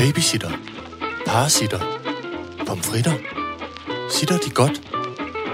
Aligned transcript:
Babysitter. 0.00 0.50
Parasitter. 1.26 1.80
Pomfritter. 2.66 3.12
Sitter 4.10 4.38
de 4.38 4.50
godt? 4.50 4.80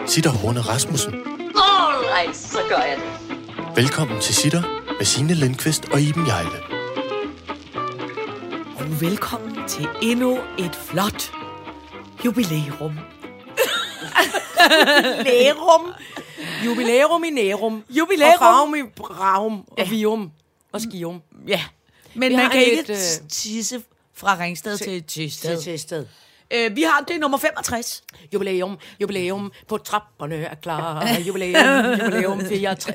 Sitter 0.07 0.31
Horne 0.31 0.61
Rasmussen. 0.61 1.15
Alright, 1.15 2.37
så 2.37 2.59
gør 2.69 2.77
jeg 2.77 2.97
det. 2.97 3.77
Velkommen 3.77 4.21
til 4.21 4.35
Sitter 4.35 4.63
med 4.99 5.05
Signe 5.07 5.35
Lindqvist 5.35 5.85
og 5.93 6.01
Iben 6.01 6.27
Jejle. 6.27 6.63
Og 8.79 9.01
velkommen 9.01 9.69
til 9.69 9.89
endnu 10.03 10.39
et 10.59 10.75
flot 10.75 11.33
jubilæum. 12.25 12.99
Lærum. 15.25 15.93
Jubilærum 16.67 17.25
i 17.25 17.31
nærum. 17.31 17.83
Jubilærum. 17.91 18.33
Og 18.33 18.39
farum 18.39 18.75
i 18.75 18.83
braum. 18.97 19.53
Og 19.59 19.79
Ja. 19.79 19.89
vium. 19.89 20.31
Og 20.73 20.81
skium. 20.81 21.23
Ja, 21.49 21.61
men 22.15 22.31
Vi 22.31 22.37
man 22.37 22.45
har 22.45 22.51
kan 22.53 22.61
en 22.61 22.67
ikke 22.71 22.77
lidt, 22.77 22.91
øh, 22.91 22.97
øh... 23.25 23.29
tisse 23.31 23.83
fra 24.17 24.39
Ringsted 24.41 24.79
til 24.79 25.03
Tysted. 25.03 25.63
Til 25.63 25.79
sted. 25.79 26.07
Øh, 26.51 26.77
vi 26.77 26.83
har 26.83 27.01
det 27.09 27.17
er 27.17 27.21
nummer 27.21 27.39
65. 27.39 28.03
Jubilæum, 28.35 28.79
jubilæum, 29.01 29.53
på 29.69 29.79
trapperne 29.79 30.35
er 30.37 30.55
klar. 30.55 31.09
Jubilæum, 31.27 32.01
jubilæum, 32.05 32.41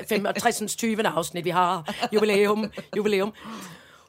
65. 0.08 0.76
20. 0.76 1.06
afsnit, 1.06 1.44
vi 1.44 1.50
har. 1.50 1.94
Jubilæum, 2.12 2.72
jubilæum. 2.96 3.32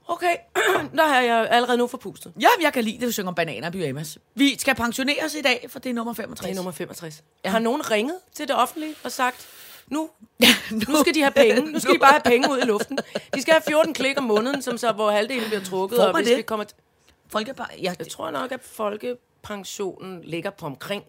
Okay, 0.08 0.36
der 0.98 1.08
har 1.08 1.22
jeg 1.22 1.48
allerede 1.52 1.78
nu 1.78 1.88
forpustet. 1.88 2.34
Ja, 2.42 2.48
jeg 2.62 2.74
kan 2.74 2.84
lide 2.84 3.00
det, 3.00 3.08
du 3.08 3.12
synger 3.12 3.32
bananer 3.32 3.68
og 3.68 3.74
pyjamas. 3.74 4.18
Vi 4.36 4.60
skal 4.60 4.76
pensioneres 4.76 5.36
i 5.36 5.42
dag, 5.42 5.68
for 5.70 5.80
det 5.80 5.90
er 5.90 5.94
nummer 5.94 6.14
65. 6.14 6.46
Det 6.48 6.52
er 6.52 6.56
nummer 6.56 6.72
65. 6.72 7.24
Ja. 7.46 7.50
Har 7.50 7.60
nogen 7.60 7.92
ringet 7.92 8.16
til 8.36 8.48
det 8.48 8.56
offentlige 8.56 8.96
og 9.04 9.12
sagt, 9.12 9.48
nu, 9.88 10.10
Ja, 10.42 10.48
nu 10.72 10.96
skal 11.02 11.14
de 11.14 11.22
have 11.22 11.32
penge. 11.32 11.72
Nu 11.72 11.80
skal 11.80 11.94
de 11.94 12.00
bare 12.00 12.12
have 12.12 12.22
penge 12.22 12.52
ud 12.52 12.58
i 12.58 12.66
luften. 12.66 12.98
De 13.36 13.42
skal 13.42 13.54
have 13.54 13.62
14 13.68 13.94
klik 13.94 14.18
om 14.18 14.24
måneden, 14.24 14.62
som 14.62 14.78
så, 14.78 14.92
hvor 14.92 15.12
halvdelen 15.12 15.46
bliver 15.48 15.64
trukket. 15.64 15.98
Får 15.98 16.04
og 16.04 16.16
hvis 16.18 16.28
det? 16.28 16.38
vi 16.38 16.42
kommer 16.42 16.66
t- 16.66 16.83
Folkebar... 17.28 17.72
Ja, 17.82 17.96
Jeg 18.00 18.08
tror 18.08 18.32
nok, 18.32 18.52
at 18.52 18.62
folkepensionen 18.62 20.24
ligger 20.24 20.50
på 20.50 20.66
omkring 20.66 21.04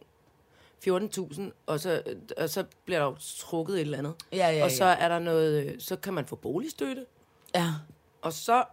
14.000, 0.89 1.43
og 1.67 1.81
så, 1.81 2.03
og 2.37 2.51
så 2.51 2.65
bliver 2.85 2.99
der 3.01 3.07
jo 3.07 3.17
trukket 3.39 3.75
et 3.75 3.81
eller 3.81 3.99
andet. 3.99 4.15
Ja, 4.33 4.49
ja, 4.51 4.65
og 4.65 4.71
så 4.71 4.85
er 4.85 5.09
der 5.09 5.19
noget, 5.19 5.65
øh, 5.67 5.81
så 5.81 5.97
kan 5.97 6.15
man 6.15 6.27
få 6.27 6.37
boligstøtte, 6.37 7.07
ja. 7.55 7.73
og 8.23 8.33
så 8.33 8.65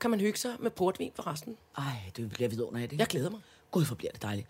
kan 0.00 0.10
man 0.10 0.20
hygge 0.20 0.38
sig 0.38 0.56
med 0.58 0.70
portvin 0.70 1.12
for 1.14 1.26
resten. 1.26 1.56
Ej, 1.78 1.84
det 2.16 2.30
bliver 2.30 2.48
vidunderligt. 2.48 2.92
Jeg 2.92 3.06
glæder 3.06 3.30
mig. 3.30 3.40
Gud, 3.70 3.86
hvor 3.86 3.96
bliver 3.96 4.12
det 4.12 4.22
dejligt. 4.22 4.48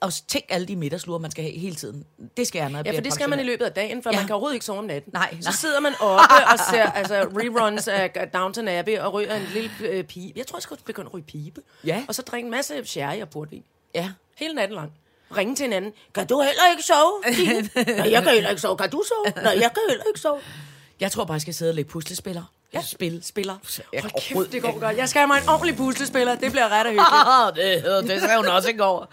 Og 0.00 0.12
tænk 0.28 0.44
alle 0.48 0.66
de 0.68 0.76
middagslure, 0.76 1.18
man 1.18 1.30
skal 1.30 1.44
have 1.44 1.58
hele 1.58 1.74
tiden. 1.76 2.04
Det 2.36 2.46
skal 2.46 2.58
jeg, 2.58 2.68
når 2.70 2.78
jeg 2.78 2.86
Ja, 2.86 2.96
for 2.98 3.00
det 3.02 3.12
skal 3.12 3.28
man 3.30 3.40
i 3.40 3.42
løbet 3.42 3.64
af 3.64 3.72
dagen, 3.72 4.02
for 4.02 4.10
Ja. 4.12 4.16
man 4.16 4.26
kan 4.26 4.34
overhovedet 4.34 4.54
ikke 4.54 4.66
sove 4.66 4.78
om 4.78 4.84
natten. 4.84 5.12
Nej, 5.12 5.28
nej. 5.32 5.40
Så 5.40 5.52
sidder 5.52 5.80
man 5.80 5.92
oppe 6.00 6.34
og 6.52 6.58
ser 6.70 6.82
altså, 6.92 7.14
reruns 7.22 7.88
af 7.88 8.30
Downton 8.34 8.68
Abbey 8.68 8.98
og 8.98 9.12
ryger 9.12 9.34
en 9.36 9.48
lille 9.52 9.70
øh, 9.80 10.04
pibe. 10.04 10.38
Jeg 10.38 10.46
tror, 10.46 10.58
jeg 10.58 10.62
skal 10.62 10.76
begynde 10.86 11.06
at 11.08 11.14
ryge 11.14 11.24
pibe. 11.24 11.60
Ja. 11.84 12.04
Og 12.08 12.14
så 12.14 12.22
drikke 12.22 12.44
en 12.46 12.50
masse 12.50 12.84
sherry 12.84 13.20
og 13.22 13.28
portvin. 13.28 13.62
Ja. 13.94 14.10
Hele 14.36 14.54
natten 14.54 14.74
lang. 14.76 14.92
Ringe 15.36 15.54
til 15.56 15.62
hinanden. 15.64 15.92
Kan 16.14 16.26
du 16.26 16.40
heller 16.42 16.62
ikke 16.70 16.82
sove? 16.82 17.20
Nej, 17.96 18.10
jeg 18.12 18.22
kan 18.22 18.32
heller 18.32 18.50
ikke 18.50 18.62
sove. 18.62 18.76
Kan 18.76 18.90
du 18.90 19.02
sove? 19.08 19.42
Nej, 19.42 19.52
jeg 19.52 19.70
kan 19.74 19.82
heller 19.88 20.04
ikke 20.08 20.20
sove. 20.20 20.40
Jeg 21.00 21.12
tror 21.12 21.24
bare, 21.24 21.34
jeg 21.34 21.40
skal 21.40 21.54
sidde 21.54 21.70
og 21.70 21.74
lægge 21.74 21.90
puslespiller. 21.90 22.42
Ja. 22.74 22.82
Spil. 22.82 23.20
Spiller. 23.24 23.54
Hold 24.00 24.20
kæft, 24.20 24.52
det 24.52 24.62
går 24.62 24.78
godt. 24.80 24.96
Jeg 24.96 25.08
skal 25.08 25.20
have 25.20 25.26
mig 25.26 25.42
en 25.42 25.48
ordentlig 25.48 25.76
puslespiller. 25.76 26.34
Det 26.34 26.50
bliver 26.50 26.68
ret 26.68 26.86
og 26.86 26.92
hyggeligt. 26.92 27.84
Det, 28.04 28.10
det 28.10 28.20
sagde 28.20 28.36
hun 28.36 28.46
også 28.46 28.68
i 28.70 28.72
går. 28.76 29.12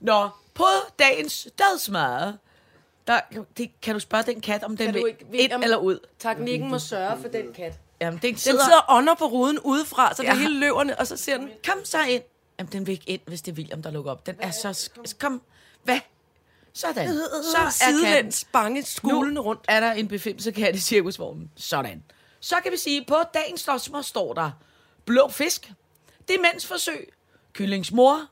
Nå, 0.00 0.28
på 0.54 0.64
dagens 0.98 1.48
dadsmad, 1.58 2.32
der, 3.06 3.20
det, 3.56 3.70
kan 3.82 3.94
du 3.94 4.00
spørge 4.00 4.22
den 4.24 4.40
kat, 4.40 4.64
om 4.64 4.76
den 4.76 4.94
vil 4.94 5.06
ikke- 5.06 5.26
ind 5.32 5.52
om- 5.52 5.62
eller 5.62 5.76
ud? 5.76 5.98
Teknikken 6.18 6.68
må 6.70 6.78
sørge 6.78 7.20
for 7.22 7.28
den 7.28 7.52
kat. 7.52 7.78
Jamen, 8.00 8.18
den 8.22 8.30
Den 8.30 8.38
sidder... 8.38 8.64
sidder 8.64 8.92
under 8.96 9.14
på 9.14 9.24
ruden 9.26 9.58
udefra, 9.58 10.14
så 10.14 10.22
det 10.22 10.28
Ja. 10.28 10.34
hele 10.34 10.60
løberne, 10.60 10.98
og 10.98 11.06
så 11.06 11.16
ser 11.16 11.38
den... 11.38 11.50
Kom 11.68 11.84
så 11.84 12.02
ind. 12.04 12.22
Jamen, 12.58 12.72
den 12.72 12.86
vil 12.86 12.92
ikke 12.92 13.10
ind, 13.10 13.20
hvis 13.26 13.42
det 13.42 13.52
er 13.52 13.56
William, 13.56 13.82
der 13.82 13.90
lukker 13.90 14.10
op. 14.10 14.26
Den 14.26 14.36
er 14.40 14.50
så... 14.50 14.70
sk- 14.70 15.18
Kom. 15.18 15.42
Hvad? 15.84 16.00
Sådan. 16.72 17.08
Så 17.52 17.56
er 17.58 17.70
sidelæns 17.70 18.46
bange 18.52 18.82
skulene 18.82 19.34
Nu 19.34 19.40
rundt. 19.40 19.60
er 19.68 19.80
der 19.80 19.92
en 19.92 20.08
befimsekat 20.08 20.74
i 20.76 20.80
cirkusvognen. 20.80 21.50
Sådan. 21.56 22.02
Så 22.40 22.56
kan 22.62 22.72
vi 22.72 22.76
sige, 22.76 23.04
på 23.08 23.16
dagens 23.34 23.64
dosmer 23.64 24.02
står 24.02 24.34
der 24.34 24.50
blå 25.04 25.28
fisk, 25.28 25.72
demensforsøg, 26.28 27.12
kyllingsmor, 27.52 28.26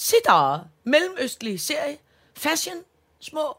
sitar, 0.00 0.66
mellemøstlig 0.84 1.60
serie, 1.60 1.96
fashion, 2.36 2.76
små, 3.20 3.56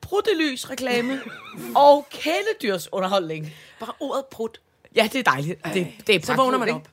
bruttelys 0.00 0.70
reklame 0.70 1.20
og 1.76 2.06
kæledyrsunderholdning. 2.10 3.52
Bare 3.80 3.92
ordet 4.00 4.24
prut. 4.26 4.60
Ja, 4.96 5.08
det 5.12 5.18
er 5.18 5.22
dejligt. 5.30 5.64
Det, 5.74 5.86
det 6.06 6.14
er 6.16 6.20
Så 6.26 6.34
vågner 6.34 6.58
man 6.58 6.68
op. 6.70 6.78
ikke? 6.78 6.88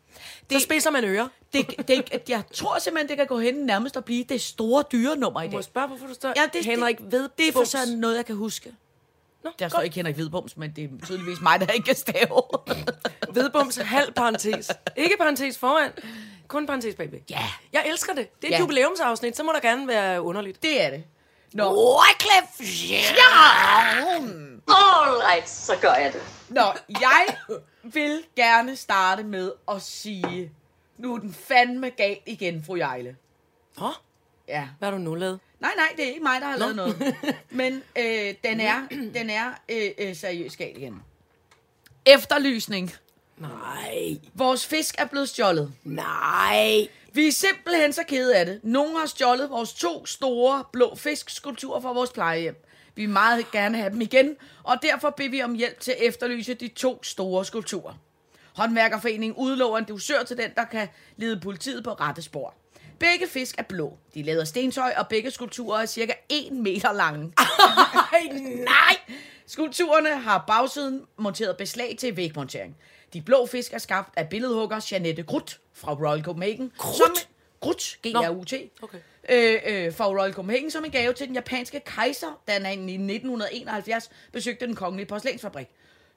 Så 0.60 0.60
spidser 0.66 0.92
man 0.92 1.04
ører. 1.04 1.28
Det, 1.54 1.88
det, 1.88 2.30
jeg 2.30 2.44
tror 2.54 2.80
simpelthen, 2.80 3.10
det 3.10 3.18
kan 3.18 3.28
gå 3.28 3.40
hen 3.40 3.54
nærmest 3.56 3.98
at 3.98 4.06
blive 4.06 4.24
det 4.24 4.42
store 4.42 4.84
dyrenummer 4.92 5.42
i 5.42 5.46
Du 5.46 5.52
må 5.52 5.58
dag. 5.58 5.64
spørge, 5.64 5.88
hvorfor 5.88 6.08
du 6.08 6.14
står 6.14 6.34
Ja, 6.36 6.42
det, 6.54 6.66
Henrik 6.66 6.98
det, 6.98 7.12
ved 7.12 7.30
det 7.38 7.48
er 7.48 7.52
for 7.52 7.64
sådan 7.64 7.88
noget, 7.88 8.18
jeg 8.18 8.26
kan 8.26 8.36
huske. 8.36 8.74
Nå, 9.44 9.50
Der 9.60 9.70
står 9.70 9.80
ikke 9.82 9.96
Henrik 9.96 10.16
Hvidbums, 10.16 10.58
men 10.58 10.72
det 10.76 10.84
er 10.84 11.06
tydeligvis 11.06 11.42
mig, 11.42 11.60
der 11.60 11.68
ikke 11.68 11.86
kan 11.86 11.96
stave. 11.96 12.42
Vedbums 13.34 13.76
halv 13.76 14.12
parentes. 14.14 14.72
Ikke 14.98 15.16
parentes 15.20 15.58
foran, 15.58 15.92
kun 16.50 16.66
parentes 16.66 16.96
bagved. 16.96 17.20
Ja. 17.30 17.50
Jeg 17.74 17.84
elsker 17.88 18.14
det. 18.14 18.42
Det 18.42 18.50
er 18.52 18.56
et 18.56 18.60
jubilæumsafsnit, 18.62 19.38
så 19.38 19.44
må 19.44 19.52
der 19.52 19.60
gerne 19.60 19.88
være 19.88 20.22
underligt. 20.22 20.64
det 20.64 20.84
er 20.84 20.90
det. 20.90 21.04
Nå, 21.54 21.64
Wycliffe 22.00 22.76
Alright, 24.68 25.50
så 25.50 25.74
gør 25.82 25.94
jeg 25.94 26.14
det. 26.14 26.22
Nå, 26.50 26.62
jeg 26.90 27.26
vil 27.84 28.24
gerne 28.36 28.76
starte 28.76 29.24
med 29.24 29.52
at 29.72 29.82
sige, 29.82 30.52
nu 30.98 31.16
er 31.16 31.20
den 31.20 31.34
fandme 31.34 31.90
galt 31.90 32.22
igen, 32.26 32.64
fru 32.64 32.76
Jejle. 32.76 33.16
Åh, 33.82 33.90
Ja. 34.48 34.68
hvad 34.80 34.90
har 34.90 34.98
du 34.98 35.04
nu 35.04 35.16
lavet? 35.16 35.40
Nej, 35.60 35.72
nej, 35.78 35.88
det 35.98 36.04
er 36.06 36.10
ikke 36.10 36.24
mig, 36.24 36.42
der 36.42 36.48
har 36.48 36.58
lavet 36.58 36.76
noget. 36.76 37.16
Men 37.50 37.84
øh, 37.98 38.34
den 38.44 38.60
er, 38.60 38.88
den 39.14 39.30
er 39.30 39.52
øh, 39.70 39.92
øh, 39.98 40.16
seriøst 40.16 40.58
galt 40.58 40.78
igen. 40.78 41.04
Efterlysning. 42.06 42.92
Nej. 43.40 44.18
Vores 44.34 44.68
fisk 44.68 44.96
er 44.98 45.06
blevet 45.06 45.30
stjålet. 45.30 45.74
Nej. 45.84 46.88
Vi 47.14 47.28
er 47.28 47.32
simpelthen 47.32 47.94
så 47.94 48.04
kede 48.08 48.36
af 48.36 48.46
det. 48.46 48.60
Nogen 48.64 48.96
har 48.96 49.06
stjålet 49.06 49.50
vores 49.50 49.74
to 49.74 50.06
store 50.06 50.64
blå 50.74 50.96
fiskskulpturer 50.96 51.82
fra 51.82 51.94
vores 51.94 52.12
plejehjem. 52.12 52.66
Vi 52.96 53.02
vil 53.06 53.10
meget 53.10 53.52
gerne 53.52 53.78
have 53.78 53.90
dem 53.90 54.02
igen, 54.02 54.36
og 54.64 54.78
derfor 54.82 55.10
beder 55.10 55.30
vi 55.30 55.42
om 55.44 55.54
hjælp 55.54 55.80
til 55.80 55.92
at 55.92 55.98
efterlyse 56.02 56.54
de 56.54 56.68
to 56.68 57.04
store 57.04 57.46
skulpturer. 57.46 57.94
Håndværkerforeningen 58.56 59.38
udlover 59.38 59.78
en 59.78 59.86
dusør 59.86 60.24
til 60.24 60.38
den, 60.38 60.52
der 60.56 60.64
kan 60.64 60.88
lede 61.18 61.40
politiet 61.40 61.84
på 61.84 61.94
rette 61.94 62.22
spor. 62.22 62.54
Begge 63.00 63.28
fisk 63.28 63.56
er 63.58 63.64
blå. 63.64 63.98
De 64.14 64.20
er 64.20 64.24
lavet 64.24 64.40
af 64.40 64.48
stentøj, 64.48 64.94
og 64.98 65.08
begge 65.08 65.32
skulpturer 65.32 65.82
er 65.82 65.86
cirka 65.86 66.14
1 66.30 66.52
meter 66.52 66.94
lange. 66.94 67.34
Ej, 67.38 68.22
nej. 68.66 68.98
Skulpturerne 69.48 70.10
har 70.10 70.44
bagsiden 70.48 71.02
monteret 71.18 71.58
beslag 71.58 71.96
til 72.00 72.18
vægmontering. 72.18 72.76
De 73.14 73.22
blå 73.22 73.46
fisk 73.46 73.74
er 73.74 73.78
skabt 73.78 74.14
af 74.18 74.30
billedhugger 74.30 74.88
Janette 74.92 75.24
Grut 75.24 75.60
fra 75.74 75.94
Royal 75.94 76.24
Copenhagen. 76.24 76.72
Grut? 76.78 76.98
Som, 76.98 77.16
Grut, 77.60 77.98
G-R-U-T. 78.08 78.54
Okay. 78.82 78.98
Øh, 79.30 79.62
øh, 79.66 79.94
fra 79.94 80.06
Royal 80.08 80.34
Copenhagen 80.34 80.72
som 80.72 80.86
en 80.86 80.92
gave 80.92 81.14
til 81.14 81.28
den 81.28 81.36
japanske 81.36 81.80
kejser, 81.80 82.42
da 82.48 82.54
han 82.60 82.90
i 82.90 82.94
1971 82.94 84.10
besøgte 84.32 84.66
den 84.68 84.76
kongelige 84.76 85.06
porcelænsfabrik. 85.08 85.68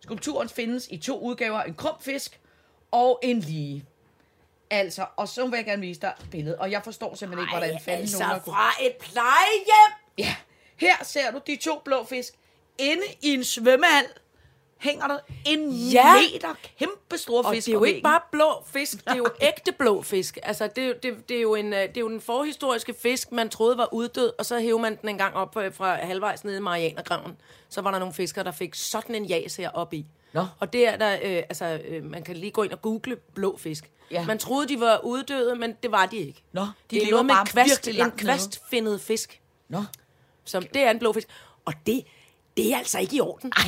Skulpturen 0.00 0.48
findes 0.48 0.88
i 0.90 0.96
to 0.96 1.18
udgaver, 1.20 1.62
en 1.62 1.74
krum 1.74 1.94
fisk 2.00 2.40
og 2.90 3.18
en 3.22 3.40
lige. 3.40 3.84
Altså, 4.70 5.06
og 5.16 5.28
så 5.28 5.46
vil 5.46 5.56
jeg 5.56 5.64
gerne 5.64 5.80
vise 5.82 6.00
dig 6.00 6.12
billedet, 6.30 6.58
og 6.58 6.70
jeg 6.70 6.80
forstår 6.84 7.14
simpelthen 7.14 7.44
ikke, 7.48 7.56
hvordan 7.58 7.80
fanden 7.84 8.00
altså 8.00 8.18
nogen 8.18 8.32
har 8.32 8.38
kunne- 8.38 8.54
fra 8.54 8.70
et 8.82 8.92
plejehjem. 9.00 9.92
Ja, 10.18 10.34
her 10.76 11.04
ser 11.04 11.30
du 11.30 11.40
de 11.46 11.56
to 11.56 11.78
blå 11.84 12.04
fisk. 12.04 12.34
Inde 12.78 13.02
i 13.22 13.34
en 13.34 13.44
svømmehal 13.44 14.04
hænger 14.82 15.06
der 15.08 15.18
en 15.46 15.70
Ja. 15.70 16.14
meter 16.14 16.54
kæmpe 16.78 17.18
store 17.18 17.44
Og 17.44 17.54
fisk 17.54 17.66
det 17.66 17.72
er 17.72 17.78
jo 17.78 17.84
ikke 17.84 18.00
bare 18.02 18.20
blå 18.32 18.62
fisk, 18.66 19.04
det 19.04 19.10
er 19.12 19.16
jo 19.16 19.26
ægte 19.40 19.72
blå 19.72 20.02
fisk. 20.02 20.38
Altså, 20.42 20.66
det, 20.76 20.84
er 20.84 20.88
jo- 20.88 20.94
det, 21.02 21.28
det, 21.28 21.36
er 21.36 21.40
jo 21.40 21.54
en, 21.54 21.72
øh, 21.72 21.80
det 21.80 21.96
er 21.96 22.00
jo 22.00 22.08
den 22.08 22.20
forhistoriske 22.20 22.94
fisk, 23.02 23.32
man 23.32 23.48
troede 23.48 23.78
var 23.78 23.88
uddød, 23.94 24.32
og 24.38 24.46
så 24.46 24.58
hævde 24.60 24.82
man 24.82 24.98
den 25.00 25.08
en 25.08 25.18
gang 25.18 25.34
op 25.34 25.56
øh, 25.56 25.74
fra 25.74 25.94
halvvejs 25.94 26.44
nede 26.44 26.56
i 26.56 26.60
Marianergraven. 26.60 27.36
Så 27.68 27.80
var 27.80 27.90
der 27.90 27.98
nogle 27.98 28.14
fiskere, 28.14 28.44
der 28.44 28.52
fik 28.52 28.74
sådan 28.74 29.14
en 29.14 29.24
jas 29.24 29.56
her 29.56 29.70
op 29.70 29.94
i. 29.94 30.06
Nå. 30.32 30.46
Og 30.60 30.72
det 30.72 30.88
er 30.88 30.96
der, 30.96 31.12
øh, 31.22 31.36
altså, 31.36 31.80
øh, 31.88 32.04
man 32.04 32.22
kan 32.22 32.36
lige 32.36 32.50
gå 32.50 32.62
ind 32.62 32.72
og 32.72 32.82
google 32.82 33.16
blå 33.34 33.56
fisk. 33.56 33.90
Ja. 34.10 34.26
Man 34.26 34.38
troede, 34.38 34.68
de 34.68 34.80
var 34.80 35.00
uddøde, 35.04 35.56
men 35.56 35.76
det 35.82 35.92
var 35.92 36.06
de 36.06 36.16
ikke. 36.16 36.42
Nå, 36.52 36.60
de 36.62 36.66
det 36.90 37.02
er 37.02 37.06
lever 37.06 37.22
noget 37.22 37.26
med 37.26 37.52
kvast, 37.52 37.88
en 37.88 38.10
kvastfindet 38.10 39.00
fisk. 39.00 39.40
Nå. 39.68 39.84
Som, 40.44 40.62
det 40.74 40.82
er 40.82 40.90
en 40.90 40.98
blå 40.98 41.12
fisk. 41.12 41.28
Og 41.64 41.72
det, 41.86 42.04
det 42.56 42.72
er 42.72 42.78
altså 42.78 42.98
ikke 42.98 43.16
i 43.16 43.20
orden. 43.20 43.52
Ej. 43.56 43.62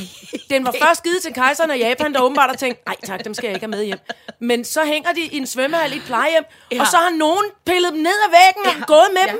Den 0.49 0.65
var 0.65 0.75
først 0.87 1.03
givet 1.03 1.21
til 1.21 1.33
kejseren 1.33 1.71
af 1.71 1.77
Japan, 1.77 2.13
der 2.13 2.21
åbenbart 2.21 2.49
har 2.49 2.57
tænkt, 2.57 2.85
nej 2.85 2.95
tak, 3.03 3.25
dem 3.25 3.33
skal 3.33 3.47
jeg 3.47 3.53
ikke 3.55 3.63
have 3.65 3.71
med 3.71 3.83
hjem. 3.85 3.99
Men 4.39 4.65
så 4.65 4.83
hænger 4.85 5.13
de 5.13 5.21
i 5.21 5.37
en 5.37 5.47
svømmehal 5.47 5.93
i 5.93 5.95
et 5.97 6.03
plejehjem, 6.05 6.43
ja. 6.71 6.75
Ja. 6.75 6.81
og 6.81 6.87
så 6.87 6.97
har 6.97 7.09
nogen 7.09 7.45
pillet 7.65 7.93
dem 7.93 8.01
ned 8.01 8.11
ad 8.27 8.29
væggen 8.29 8.81
og 8.81 8.87
gået 8.87 9.09
med 9.13 9.21
Ja. 9.27 9.31
dem. 9.31 9.39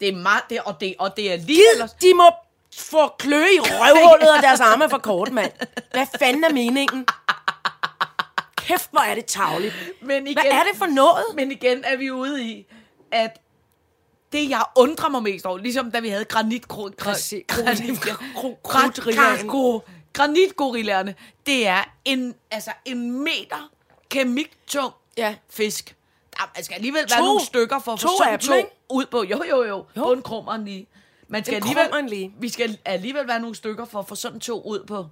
Det 0.00 0.08
er 0.08 0.16
meget, 0.16 0.42
det, 0.50 0.60
og, 0.60 0.80
det, 0.80 0.94
og 0.98 1.16
det 1.16 1.32
er 1.32 1.36
lige 1.36 1.46
Gid, 1.46 1.64
ellers. 1.74 1.92
de 1.92 2.14
må 2.14 2.30
få 2.76 3.08
klø 3.18 3.44
i 3.44 3.60
røvhullet, 3.60 4.30
og 4.36 4.42
deres 4.42 4.60
arme 4.60 4.84
er 4.84 4.88
for 4.88 4.98
kort, 4.98 5.32
mand. 5.32 5.52
Hvad 5.92 6.06
fanden 6.18 6.44
er 6.44 6.52
meningen? 6.52 7.06
kæft, 8.56 8.90
hvor 8.90 9.00
er 9.00 9.14
det 9.14 9.24
tavligt. 9.26 9.74
Men 10.02 10.26
igen, 10.26 10.42
Hvad 10.42 10.50
er 10.52 10.62
det 10.62 10.78
for 10.78 10.86
noget? 10.86 11.24
Men 11.34 11.52
igen 11.52 11.84
er 11.84 11.96
vi 11.96 12.10
ude 12.10 12.44
i, 12.44 12.66
at 13.12 13.30
det, 14.32 14.50
jeg 14.50 14.62
undrer 14.76 15.08
mig 15.08 15.22
mest 15.22 15.46
over, 15.46 15.58
ligesom 15.58 15.90
da 15.90 16.00
vi 16.00 16.08
havde 16.08 16.24
granitgro... 16.24 16.88
Præcis. 16.98 17.42
Granitgorillaerne. 18.62 19.80
Granitgorillaerne, 20.12 21.14
det 21.46 21.66
er 21.66 21.84
en, 22.04 22.34
altså 22.50 22.70
en 22.84 23.10
meter 23.24 23.70
kemiktung 24.08 24.92
Ja. 25.16 25.34
fisk. 25.50 25.96
Der 26.36 26.50
man 26.56 26.64
skal 26.64 26.74
alligevel 26.74 27.02
To- 27.08 27.14
være 27.16 27.24
nogle 27.26 27.40
stykker 27.44 27.78
for 27.78 27.92
at 27.92 28.00
få 28.00 28.08
sådan 28.18 28.32
dem, 28.32 28.40
to 28.40 28.68
ud 28.90 29.06
på. 29.06 29.22
Jo, 29.24 29.42
jo, 29.50 29.62
jo. 29.62 29.84
jo. 29.96 30.02
På 30.04 30.12
en 30.12 30.22
krummeren 30.22 30.64
lige. 30.64 30.86
Man 31.28 31.44
skal 31.44 31.54
alligevel. 31.54 32.32
Vi 32.38 32.48
skal 32.48 32.78
alligevel 32.84 33.28
være 33.28 33.40
nogle 33.40 33.54
stykker 33.56 33.84
for 33.84 33.98
at 33.98 34.08
få 34.08 34.14
sådan 34.14 34.40
to 34.40 34.62
ud 34.62 34.84
på. 34.86 35.06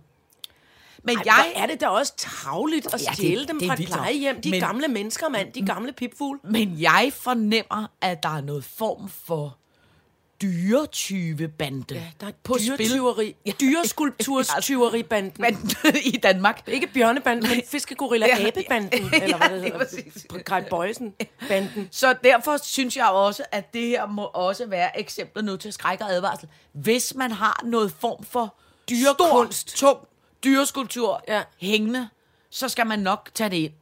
Men 1.09 1.17
Ej, 1.19 1.23
jeg, 1.27 1.53
er 1.63 1.67
det 1.67 1.81
da 1.81 1.87
også 1.89 2.13
tavligt 2.17 2.87
at 2.87 2.93
Ja, 3.03 3.07
det- 3.07 3.17
stjæle 3.17 3.47
dem 3.47 3.59
det 3.59 3.69
fra 3.69 3.75
et 3.81 3.87
plejehjem. 3.87 4.41
De 4.41 4.51
Men- 4.51 4.61
gamle 4.61 4.89
mennesker, 4.89 5.29
mand. 5.29 5.53
De 5.53 5.63
gamle 5.67 5.93
pipfugle. 5.93 6.41
Men 6.45 6.81
jeg 6.81 7.11
fornemmer, 7.15 7.87
at 8.01 8.23
der 8.23 8.37
er 8.37 8.41
noget 8.41 8.65
form 8.65 9.09
for 9.27 9.57
dyretyvebande 10.43 11.95
Ja, 11.95 12.03
der 12.21 12.27
er 12.27 12.31
på 12.45 12.57
dyretyveri. 12.67 13.37
Dyreskulpturstyveribanden. 13.61 15.33
Men, 15.39 15.71
i 16.15 16.17
Danmark. 16.23 16.63
Ikke 16.67 16.87
bjørnebanden, 16.87 17.51
men 17.51 17.63
fiskegorilla 17.71 18.27
Ja. 18.27 18.47
abebanden 18.47 19.11
Ja, 19.13 19.23
eller 19.23 19.37
hvad 19.37 19.49
det 19.51 19.63
hedder. 19.63 19.79
præcis. 19.79 20.27
Kai 20.47 20.63
Bøjsen 20.71 21.15
banden. 21.49 21.89
Så 21.91 22.15
derfor 22.25 22.57
synes 22.63 22.97
jeg 22.97 23.07
også, 23.09 23.43
at 23.53 23.75
det 23.75 23.83
her 23.87 24.07
må 24.07 24.23
også 24.25 24.67
være 24.67 25.01
eksempler 25.01 25.43
nu 25.43 25.57
til 25.57 25.73
skræk 25.73 26.01
og 26.01 26.13
advarsel. 26.13 26.49
Hvis 26.73 27.15
man 27.15 27.33
har 27.33 27.61
noget 27.65 27.93
form 28.01 28.25
for 28.25 28.55
Dyrekunst. 28.91 29.77
tung 29.77 29.99
dyreskulptur 30.45 31.23
Ja. 31.29 31.43
hængende, 31.61 32.09
så 32.51 32.69
skal 32.69 32.87
man 32.87 32.99
nok 32.99 33.31
tage 33.35 33.51
det 33.51 33.57
ind. 33.57 33.73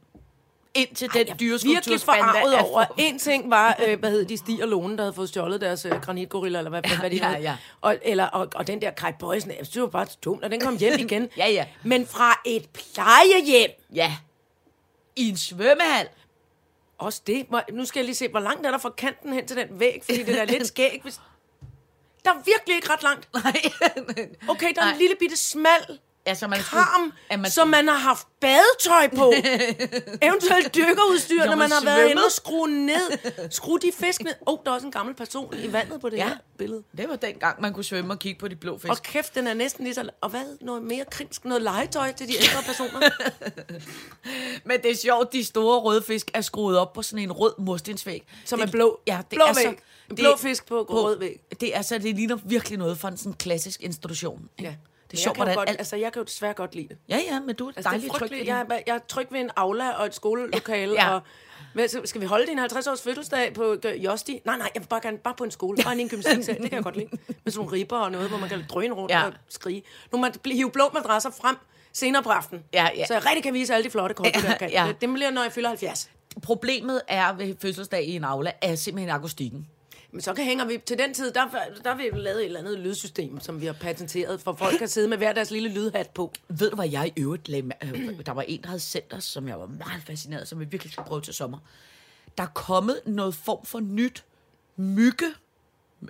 Ind 0.73 0.95
til 0.95 1.07
den 1.13 1.17
er 1.19 1.23
virkelig 1.23 1.39
dyreskulptursbande. 1.39 2.23
forarvet 2.23 2.59
over. 2.59 2.85
En 2.97 3.19
ting 3.19 3.49
var, 3.49 3.75
øh, 3.87 3.99
hvad 3.99 4.11
hed 4.11 4.25
de, 4.25 4.37
Stig 4.37 4.63
og 4.63 4.69
Lone, 4.69 4.97
der 4.97 5.03
havde 5.03 5.13
fået 5.13 5.29
stjålet 5.29 5.61
deres 5.61 5.85
øh, 5.85 5.91
granitgorilla, 5.91 6.57
eller 6.57 6.69
hvad, 6.69 6.81
Ja, 6.85 6.99
hvad 6.99 7.09
de 7.09 7.15
ja, 7.15 7.37
ja. 7.37 7.57
Og, 7.81 7.97
eller, 8.01 8.25
og, 8.25 8.47
og 8.55 8.67
den 8.67 8.81
der 8.81 8.91
Kai 8.91 9.11
Bøjsen, 9.19 9.49
jeg 9.51 9.65
synes, 9.65 9.81
var 9.81 9.87
bare 9.87 10.07
dumt, 10.25 10.43
og 10.43 10.51
den 10.51 10.59
kom 10.61 10.77
hjem 10.77 10.99
igen. 10.99 11.29
Ja, 11.37 11.47
ja. 11.49 11.65
Men 11.83 12.07
fra 12.07 12.41
et 12.45 12.69
plejehjem, 12.69 13.69
Ja. 13.93 14.15
I 15.15 15.29
en 15.29 15.37
svømmehal. 15.37 16.07
også 16.97 17.21
det. 17.27 17.45
Nu 17.71 17.85
skal 17.85 17.99
jeg 17.99 18.05
lige 18.05 18.15
se, 18.15 18.27
hvor 18.27 18.39
langt 18.39 18.65
er 18.65 18.71
der 18.71 18.77
fra 18.77 18.89
kanten 18.89 19.33
hen 19.33 19.47
til 19.47 19.57
den 19.57 19.79
væg, 19.79 20.01
fordi 20.05 20.23
det 20.23 20.41
er 20.41 20.45
lidt 20.45 20.67
skæg. 20.73 20.99
Hvis... 21.03 21.19
Der 22.25 22.31
er 22.31 22.35
virkelig 22.45 22.75
ikke 22.75 22.89
ret 22.89 23.03
langt. 23.03 23.29
Nej. 23.33 23.61
Okay, 24.49 24.73
der 24.75 24.81
er 24.81 24.85
Nej. 24.85 24.91
en 24.93 24.97
lille 24.99 25.15
bitte 25.19 25.37
smal 25.37 25.99
altså, 26.27 26.47
man 26.47 26.61
skulle- 26.63 26.83
karm, 26.83 27.13
at 27.29 27.39
man 27.39 27.51
som 27.51 27.67
man 27.67 27.87
har 27.87 27.95
haft 27.97 28.27
badetøj 28.41 29.07
på. 29.15 29.33
Eventuelt 30.27 30.75
dykkerudstyr, 30.75 31.45
Når 31.45 31.55
man 31.55 31.71
har 31.71 31.83
været 31.83 31.95
svømmede. 31.95 32.11
inde 32.11 32.21
og 32.25 32.31
skrue 32.31 32.69
ned. 32.85 33.49
Skrue 33.51 33.79
de 33.79 33.91
fisk 33.99 34.21
ned. 34.23 34.33
Åh, 34.47 34.53
oh, 34.53 34.59
der 34.65 34.71
er 34.71 34.75
også 34.75 34.85
en 34.87 34.91
gammel 34.91 35.15
person 35.15 35.53
i 35.63 35.73
vandet 35.73 36.01
på 36.01 36.09
det 36.09 36.17
Ja. 36.17 36.27
her 36.27 36.35
billede. 36.57 36.83
Det 36.97 37.09
var 37.09 37.15
dengang, 37.15 37.61
man 37.61 37.73
kunne 37.73 37.83
svømme 37.83 38.13
og 38.13 38.19
kigge 38.19 38.39
på 38.39 38.47
de 38.47 38.55
blå 38.55 38.77
fisk. 38.77 38.91
Og 38.91 38.97
kæft, 39.03 39.35
den 39.35 39.47
er 39.47 39.53
næsten 39.53 39.83
lige 39.83 39.93
så... 39.93 40.09
Og 40.21 40.29
hvad? 40.29 40.57
Noget 40.61 40.83
mere 40.83 41.05
krimsk? 41.11 41.45
Noget 41.45 41.61
legetøj 41.61 42.11
til 42.11 42.27
de 42.27 42.33
ældre 42.43 42.63
personer? 42.65 42.99
Men 44.65 44.81
det 44.83 44.91
er 44.91 44.95
sjovt, 44.95 45.33
de 45.33 45.43
store 45.43 45.79
røde 45.79 46.01
fisk 46.07 46.31
er 46.33 46.41
skruet 46.41 46.77
op 46.77 46.93
på 46.93 47.01
sådan 47.01 47.19
en 47.23 47.31
rød 47.31 47.53
murstensvæg. 47.59 48.23
Som 48.45 48.59
det, 48.59 48.67
er 48.67 48.71
blå. 48.71 48.99
Ja, 49.07 49.17
det 49.17 49.25
Blå 49.37 49.45
er 49.45 49.53
så, 49.53 49.59
væg. 49.67 49.77
En 50.09 50.15
blå 50.15 50.35
fisk 50.37 50.65
på 50.65 50.81
rød 50.89 51.19
væg. 51.19 51.39
Det 51.61 51.75
er 51.75 51.81
så, 51.81 51.97
det 51.97 52.15
ligner 52.15 52.37
virkelig 52.45 52.77
noget 52.79 52.97
fra 52.97 53.07
en 53.09 53.17
sådan 53.17 53.33
klassisk 53.33 53.81
institution. 53.81 54.49
ikke? 54.57 54.69
Ja. 54.69 54.75
Det 55.11 55.17
er 55.17 55.19
jeg 55.19 55.23
sjovt, 55.23 55.37
hvordan 55.37 55.55
godt, 55.55 55.69
alt... 55.69 55.79
altså, 55.79 55.95
jeg 55.95 56.13
kan 56.13 56.19
jo 56.19 56.23
desværre 56.23 56.53
godt 56.53 56.75
lide 56.75 56.87
det. 56.87 56.97
Ja, 57.09 57.19
ja, 57.31 57.39
men 57.39 57.55
du 57.55 57.67
er 57.67 57.71
Altså, 57.75 57.89
er 57.89 58.17
tryg 58.17 58.31
ved. 58.31 58.37
Jeg, 58.37 58.65
jeg 58.87 58.95
er 58.95 58.99
tryg 59.07 59.27
ved 59.31 59.39
en 59.39 59.49
aula 59.55 59.91
og 59.91 60.05
et 60.05 60.15
skolelokale. 60.15 60.93
Ja. 60.93 61.09
Ja. 61.09 61.13
Og, 61.15 61.21
skal 62.05 62.21
vi 62.21 62.25
holde 62.25 62.47
din 62.47 62.59
50-års 62.59 63.01
fødselsdag 63.01 63.53
på 63.53 63.75
øh, 63.85 64.05
Josti? 64.05 64.41
Nej, 64.45 64.57
nej, 64.57 64.69
jeg 64.75 64.81
vil 64.81 64.87
bare 64.87 65.01
gerne 65.03 65.17
bare 65.17 65.33
på 65.37 65.43
en 65.43 65.51
skole. 65.51 65.77
Bare 65.83 65.97
i 65.97 66.01
en 66.01 66.09
gymnastiksal. 66.09 66.55
Det 66.55 66.69
kan 66.69 66.73
jeg 66.75 66.83
godt 66.83 66.95
lide. 66.97 67.07
Med 67.11 67.51
sådan 67.51 67.65
nogle 67.65 67.71
ribber 67.71 67.97
og 67.97 68.11
noget, 68.11 68.29
hvor 68.29 68.37
man 68.37 68.49
kan 68.49 68.63
drøne 68.69 68.93
rundt 68.93 69.11
Ja. 69.11 69.25
og 69.25 69.33
skrige. 69.49 69.83
Nu 70.11 70.17
man 70.17 70.33
hive 70.45 70.71
blå 70.71 70.89
madrasser 70.93 71.29
frem 71.41 71.55
senere 71.93 72.23
på 72.23 72.29
aftenen. 72.29 72.63
Ja, 72.73 72.87
ja. 72.95 73.05
Så 73.05 73.13
jeg 73.13 73.25
rigtig 73.25 73.43
kan 73.43 73.53
vise 73.53 73.73
alle 73.73 73.83
de 73.83 73.89
flotte 73.89 74.15
kort, 74.15 74.27
Ja, 74.35 74.41
der 74.41 74.57
kan. 74.57 74.71
Ja. 74.71 74.93
Det 75.01 75.13
bliver, 75.13 75.31
når 75.31 75.41
jeg 75.43 75.51
fylder 75.51 75.69
70. 75.69 76.09
Problemet 76.43 77.01
er 77.07 77.33
ved 77.33 77.55
fødselsdag 77.61 78.03
i 78.03 78.15
en 78.15 78.23
aula, 78.23 78.51
er 78.61 78.75
simpelthen 78.75 79.09
akustikken. 79.15 79.67
Men 80.11 80.21
så 80.21 80.33
kan 80.33 80.45
hænger 80.45 80.65
vi 80.65 80.77
til 80.85 80.97
den 80.97 81.13
tid, 81.13 81.31
der, 81.31 81.47
der 81.83 81.89
har 81.89 81.97
vi 81.97 82.09
lavet 82.13 82.39
et 82.39 82.45
eller 82.45 82.59
andet 82.59 82.79
lydsystem, 82.79 83.39
som 83.39 83.61
vi 83.61 83.65
har 83.65 83.73
patenteret, 83.73 84.41
for 84.41 84.53
folk 84.53 84.77
kan 84.77 84.87
sidde 84.87 85.07
med 85.07 85.17
hver 85.17 85.33
deres 85.33 85.51
lille 85.51 85.69
lydhat 85.69 86.09
på. 86.09 86.33
Ved 86.47 86.69
du, 86.69 86.75
hvad 86.75 86.89
jeg 86.89 87.13
i 87.15 87.21
øvrigt 87.21 87.49
lagde, 87.49 87.71
øh, 87.83 88.25
Der 88.25 88.31
var 88.31 88.41
en, 88.41 88.61
der 88.61 88.67
havde 88.67 88.79
sendt 88.79 89.13
os, 89.13 89.23
som 89.23 89.47
jeg 89.47 89.59
var 89.59 89.65
meget 89.65 90.03
fascineret, 90.03 90.41
af, 90.41 90.47
som 90.47 90.59
vi 90.59 90.65
virkelig 90.65 90.93
skal 90.93 91.03
prøve 91.03 91.21
til 91.21 91.33
sommer. 91.33 91.57
Der 92.37 92.43
er 92.43 92.47
kommet 92.47 93.01
noget 93.05 93.35
form 93.35 93.65
for 93.65 93.79
nyt 93.79 94.25
mygge 94.75 95.25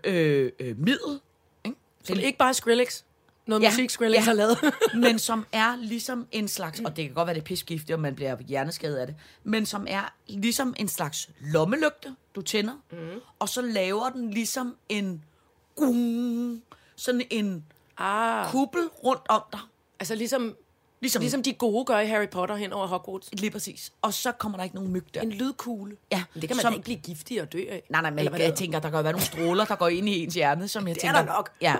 øh, 0.03 0.51
øh, 0.59 0.79
middel, 0.79 1.19
ikke? 1.65 1.77
Så 2.03 2.13
det 2.13 2.21
er 2.21 2.25
ikke 2.25 2.39
bare 2.39 2.53
Skrillex. 2.53 3.03
Noget 3.47 3.63
Ja, 3.63 3.69
musik, 3.69 3.89
Skrillex 3.89 4.17
ja. 4.17 4.21
har 4.23 4.33
lavet. 4.33 4.57
men 5.03 5.19
som 5.19 5.45
er 5.51 5.75
ligesom 5.75 6.27
en 6.31 6.47
slags, 6.47 6.79
og 6.79 6.95
det 6.95 7.05
kan 7.05 7.13
godt 7.13 7.25
være, 7.27 7.33
det 7.35 7.41
er 7.41 7.45
pisgiftigt, 7.45 7.91
og 7.91 7.99
man 7.99 8.15
bliver 8.15 8.37
hjerneskadet 8.47 8.97
af 8.97 9.07
det, 9.07 9.15
men 9.43 9.65
som 9.65 9.85
er 9.89 10.13
ligesom 10.27 10.73
en 10.77 10.87
slags 10.87 11.29
lommelygte, 11.39 12.15
du 12.35 12.41
tænder, 12.41 12.73
mm. 12.91 12.97
og 13.39 13.49
så 13.49 13.61
laver 13.61 14.09
den 14.09 14.31
ligesom 14.31 14.75
en 14.89 15.23
gung, 15.75 16.61
sådan 16.95 17.21
en 17.29 17.65
ah. 17.97 18.51
kuppel 18.51 18.81
rundt 19.03 19.21
om 19.29 19.41
dig. 19.51 19.59
Altså 19.99 20.15
ligesom, 20.15 20.55
Ligesom- 21.01 21.19
ligesom, 21.21 21.43
de 21.43 21.53
gode 21.53 21.85
gør 21.85 21.99
i 21.99 22.07
Harry 22.07 22.29
Potter 22.29 22.55
hen 22.55 22.73
over 22.73 22.87
Hogwarts. 22.87 23.29
Lige 23.33 23.51
præcis. 23.51 23.91
Og 24.01 24.13
så 24.13 24.31
kommer 24.31 24.57
der 24.57 24.63
ikke 24.63 24.75
nogen 24.75 24.91
myg 24.91 25.03
der. 25.13 25.21
En 25.21 25.31
lydkugle. 25.31 25.95
Ja, 26.11 26.23
Men 26.33 26.41
det 26.41 26.49
kan 26.49 26.57
man 26.57 26.61
som- 26.61 26.71
da 26.73 26.75
ikke 26.75 26.83
blive 26.83 26.97
giftig 26.97 27.41
og 27.41 27.53
dø 27.53 27.57
af. 27.69 27.83
Nej, 27.89 28.01
nej, 28.01 28.09
men 28.11 28.23
jeg 28.25 28.33
det 28.33 28.55
tænker, 28.55 28.79
der 28.79 28.89
kan 28.89 29.03
være 29.03 29.13
nogle 29.13 29.25
stråler, 29.25 29.65
der 29.65 29.75
går 29.75 29.87
ind 29.87 30.09
i 30.09 30.23
ens 30.23 30.33
hjerne, 30.33 30.67
som 30.67 30.87
jeg 30.87 30.95
Det 30.95 31.03
er 31.03 31.07
tænker... 31.07 31.21
der 31.25 31.33
nok. 31.33 31.49
Ja. 31.61 31.75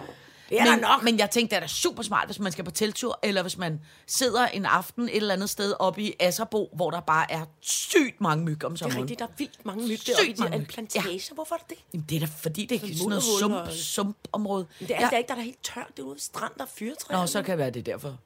Det 0.49 0.59
er 0.59 0.63
men, 0.63 0.73
der 0.73 0.87
nok. 0.87 1.03
Men 1.03 1.19
jeg 1.19 1.29
tænkte, 1.31 1.49
det 1.55 1.57
er 1.57 1.59
da 1.61 1.67
super 1.67 2.03
smart, 2.03 2.25
hvis 2.27 2.39
man 2.39 2.51
skal 2.51 2.63
på 2.65 2.71
teltur, 2.71 3.19
eller 3.23 3.41
hvis 3.41 3.57
man 3.57 3.81
sidder 4.07 4.47
en 4.47 4.65
aften 4.65 5.09
et 5.09 5.15
eller 5.15 5.33
andet 5.33 5.49
sted 5.49 5.73
oppe 5.79 6.01
i 6.01 6.13
Asserbo, 6.19 6.69
hvor 6.75 6.91
der 6.91 6.99
bare 6.99 7.31
er 7.31 7.45
sygt 7.61 8.21
mange 8.21 8.45
myg 8.45 8.65
om 8.65 8.71
Det 8.71 8.81
er 8.81 8.83
sommeren. 8.85 9.01
rigtigt, 9.01 9.19
der 9.19 9.25
er 9.25 9.29
vildt 9.37 9.65
mange 9.65 9.87
myg 9.87 9.99
deroppe 10.07 10.25
i 10.27 10.35
mange 10.39 10.51
de- 10.51 10.55
en 10.55 10.61
myg. 10.61 10.67
plantage. 10.67 11.09
Ja. 11.11 11.19
Hvorfor 11.35 11.55
er 11.55 11.59
det 11.59 11.69
det? 11.69 11.77
Jamen, 11.93 12.05
det 12.09 12.15
er 12.15 12.19
da 12.19 12.25
fordi, 12.37 12.65
det 12.65 12.75
er 12.83 12.95
Sådan 12.95 13.09
noget 13.09 13.23
sump, 13.39 13.53
og- 13.53 13.71
sumpområde. 13.71 14.65
Men 14.79 14.87
det 14.87 14.95
er 14.95 14.99
Ja. 15.01 15.09
ja. 15.11 15.17
ikke, 15.17 15.27
der 15.27 15.35
er 15.35 15.39
helt 15.41 15.63
tørt. 15.63 15.87
Det 15.95 15.99
er 15.99 16.03
ude 16.03 16.13
ved 16.15 16.19
strand, 16.19 16.51
der 16.57 16.63
er 16.63 16.67
fyrtræer. 16.75 17.19
Nå, 17.19 17.25
så 17.27 17.41
kan 17.41 17.51
det 17.51 17.57
være 17.57 17.69
det 17.69 17.79
er 17.79 17.83
derfor. 17.93 18.17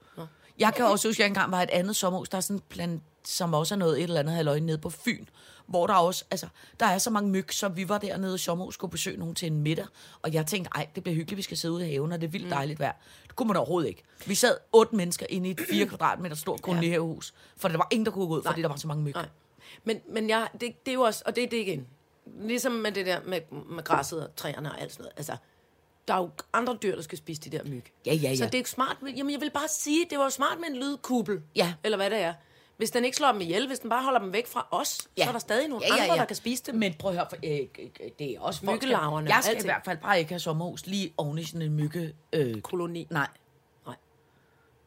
Jeg 0.59 0.73
kan 0.73 0.85
også 0.85 1.07
huske, 1.07 1.15
at 1.17 1.19
jeg 1.19 1.27
engang 1.27 1.51
var 1.51 1.61
et 1.61 1.69
andet 1.69 1.95
sommerhus, 1.95 2.29
der 2.29 2.37
er 2.37 2.41
sådan 2.41 2.55
en 2.57 2.63
plan, 2.69 3.01
som 3.25 3.53
også 3.53 3.75
er 3.75 3.77
noget 3.77 3.97
et 3.97 4.03
eller 4.03 4.19
andet 4.19 4.35
halvøj 4.35 4.59
nede 4.59 4.77
på 4.77 4.89
Fyn, 4.89 5.25
hvor 5.71 5.87
der 5.87 5.93
også, 5.93 6.25
altså, 6.31 6.47
der 6.79 6.85
er 6.85 6.97
så 6.97 7.09
mange 7.09 7.29
myg, 7.29 7.53
så 7.53 7.67
vi 7.67 7.89
var 7.89 7.97
dernede 7.97 8.35
i 8.35 8.37
sommerhus, 8.37 8.73
skulle 8.73 8.91
besøge 8.91 9.17
nogen 9.17 9.35
til 9.35 9.47
en 9.47 9.57
middag, 9.57 9.85
og 10.21 10.33
jeg 10.33 10.45
tænkte, 10.45 10.69
ej, 10.75 10.87
det 10.95 11.03
bliver 11.03 11.15
hyggeligt, 11.15 11.37
vi 11.37 11.41
skal 11.41 11.57
sidde 11.57 11.73
ude 11.73 11.87
i 11.87 11.91
haven, 11.91 12.11
og 12.11 12.21
det 12.21 12.27
er 12.27 12.31
vildt 12.31 12.49
dejligt 12.49 12.79
vejr. 12.79 12.93
Det 13.27 13.35
kunne 13.35 13.47
man 13.47 13.57
overhovedet 13.57 13.89
ikke. 13.89 14.03
Vi 14.25 14.35
sad 14.35 14.57
otte 14.71 14.95
mennesker 14.95 15.25
inde 15.29 15.47
i 15.49 15.51
et 15.51 15.61
4 15.69 15.85
kvadratmeter 15.91 16.35
stort 16.35 16.61
kolonihavehus, 16.61 17.33
for 17.57 17.67
der 17.67 17.77
var 17.77 17.87
ingen, 17.91 18.05
der 18.05 18.11
kunne 18.11 18.27
gå 18.27 18.35
ud, 18.35 18.43
fordi 18.43 18.61
der 18.61 18.67
var 18.67 18.75
så 18.75 18.87
mange 18.87 19.03
myg. 19.03 19.13
Nej. 19.13 19.29
Men, 19.83 19.99
men 20.09 20.29
jeg, 20.29 20.47
det, 20.53 20.61
det 20.61 20.91
er 20.91 20.93
jo 20.93 21.01
også, 21.01 21.23
og 21.25 21.35
det 21.35 21.43
er 21.43 21.47
det 21.47 21.57
igen. 21.57 21.87
Ligesom 22.41 22.71
med 22.71 22.91
det 22.91 23.05
der 23.05 23.19
med, 23.25 23.41
med 23.69 23.83
græsset 23.83 24.27
og 24.27 24.35
træerne 24.35 24.71
og 24.71 24.81
alt 24.81 24.91
sådan 24.91 25.03
noget. 25.03 25.13
Altså, 25.17 25.37
der 26.07 26.13
er 26.13 26.17
jo 26.17 26.29
andre 26.53 26.77
dyr, 26.83 26.95
der 26.95 27.01
skal 27.01 27.17
spise 27.17 27.41
de 27.41 27.57
der 27.57 27.63
myg. 27.63 27.83
Ja, 28.05 28.13
ja, 28.13 28.29
ja. 28.29 28.35
Så 28.35 28.45
det 28.45 28.55
er 28.55 28.59
jo 28.59 28.65
smart. 28.65 28.97
Jamen, 29.15 29.31
jeg 29.31 29.41
vil 29.41 29.51
bare 29.51 29.67
sige, 29.67 30.05
det 30.09 30.17
var 30.17 30.23
jo 30.23 30.29
smart 30.29 30.59
med 30.59 30.67
en 30.67 30.75
lydkuppel. 30.75 31.41
Ja. 31.55 31.73
Eller 31.83 31.97
hvad 31.97 32.09
det 32.09 32.19
er. 32.19 32.33
Hvis 32.81 32.91
den 32.91 33.05
ikke 33.05 33.17
slår 33.17 33.31
dem 33.31 33.41
ihjel, 33.41 33.67
hvis 33.67 33.79
den 33.79 33.89
bare 33.89 34.03
holder 34.03 34.19
dem 34.19 34.33
væk 34.33 34.47
fra 34.47 34.67
os, 34.71 35.07
ja. 35.17 35.23
så 35.23 35.29
er 35.29 35.31
der 35.31 35.39
stadig 35.39 35.67
nogle 35.67 35.85
Ja, 35.85 35.95
ja, 35.95 36.01
andre, 36.01 36.13
ja. 36.13 36.19
der 36.19 36.25
kan 36.25 36.35
spise 36.35 36.63
dem. 36.63 36.75
Men 36.75 36.93
prøv 36.93 37.11
at 37.11 37.17
høre, 37.17 37.27
for, 37.29 37.37
øh, 37.43 37.89
det 38.19 38.35
er 38.35 38.39
også 38.39 38.65
Myggelarverne 38.65 39.29
Jeg 39.35 39.43
skal 39.43 39.59
i 39.59 39.63
hvert 39.63 39.81
fald 39.85 39.97
bare 39.97 40.19
ikke 40.19 40.31
have 40.31 40.39
sommerhus 40.39 40.85
lige 40.85 41.13
oven 41.17 41.37
i 41.37 41.43
sådan 41.43 41.61
en 41.61 41.73
mygge... 41.73 42.13
Øh, 42.33 42.61
Koloni. 42.61 43.07
nej. 43.09 43.27
Nej. 43.85 43.95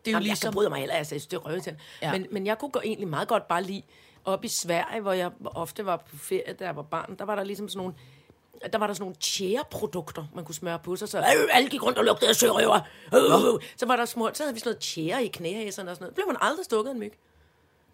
Det 0.05 0.11
er 0.11 0.13
jo 0.13 0.13
Jamen, 0.13 0.15
jeg 0.15 0.23
ligesom... 0.23 0.49
kan 0.49 0.55
bryde 0.55 0.69
mig 0.71 0.79
heller, 0.79 0.95
altså, 0.95 1.15
jeg 1.15 1.21
synes, 1.21 1.27
det 1.27 1.37
er 1.37 1.41
røvet 1.41 1.77
Ja. 2.03 2.13
men, 2.13 2.27
men 2.31 2.47
jeg 2.47 2.59
kunne 2.59 2.71
gå 2.71 2.81
egentlig 2.85 3.09
meget 3.09 3.29
godt 3.29 3.49
bare 3.49 3.63
lide, 3.63 3.83
op 4.25 4.45
i 4.45 4.49
Sverige, 4.49 5.01
hvor 5.01 5.13
jeg 5.13 5.31
ofte 5.45 5.87
var 5.87 5.97
på 5.97 6.17
ferie, 6.17 6.53
da 6.53 6.65
jeg 6.65 6.77
var 6.77 6.83
barn, 6.83 7.17
der 7.19 7.25
var 7.25 7.35
der 7.35 7.45
ligesom 7.45 7.69
sådan 7.69 7.79
nogle, 7.79 7.95
der 8.73 8.79
var 8.79 8.87
der 8.87 8.95
sådan 8.95 9.03
nogle 9.03 9.17
tjæreprodukter, 9.21 10.25
man 10.35 10.45
kunne 10.45 10.55
smøre 10.55 10.79
på 10.79 10.97
sig, 10.97 11.09
så 11.09 11.19
øh, 11.19 11.25
alle 11.53 11.69
gik 11.69 11.83
rundt 11.83 11.99
og 11.99 12.05
lugtede 12.05 12.31
af 12.31 12.37
sørøver. 12.37 12.81
Øh, 13.15 13.55
øh. 13.55 13.61
Så 13.77 13.87
var 13.87 13.97
der 13.97 14.05
små, 14.05 14.31
så 14.35 14.43
havde 14.43 14.55
vi 14.55 14.61
sådan 14.61 14.69
noget 14.71 14.79
tjære 14.79 15.25
i 15.25 15.29
knæhæserne 15.29 15.91
og 15.91 15.97
sådan 15.97 16.05
noget. 16.05 16.15
Blev 16.15 16.27
man 16.27 16.37
aldrig 16.41 16.65
stukket 16.65 16.91
en 16.91 16.99
myg. 16.99 17.13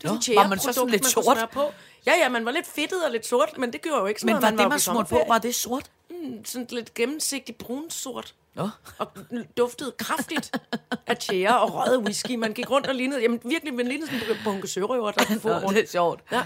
Det 0.02 0.10
var 0.10 0.20
sådan 0.20 0.36
var 0.36 0.48
man 0.48 0.58
så 0.58 0.72
sådan 0.72 0.90
lidt 0.90 1.06
sort? 1.06 1.48
På. 1.52 1.72
Ja, 2.06 2.12
ja, 2.22 2.28
man 2.28 2.44
var 2.44 2.50
lidt 2.50 2.66
fedtet 2.66 3.04
og 3.04 3.10
lidt 3.10 3.26
sort, 3.26 3.58
men 3.58 3.72
det 3.72 3.82
gjorde 3.82 4.00
jo 4.00 4.06
ikke 4.06 4.20
så 4.20 4.26
Men 4.26 4.32
noget, 4.32 4.42
var 4.42 4.50
man 4.50 4.58
det, 4.58 4.68
man 4.68 4.80
smurte 4.80 5.08
på, 5.08 5.24
var 5.28 5.38
det 5.38 5.54
sort? 5.54 5.90
sådan 6.44 6.66
lidt 6.70 6.94
gennemsigtig 6.94 7.56
brunsort. 7.56 8.34
Nå. 8.54 8.68
Og 8.98 9.08
duftede 9.56 9.92
kraftigt 9.98 10.60
af 11.06 11.16
tjære 11.16 11.60
og 11.60 11.74
røget 11.74 11.98
whisky. 11.98 12.34
Man 12.34 12.52
gik 12.52 12.70
rundt 12.70 12.86
og 12.86 12.94
lignede, 12.94 13.22
jamen 13.22 13.40
virkelig, 13.44 13.74
man 13.74 13.86
lignede 13.86 14.10
sådan 14.10 14.36
en 14.36 14.36
bunke 14.44 14.68
sørøver, 14.68 15.10
der 15.10 15.24
kunne 15.24 15.40
få 15.40 15.48
rundt. 15.48 15.76
det 15.76 15.84
er 15.84 15.88
sjovt. 15.88 16.20
Ja. 16.32 16.42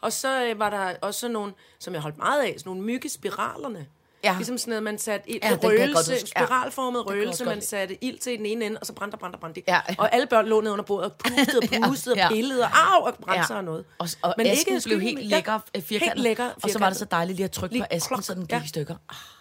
Og 0.00 0.12
så 0.12 0.44
øh, 0.44 0.58
var 0.58 0.70
der 0.70 0.96
også 1.00 1.28
nogle, 1.28 1.52
som 1.78 1.94
jeg 1.94 2.02
holdt 2.02 2.18
meget 2.18 2.42
af, 2.42 2.54
sådan 2.58 2.70
nogle 2.70 2.82
myggespiralerne. 2.82 3.86
Ja. 4.24 4.34
Ligesom 4.36 4.58
sådan 4.58 4.70
noget, 4.70 4.82
man 4.82 4.98
satte 4.98 5.30
ild 5.30 5.38
Ja, 5.42 5.48
ja, 5.48 5.54
godt 5.54 5.64
røgelse. 5.64 6.12
Ja. 6.12 6.18
spiralformet 6.18 7.00
også 7.02 7.10
røgelse, 7.14 7.44
godt 7.44 7.56
man 7.56 7.62
satte 7.62 8.04
ild 8.04 8.18
til 8.18 8.38
den 8.38 8.46
ene 8.46 8.64
ende, 8.64 8.78
og 8.80 8.86
så 8.86 8.92
brændte 8.92 9.14
og 9.14 9.18
brændte 9.18 9.36
og 9.36 9.40
brændte. 9.40 9.62
Ja, 9.68 9.80
ja. 9.88 9.94
Og 9.98 10.14
alle 10.14 10.26
børn 10.26 10.46
lå 10.46 10.60
ned 10.60 10.70
under 10.70 10.84
bordet 10.84 11.04
og 11.10 11.16
pustede 11.18 11.58
og 11.82 11.88
pustede 11.88 12.16
Ja. 12.18 12.26
og 12.26 12.32
pillede 12.32 12.62
og 12.62 12.68
au, 12.96 13.04
og 13.06 13.14
brændte 13.14 13.46
sig 13.46 13.56
og 13.56 13.64
noget. 13.64 13.84
Og, 13.98 14.08
og 14.22 14.34
Men 14.36 14.44
Men 14.46 14.46
ikke 14.46 14.72
asken 14.76 14.90
blev 14.90 15.00
helt 15.00 15.26
lækker, 15.26 15.52
ja, 15.52 15.58
ja, 15.74 15.80
firkantet. 15.80 16.12
helt 16.14 16.22
lækker, 16.22 16.44
Og 16.44 16.50
så 16.50 16.60
var 16.60 16.66
det 16.68 16.72
firkantet. 16.72 16.98
så 16.98 17.04
dejligt 17.04 17.36
lige 17.36 17.44
at 17.44 17.50
trykke 17.52 17.74
Lige 17.74 17.82
på 17.82 17.86
asken, 17.90 18.08
klok. 18.14 18.22
så 18.24 18.34
den 18.34 18.42
gik 18.42 18.52
Ja. 18.52 18.62
i 18.64 18.68
stykker. 18.68 18.96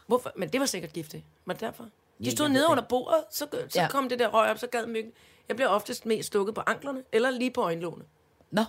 Hvorfor? 0.08 0.32
Men 0.38 0.50
det 0.50 0.60
var 0.60 0.66
sikkert 0.66 0.94
giftigt. 0.94 1.24
Var 1.46 1.54
det 1.54 1.62
derfor? 1.62 1.86
De 2.24 2.32
stod 2.32 2.50
nede 2.50 2.66
under 2.70 2.84
bordet, 2.84 3.20
så, 3.32 3.46
så 3.70 3.82
Ja. 3.82 3.88
kom 3.88 4.10
det 4.10 4.20
der 4.20 4.28
røg 4.28 4.50
op, 4.52 4.58
så 4.58 4.68
gad 4.68 4.86
myggen. 4.86 5.12
Jeg 5.48 5.56
blev 5.56 5.68
oftest 5.70 6.06
mest 6.06 6.28
stukket 6.28 6.56
på 6.56 6.62
anklerne, 6.68 7.00
eller 7.13 7.30
lige 7.32 7.52
på 7.52 7.62
øjenlågene. 7.62 8.06
Nå. 8.52 8.63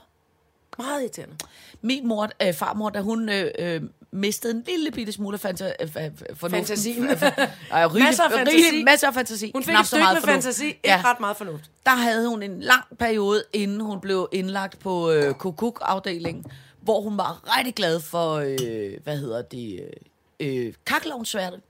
Meget 0.78 1.00
irriterende. 1.00 1.35
Min 1.83 2.07
mor, 2.09 2.28
øh, 2.43 2.54
farmor, 2.54 2.90
da 2.90 3.00
hun 3.00 3.28
øh, 3.28 3.50
øh, 3.59 3.83
mistede 4.11 4.54
en 4.54 4.62
lille 4.66 4.90
bitte 4.90 5.12
smule 5.12 5.38
af 5.45 5.50
fanta- 5.50 5.83
fa- 5.83 6.35
fornuften. 6.35 6.50
Fantasien. 6.50 7.04
Ej, 7.09 7.87
rigelig, 7.87 8.02
Masser 8.02 8.25
af 8.25 8.31
fantasi. 8.31 8.57
Rigelig, 8.57 8.85
masser 8.85 9.07
af 9.09 9.14
fantasi. 9.14 9.50
Hun 9.54 9.62
fik 9.62 9.71
Knap 9.73 9.81
et 9.83 9.87
stykke 9.87 10.04
med 10.14 10.23
fantasi, 10.23 10.66
ikke 10.66 10.81
Ja. 10.85 11.02
ret 11.04 11.21
meget 11.21 11.37
fornuft. 11.37 11.71
Der 11.87 11.90
havde 11.93 12.28
hun 12.28 12.43
en 12.43 12.61
lang 12.61 12.85
periode, 12.99 13.45
inden 13.52 13.81
hun 13.81 14.00
blev 14.00 14.28
indlagt 14.33 14.78
på 14.78 15.11
øh, 15.11 15.35
kukuk-afdelingen, 15.35 16.45
hvor 16.83 17.00
hun 17.00 17.19
var 17.19 17.59
rigtig 17.59 17.75
glad 17.75 18.00
for, 18.00 18.35
øh, 18.35 18.93
hvad 19.04 19.19
hedder 19.19 19.43
det, 19.43 19.81
øh, 20.40 20.66
øh, 20.66 20.73
kakkelovnsværte. 20.87 21.57
Ja. 21.57 21.61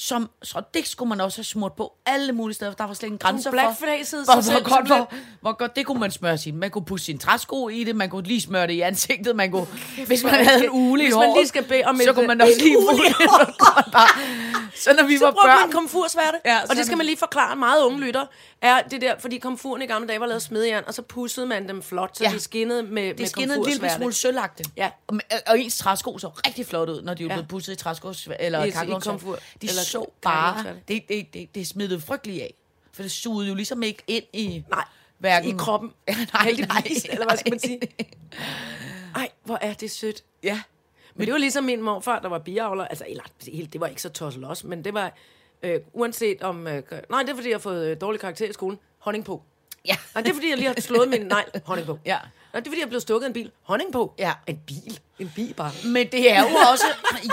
Som, 0.00 0.30
så 0.42 0.62
det 0.74 0.86
skulle 0.86 1.08
man 1.08 1.20
også 1.20 1.38
have 1.38 1.44
smurt 1.44 1.72
på 1.72 1.92
alle 2.06 2.32
mulige 2.32 2.54
steder. 2.54 2.72
Der 2.72 2.84
var 2.84 2.94
slet 2.94 3.06
ingen 3.06 3.18
grænser 3.18 3.50
for, 3.50 3.56
hvor, 3.56 4.50
hvor, 4.52 4.62
godt, 4.76 4.86
hvor, 4.86 5.12
hvor 5.40 5.52
godt 5.52 5.76
det 5.76 5.86
kunne 5.86 6.00
man 6.00 6.10
smøre 6.10 6.38
sin. 6.38 6.56
Man 6.56 6.70
kunne 6.70 6.84
pusse 6.84 7.06
sine 7.06 7.18
træsko 7.18 7.68
i 7.68 7.84
det, 7.84 7.96
man 7.96 8.10
kunne 8.10 8.26
lige 8.26 8.40
smøre 8.40 8.66
det 8.66 8.72
i 8.72 8.80
ansigtet, 8.80 9.36
man 9.36 9.50
kunne, 9.50 9.66
hvis 10.06 10.24
man 10.24 10.34
havde 10.46 10.64
en 10.64 10.70
ule 10.70 11.02
i 11.02 11.06
Hvis 11.06 11.14
man 11.14 11.24
håret, 11.24 11.38
lige 11.38 11.48
skal 11.48 11.64
bede 11.64 11.82
om 11.84 11.96
så 12.04 12.08
et- 12.10 12.14
kunne 12.14 12.26
man 12.26 12.40
også 12.40 12.58
lige 12.58 12.72
i 12.72 12.76
putte 12.90 13.14
så 14.82 14.90
man 14.90 14.96
når 14.96 15.06
vi 15.06 15.18
Så 15.18 15.24
var 15.24 15.30
brugte 15.32 15.46
man 15.48 15.56
børn, 15.62 15.72
komfursværte. 15.72 16.38
Ja, 16.44 16.58
og 16.70 16.76
det 16.76 16.86
skal 16.86 16.96
man 16.96 17.06
lige 17.06 17.16
forklare 17.18 17.56
meget 17.56 17.82
unge 17.82 18.00
lytter. 18.00 18.26
Er 18.62 18.82
det 18.82 19.00
der, 19.00 19.14
fordi 19.18 19.38
komfuren 19.38 19.82
i 19.82 19.86
gamle 19.86 20.08
dage 20.08 20.20
var 20.20 20.26
lavet 20.26 20.42
smedjern, 20.42 20.84
og 20.86 20.94
så 20.94 21.02
pussede 21.02 21.46
man 21.46 21.68
dem 21.68 21.82
flot, 21.82 22.16
så 22.18 22.24
Ja. 22.24 22.30
de 22.30 22.40
skinnede 22.40 22.82
med, 22.82 23.08
det 23.08 23.18
med 23.18 23.26
skinnede 23.26 23.58
en 23.58 23.64
lille 23.66 23.90
smule 23.96 24.12
sølvagte. 24.12 24.64
Ja. 24.76 24.90
Og, 25.06 25.18
og 25.46 25.58
ens 25.60 25.78
træsko 25.78 26.18
så 26.18 26.28
rigtig 26.46 26.66
flot 26.66 26.88
ud, 26.88 27.02
når 27.02 27.14
de 27.14 27.24
var 27.24 27.28
Ja. 27.30 27.34
blevet 27.34 27.48
pusset 27.48 27.72
i 27.72 27.76
træsko 27.76 28.12
eller 28.40 28.64
I- 28.64 28.68
i 28.68 28.70
kakkelovnsværte. 28.70 29.18
komfur- 29.18 29.38
De 29.62 29.68
eller 29.68 29.82
så 29.88 30.06
bare, 30.22 30.64
det, 30.88 31.08
det, 31.08 31.34
det, 31.34 31.54
det 31.54 31.66
smittede 31.66 32.00
frygteligt 32.00 32.42
af. 32.42 32.54
For 32.92 33.02
det 33.02 33.10
sugede 33.12 33.48
jo 33.48 33.54
ligesom 33.54 33.82
ikke 33.82 34.02
ind 34.06 34.24
i... 34.32 34.64
Nej, 34.70 34.84
hverken, 35.18 35.50
i 35.50 35.54
kroppen. 35.58 35.92
Ja, 36.08 36.14
nej, 36.32 36.44
Heldigvis, 36.44 37.04
nej, 37.04 37.12
eller 37.12 37.26
hvad 37.26 37.36
skal 37.36 37.50
man 37.52 37.60
nej. 37.64 37.68
sige? 37.68 37.80
Ej, 39.16 39.28
hvor 39.44 39.58
er 39.60 39.72
det 39.72 39.90
sødt. 39.90 40.24
Ja. 40.42 40.60
Men 41.14 41.26
det 41.26 41.32
var 41.32 41.38
ligesom 41.38 41.64
min 41.64 41.82
morfar, 41.82 42.18
der 42.18 42.28
var 42.28 42.38
biavler. 42.38 42.84
Altså, 42.84 43.04
eller, 43.08 43.22
helt- 43.52 43.72
det 43.72 43.80
var 43.80 43.86
ikke 43.86 44.02
så 44.02 44.08
tosset 44.08 44.44
også, 44.44 44.66
men 44.66 44.84
det 44.84 44.94
var, 44.94 45.12
øh, 45.62 45.80
uanset 45.92 46.42
om... 46.42 46.66
Øh, 46.66 46.82
nej, 47.10 47.22
det 47.22 47.30
er, 47.30 47.34
fordi 47.34 47.48
jeg 47.48 47.54
har 47.54 47.60
fået 47.60 47.86
øh, 47.90 48.00
dårlig 48.00 48.20
karakter 48.20 48.48
i 48.48 48.52
skolen. 48.52 48.78
Honning 48.98 49.24
på. 49.24 49.42
Ja. 49.86 49.96
Nej, 50.14 50.22
det 50.22 50.30
er, 50.30 50.34
fordi 50.34 50.48
jeg 50.48 50.56
lige 50.56 50.66
har 50.68 50.80
slået 50.80 51.08
min 51.08 51.20
negl. 51.20 51.60
Honning 51.64 51.86
på. 51.86 51.98
Ja. 52.04 52.18
Nej, 52.52 52.60
det 52.60 52.66
er, 52.66 52.70
fordi 52.70 52.80
jeg 52.80 52.88
blev 52.88 53.00
stukket 53.00 53.24
af 53.24 53.28
en 53.28 53.32
bil. 53.32 53.50
Honning 53.62 53.92
på. 53.92 54.14
Ja. 54.18 54.32
En 54.46 54.58
bil. 54.66 55.00
En 55.18 55.32
bil 55.34 55.54
bare. 55.54 55.72
Men 55.84 56.06
det 56.12 56.32
er 56.32 56.40
jo 56.40 56.56
også... 56.72 56.84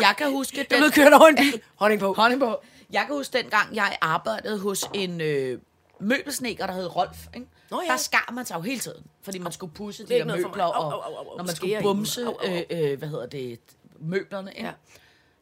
Jeg 0.02 0.16
kan 0.18 0.32
huske... 0.32 0.58
Jeg 0.58 0.70
Den, 0.72 0.80
blev 0.80 0.92
kørt 0.92 1.14
over 1.14 1.28
en 1.28 1.36
bil. 1.36 1.62
Honning 1.76 2.00
på. 2.02 2.14
Honning 2.14 2.42
på. 2.42 2.62
Jeg 2.92 3.04
kan 3.08 3.16
huske 3.16 3.38
dengang, 3.38 3.76
jeg 3.76 3.98
arbejdede 4.02 4.60
hos 4.60 4.84
en 4.94 5.22
øh, 5.22 5.60
møbelsneker, 6.00 6.68
der 6.68 6.74
hed 6.74 6.96
Rolf. 6.96 7.18
Ikke? 7.36 7.48
Nå 7.72 7.82
ja. 7.88 7.92
Der 7.92 7.98
skar 7.98 8.32
man 8.34 8.46
sig 8.46 8.56
jo 8.56 8.62
hele 8.62 8.80
tiden, 8.80 9.04
fordi 9.24 9.40
man 9.40 9.52
skulle 9.52 9.74
pusse 9.74 10.08
de 10.08 10.16
er 10.16 10.26
der 10.26 10.36
møbler. 10.36 10.64
Au, 10.64 10.72
og 10.84 10.94
au, 10.94 11.00
au, 11.14 11.16
au, 11.32 11.38
når 11.38 11.44
man 11.44 11.56
skulle 11.56 11.80
bumse, 11.82 12.22
øh, 12.46 12.62
øh, 12.70 12.98
hvad 13.00 13.08
hedder 13.10 13.26
det, 13.26 13.60
møblerne. 14.00 14.52
Ikke? 14.52 14.66
Ja. 14.66 14.72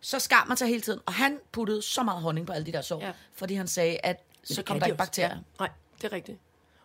Så 0.01 0.19
skar 0.19 0.45
man 0.47 0.57
sig 0.57 0.67
hele 0.67 0.81
tiden, 0.81 0.99
og 1.05 1.13
han 1.13 1.39
puttede 1.51 1.81
så 1.81 2.03
meget 2.03 2.21
honning 2.21 2.47
på 2.47 2.53
alle 2.53 2.65
de 2.65 2.71
der 2.71 2.81
sår, 2.81 2.99
Ja. 3.01 3.11
fordi 3.33 3.53
han 3.53 3.67
sagde, 3.67 3.97
at 4.03 4.23
så 4.43 4.63
kom 4.63 4.79
der 4.79 4.85
de 4.85 4.89
ikke 4.89 4.97
bakterier. 4.97 5.29
Ja. 5.29 5.39
Nej, 5.59 5.69
det 6.01 6.03
er 6.03 6.11
rigtigt. 6.15 6.37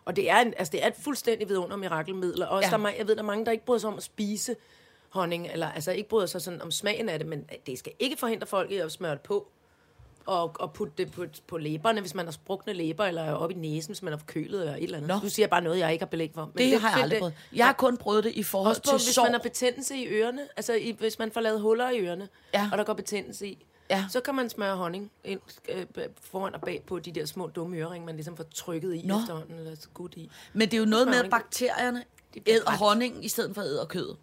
Og 0.09 0.15
det 0.15 0.29
er, 0.29 0.37
en, 0.37 0.53
altså 0.57 0.71
det 0.71 0.83
er 0.83 0.87
et 0.87 0.93
fuldstændig 1.01 1.49
vidunder 1.49 1.75
mirakelmiddel. 1.77 2.43
Og 2.43 2.49
også 2.49 2.69
Ja. 2.71 2.77
der, 2.77 2.85
er 2.89 2.93
jeg 2.97 3.07
ved, 3.07 3.15
der 3.15 3.21
er 3.21 3.25
mange, 3.25 3.45
der 3.45 3.51
ikke 3.51 3.65
bryder 3.65 3.79
sig 3.79 3.87
om 3.89 3.97
at 3.97 4.03
spise 4.03 4.55
honning, 5.09 5.47
eller 5.53 5.71
altså 5.71 5.91
ikke 5.91 6.09
bryder 6.09 6.25
sig 6.25 6.41
sådan 6.41 6.61
om 6.61 6.71
smagen 6.71 7.09
af 7.09 7.19
det, 7.19 7.27
men 7.27 7.45
det 7.65 7.79
skal 7.79 7.91
ikke 7.99 8.17
forhindre 8.17 8.47
folk 8.47 8.71
i 8.71 8.77
at 8.77 8.91
smøre 8.91 9.11
det 9.11 9.21
på, 9.21 9.47
og, 10.25 10.55
og 10.59 10.73
putte 10.73 10.93
det 10.97 11.11
på, 11.11 11.25
på 11.47 11.57
læberne, 11.57 12.01
hvis 12.01 12.13
man 12.15 12.25
har 12.25 12.31
sprukne 12.31 12.73
læber, 12.73 13.05
eller 13.05 13.31
op 13.33 13.51
i 13.51 13.53
næsen, 13.53 13.89
hvis 13.91 14.01
man 14.03 14.13
er 14.13 14.17
forkølet, 14.17 14.59
eller 14.61 14.75
et 14.75 14.83
eller 14.83 14.97
andet. 14.97 15.07
Nå. 15.07 15.15
Nu 15.23 15.29
siger 15.29 15.47
bare 15.47 15.61
noget, 15.61 15.79
jeg 15.79 15.91
ikke 15.93 16.01
har 16.03 16.09
belæg 16.09 16.31
for. 16.33 16.45
Men 16.45 16.57
Det, 16.57 16.73
er 16.73 16.79
har 16.79 16.89
jeg 16.89 17.03
aldrig 17.03 17.11
det- 17.15 17.19
prøvet. 17.19 17.33
Jeg 17.55 17.65
har 17.65 17.73
kun 17.73 17.97
prøvet 17.97 18.23
det 18.23 18.31
i 18.35 18.43
forhold 18.43 18.69
Også 18.69 18.81
på, 18.81 18.97
til 18.97 19.05
hvis 19.05 19.15
sår. 19.15 19.23
man 19.23 19.31
har 19.31 19.39
betændelse 19.39 19.95
i 19.97 20.07
ørerne, 20.07 20.41
altså 20.57 20.73
i, 20.73 20.91
hvis 20.99 21.19
man 21.19 21.31
får 21.31 21.41
lavet 21.41 21.61
huller 21.61 21.89
i 21.89 21.99
ørerne, 21.99 22.27
Ja. 22.53 22.69
og 22.71 22.77
der 22.77 22.83
går 22.83 22.93
betændelse 22.93 23.47
i, 23.47 23.65
Ja. 23.89 24.05
så 24.09 24.21
kan 24.21 24.35
man 24.35 24.49
smøre 24.49 24.75
honning 24.75 25.11
ind, 25.23 25.39
øh, 25.69 25.85
foran 26.21 26.55
og 26.55 26.61
bag 26.61 26.83
på 26.87 26.99
de 26.99 27.11
der 27.11 27.25
små 27.25 27.47
dumme 27.47 27.77
øreringe, 27.77 28.05
man 28.05 28.15
ligesom 28.15 28.37
får 28.37 28.45
trykket 28.55 28.95
i 28.95 29.01
Nå. 29.05 29.19
efterhånden, 29.19 29.57
eller 29.57 29.75
skudt 29.75 30.13
i. 30.15 30.31
Men 30.53 30.67
det 30.67 30.73
er 30.73 30.79
jo 30.79 30.85
noget 30.85 31.07
med, 31.07 31.15
at 31.23 31.29
bakterierne 31.29 32.03
æder 32.47 32.71
honning 32.71 33.25
i 33.25 33.27
stedet 33.27 33.55
for 33.55 33.61
æder 33.61 33.85
kød. 33.85 34.15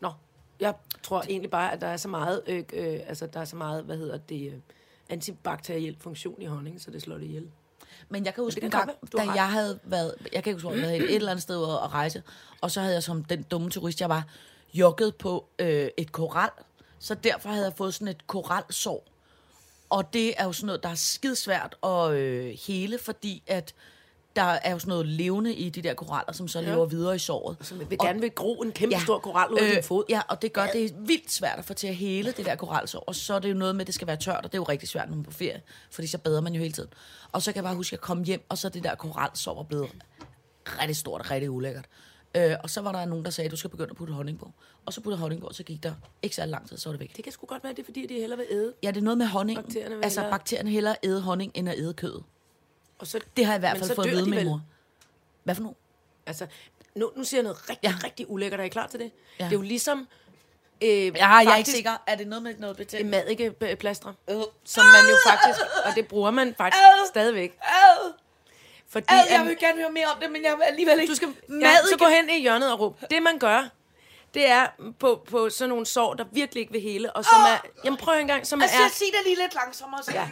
Nå, 0.00 0.12
jeg 0.60 0.74
tror 1.02 1.22
egentlig 1.22 1.50
bare, 1.50 1.72
at 1.72 1.80
der 1.80 1.86
er 1.86 1.96
så 1.96 2.08
meget, 2.08 2.42
øh, 2.46 2.64
øh, 2.72 3.00
altså 3.06 3.26
der 3.26 3.40
er 3.40 3.44
så 3.44 3.56
meget, 3.56 3.84
hvad 3.84 3.96
hedder 3.96 4.18
det, 4.18 4.52
øh, 4.52 4.58
antibakteriel 5.08 5.96
funktion 6.00 6.42
i 6.42 6.44
honning, 6.44 6.80
så 6.80 6.90
det 6.90 7.02
slår 7.02 7.18
det 7.18 7.24
ihjel. 7.24 7.50
Men 8.08 8.24
jeg 8.24 8.34
kan 8.34 8.44
huske 8.44 8.62
en 8.62 8.70
gang, 8.70 8.90
da 9.12 9.18
ret. 9.18 9.36
jeg 9.36 9.50
havde 9.50 9.78
været, 9.84 10.14
jeg 10.32 10.44
kan 10.44 10.50
ikke 10.50 10.62
huske, 10.62 10.68
hvor 10.68 10.76
jeg 10.76 10.98
havde 10.98 11.08
et 11.10 11.14
eller 11.14 11.30
andet 11.30 11.42
sted 11.42 11.62
at 11.62 11.92
rejse, 11.92 12.22
og 12.60 12.70
så 12.70 12.80
havde 12.80 12.94
jeg 12.94 13.02
som 13.02 13.24
den 13.24 13.42
dumme 13.42 13.70
turist, 13.70 14.00
jeg 14.00 14.08
var, 14.08 14.24
jogget 14.74 15.16
på 15.16 15.48
øh, 15.58 15.88
et 15.96 16.12
koral, 16.12 16.50
så 16.98 17.14
derfor 17.14 17.48
havde 17.48 17.64
jeg 17.64 17.72
fået 17.76 17.94
sådan 17.94 18.08
et 18.08 18.26
koralsår. 18.26 19.09
Og 19.90 20.12
det 20.12 20.34
er 20.36 20.44
jo 20.44 20.52
sådan 20.52 20.66
noget, 20.66 20.82
der 20.82 20.88
er 20.88 20.94
skidesvært 20.94 21.76
at 21.84 22.12
øh, 22.12 22.56
hele, 22.66 22.98
fordi 22.98 23.42
at 23.46 23.74
der 24.36 24.42
er 24.42 24.70
jo 24.72 24.78
sådan 24.78 24.88
noget 24.88 25.06
levende 25.06 25.54
i 25.54 25.70
de 25.70 25.82
der 25.82 25.94
koraller, 25.94 26.32
som 26.32 26.48
så 26.48 26.60
lever 26.60 26.86
videre 26.86 27.16
i 27.16 27.18
såret. 27.18 27.56
Så 27.60 27.74
man 27.74 27.90
vil 27.90 27.98
gerne 27.98 28.20
vil 28.20 28.30
gro 28.30 28.54
en 28.54 28.72
kæmpe 28.72 28.96
ja. 28.96 29.02
stor 29.02 29.18
koral 29.18 29.52
ud 29.52 29.58
af 29.58 29.74
din 29.74 29.82
fod. 29.82 30.04
Øh, 30.08 30.10
Ja, 30.12 30.20
og 30.28 30.42
det 30.42 30.52
gør 30.52 30.66
det 30.66 30.84
er 30.84 30.88
vildt 31.06 31.32
svært 31.32 31.58
at 31.58 31.64
få 31.64 31.74
til 31.74 31.86
at 31.86 31.94
hele 31.94 32.32
det 32.32 32.46
der 32.46 32.56
koralsår. 32.56 33.04
Og 33.06 33.14
så 33.14 33.34
er 33.34 33.38
det 33.38 33.48
jo 33.48 33.54
noget 33.54 33.74
med, 33.74 33.80
at 33.80 33.86
det 33.86 33.94
skal 33.94 34.06
være 34.06 34.16
tørt, 34.16 34.36
og 34.36 34.42
det 34.44 34.54
er 34.54 34.58
jo 34.58 34.64
rigtig 34.64 34.88
svært, 34.88 35.08
når 35.08 35.16
man 35.16 35.24
er 35.24 35.30
på 35.30 35.36
ferie, 35.36 35.62
fordi 35.90 36.06
så 36.06 36.18
bader 36.18 36.40
man 36.40 36.52
jo 36.54 36.60
hele 36.60 36.72
tiden. 36.72 36.90
Og 37.32 37.42
så 37.42 37.52
kan 37.52 37.56
jeg 37.56 37.64
bare 37.64 37.74
huske, 37.74 37.88
at 37.88 37.92
jeg 37.92 38.00
kom 38.00 38.22
hjem, 38.22 38.46
og 38.48 38.58
så 38.58 38.68
det 38.68 38.84
der 38.84 38.94
koralsår 38.94 39.54
var 39.54 39.62
blevet 39.62 39.90
rigtig 40.66 40.96
stort 40.96 41.20
og 41.20 41.30
rigtig 41.30 41.50
ulækkert. 41.50 41.84
Øh, 42.36 42.56
og 42.62 42.70
så 42.70 42.80
var 42.80 42.92
der 42.92 43.04
nogen, 43.04 43.24
der 43.24 43.30
sagde, 43.30 43.46
at 43.46 43.52
du 43.52 43.56
skal 43.56 43.70
begynde 43.70 43.90
at 43.90 43.96
putte 43.96 44.12
honning 44.12 44.38
på. 44.38 44.52
Og 44.86 44.92
så 44.92 45.00
puttede 45.00 45.16
jeg 45.16 45.20
honning 45.20 45.40
på, 45.40 45.46
og 45.46 45.54
så 45.54 45.62
gik 45.62 45.82
der 45.82 45.92
ikke 46.22 46.36
så 46.36 46.46
lang 46.46 46.68
tid, 46.68 46.76
så 46.78 46.88
var 46.88 46.92
det 46.92 47.00
væk. 47.00 47.16
Det 47.16 47.24
kan 47.24 47.32
sgu 47.32 47.46
godt 47.46 47.64
være, 47.64 47.72
det 47.72 47.78
er 47.78 47.84
fordi, 47.84 48.06
de 48.06 48.14
hellere 48.14 48.38
vil 48.38 48.46
æde. 48.50 48.72
Ja, 48.82 48.88
det 48.88 48.96
er 48.96 49.00
noget 49.00 49.18
med 49.18 49.26
honning. 49.26 49.58
Bakterierne 49.64 49.94
vil 49.96 50.04
altså, 50.04 50.20
hellere- 50.20 50.30
bakterierne 50.30 50.70
hellere 50.70 50.96
æde 51.02 51.20
honning, 51.20 51.52
end 51.54 51.68
at 51.68 51.78
æde 51.78 51.94
kød. 51.94 52.20
Og 52.98 53.06
så, 53.06 53.20
Det 53.36 53.44
har 53.46 53.52
jeg 53.52 53.58
i 53.58 53.60
hvert 53.60 53.78
fald 53.78 53.94
fået 53.94 54.06
at 54.06 54.12
vide 54.12 54.24
min 54.30 54.34
vel. 54.38 54.46
mor. 54.46 54.62
Hvad 55.44 55.54
for 55.54 55.62
nu? 55.62 55.74
altså, 56.26 56.46
nu, 56.94 57.10
nu 57.16 57.24
siger 57.24 57.38
jeg 57.38 57.42
noget 57.42 57.70
rigtig, 57.70 57.88
Ja. 57.88 57.94
rigtig 58.04 58.30
ulækkert. 58.30 58.60
Er 58.60 58.64
I 58.64 58.68
klar 58.68 58.86
til 58.86 59.00
det? 59.00 59.10
Ja. 59.40 59.44
Det 59.44 59.50
er 59.52 59.56
jo 59.56 59.62
ligesom... 59.62 60.08
Øh, 60.82 60.88
Ja, 60.90 61.28
jeg 61.34 61.44
er 61.52 61.56
ikke 61.56 61.70
sikker. 61.70 62.02
Er 62.06 62.14
det 62.14 62.26
noget 62.28 62.42
med 62.42 62.54
noget 62.58 62.76
betændt? 62.76 63.10
Madikeplastre, 63.10 64.14
Øh. 64.30 64.36
som 64.64 64.84
man 64.86 65.00
jo 65.10 65.16
faktisk... 65.30 65.60
Og 65.84 65.92
det 65.94 66.08
bruger 66.08 66.30
man 66.30 66.54
faktisk 66.54 66.78
Ad. 66.82 67.08
stadigvæk. 67.08 67.58
Ad, 67.62 68.12
Fordi, 68.88 69.06
ad, 69.08 69.22
jeg 69.30 69.44
vil 69.46 69.56
gerne 69.58 69.78
høre 69.80 69.92
mere 69.92 70.06
om 70.06 70.20
det, 70.20 70.32
men 70.32 70.44
jeg 70.44 70.54
vil 70.56 70.62
alligevel 70.62 71.00
ikke. 71.00 71.10
Du 71.10 71.14
skal 71.16 71.28
ja, 71.62 71.74
så 71.92 71.96
gå 71.98 72.04
hen 72.04 72.30
i 72.30 72.40
hjørnet 72.42 72.72
og 72.72 72.80
råb. 72.80 73.00
Det 73.10 73.22
man 73.22 73.38
gør, 73.38 73.68
det 74.34 74.50
er 74.50 74.66
på, 74.98 75.22
på 75.30 75.50
sådan 75.50 75.68
nogle 75.68 75.86
sår, 75.86 76.14
der 76.14 76.24
virkelig 76.32 76.60
ikke 76.60 76.72
vil 76.72 76.80
hele, 76.80 77.12
og 77.12 77.24
som 77.24 77.40
er... 77.40 77.68
Jamen 77.84 77.96
prøv 77.96 78.20
en 78.20 78.26
gang, 78.26 78.46
som 78.46 78.62
Altså, 78.62 78.76
er... 78.76 78.80
jeg 78.82 78.90
siger 78.90 79.12
det 79.12 79.20
lige 79.24 79.36
lidt 79.36 79.54
langsommere. 79.54 80.02
Så. 80.02 80.12
Ja. 80.12 80.28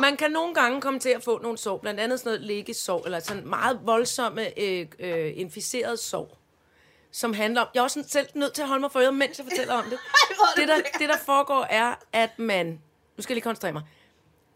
Man 0.00 0.16
kan 0.16 0.30
nogle 0.30 0.54
gange 0.54 0.80
komme 0.80 1.00
til 1.00 1.08
at 1.08 1.24
få 1.24 1.38
nogle 1.42 1.58
sår, 1.58 1.78
blandt 1.78 2.00
andet 2.00 2.20
sådan 2.20 2.30
noget 2.30 2.40
lægesår, 2.40 3.04
eller 3.04 3.20
sådan 3.20 3.48
meget 3.48 3.80
voldsomme 3.82 4.58
øh, 4.60 4.86
øh, 4.98 5.32
inficerede 5.36 5.96
sår, 5.96 6.38
som 7.12 7.32
handler 7.32 7.60
om... 7.60 7.68
Jeg 7.74 7.80
er 7.80 7.84
også 7.84 7.94
sådan 7.94 8.08
selv 8.08 8.28
nødt 8.34 8.52
til 8.52 8.62
at 8.62 8.68
holde 8.68 8.80
mig 8.80 8.92
for 8.92 9.00
øret, 9.00 9.14
mens 9.14 9.38
jeg 9.38 9.46
fortæller 9.50 9.74
om 9.74 9.84
det. 9.84 9.98
det 10.56 10.68
der, 10.68 10.76
det, 10.98 11.08
der 11.08 11.18
foregår, 11.26 11.66
er, 11.70 11.94
at 12.12 12.38
man... 12.38 12.66
Nu 13.16 13.22
skal 13.22 13.32
jeg 13.32 13.36
lige 13.36 13.42
koncentrere 13.42 13.72
mig. 13.72 13.82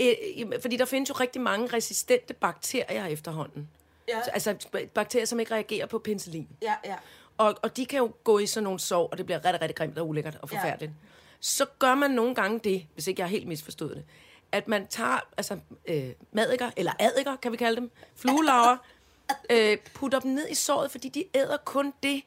Øh, 0.01 0.61
fordi 0.63 0.77
der 0.77 0.85
findes 0.85 1.09
jo 1.09 1.15
rigtig 1.15 1.41
mange 1.43 1.67
resistente 1.67 2.35
bakterier 2.35 3.07
efterhånden. 3.07 3.69
Ja. 4.09 4.23
Så, 4.25 4.31
altså 4.31 4.55
bakterier, 4.95 5.27
som 5.27 5.41
ikke 5.41 5.55
reagerer 5.55 5.87
på 5.87 5.99
penicillin. 5.99 6.49
Ja, 6.63 6.75
ja. 6.85 6.95
Og, 7.39 7.55
og 7.63 7.77
de 7.77 7.87
kan 7.87 7.99
jo 7.99 8.13
gå 8.25 8.39
i 8.39 8.47
sådan 8.47 8.65
nogle 8.65 8.79
sår, 8.79 9.09
og 9.09 9.19
det 9.19 9.27
bliver 9.27 9.45
rigtig, 9.45 9.63
rigtig 9.63 9.77
grimt 9.77 9.99
og 9.99 10.09
ulækkert 10.09 10.39
og 10.43 10.49
forfærdeligt. 10.49 10.91
Ja. 10.91 11.09
Så 11.41 11.67
gør 11.79 11.95
man 11.95 12.11
nogle 12.11 12.35
gange 12.35 12.59
det, 12.59 12.87
hvis 12.95 13.07
ikke 13.07 13.21
jeg 13.21 13.27
har 13.27 13.31
helt 13.31 13.49
misforstået 13.49 13.97
det, 13.97 14.05
at 14.53 14.69
man 14.69 14.87
tager 14.87 15.19
altså, 15.37 15.59
øh, 15.87 16.11
madikker, 16.33 16.71
eller 16.77 16.93
adikker, 16.99 17.37
kan 17.37 17.53
vi 17.53 17.57
kalde 17.57 17.77
dem, 17.77 17.91
fluelaver, 18.17 18.77
øh, 19.51 19.79
putter 19.95 20.21
dem 20.21 20.31
ned 20.31 20.49
i 20.49 20.55
såret, 20.55 20.91
fordi 20.91 21.09
de 21.09 21.25
æder 21.35 21.57
kun 21.57 21.93
det. 22.03 22.23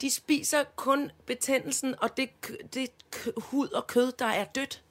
De 0.00 0.10
spiser 0.10 0.64
kun 0.76 1.10
betændelsen 1.26 1.94
og 1.98 2.16
det, 2.16 2.30
det 2.74 2.90
hud 3.36 3.68
og 3.68 3.86
kød, 3.86 4.12
der 4.12 4.26
er 4.26 4.44
dødt. 4.44 4.82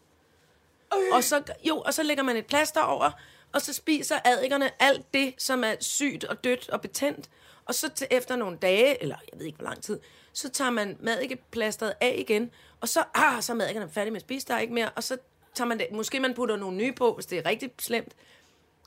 Og 1.14 1.24
så, 1.24 1.44
jo, 1.68 1.78
og 1.80 1.94
så 1.94 2.04
lægger 2.04 2.24
man 2.24 2.38
et 2.38 2.46
plaster 2.46 2.82
over, 2.82 3.12
og 3.54 3.62
så 3.62 3.74
spiser 3.74 4.20
adikkerne 4.26 4.72
alt 4.80 5.14
det, 5.14 5.34
som 5.38 5.64
er 5.64 5.76
sygt 5.80 6.24
og 6.24 6.44
dødt 6.44 6.70
og 6.70 6.82
betændt. 6.82 7.30
Og 7.70 7.76
så 7.76 7.90
til 7.90 8.08
efter 8.12 8.36
nogle 8.36 8.58
dage, 8.58 9.02
eller 9.02 9.16
jeg 9.32 9.40
ved 9.40 9.46
ikke 9.46 9.58
hvor 9.58 9.68
lang 9.68 9.84
tid, 9.84 10.00
så 10.34 10.50
tager 10.50 10.72
man 10.72 10.98
madikkeplasteret 11.00 11.94
af 12.02 12.16
igen, 12.18 12.52
og 12.82 12.90
så, 12.90 13.04
ah, 13.14 13.44
så 13.44 13.52
er 13.52 13.56
madikkerne 13.56 13.92
færdige 13.92 14.12
med 14.12 14.18
at 14.18 14.22
spise, 14.22 14.48
der 14.48 14.54
er 14.56 14.60
ikke 14.60 14.74
mere, 14.74 14.90
og 14.90 15.04
så 15.04 15.18
tager 15.54 15.68
man 15.68 15.80
det, 15.80 15.88
måske 15.92 16.20
man 16.20 16.34
putter 16.34 16.56
nogle 16.56 16.78
nye 16.78 16.94
på, 16.94 17.14
hvis 17.14 17.26
det 17.26 17.38
er 17.38 17.46
rigtig 17.46 17.72
slemt. 17.80 18.14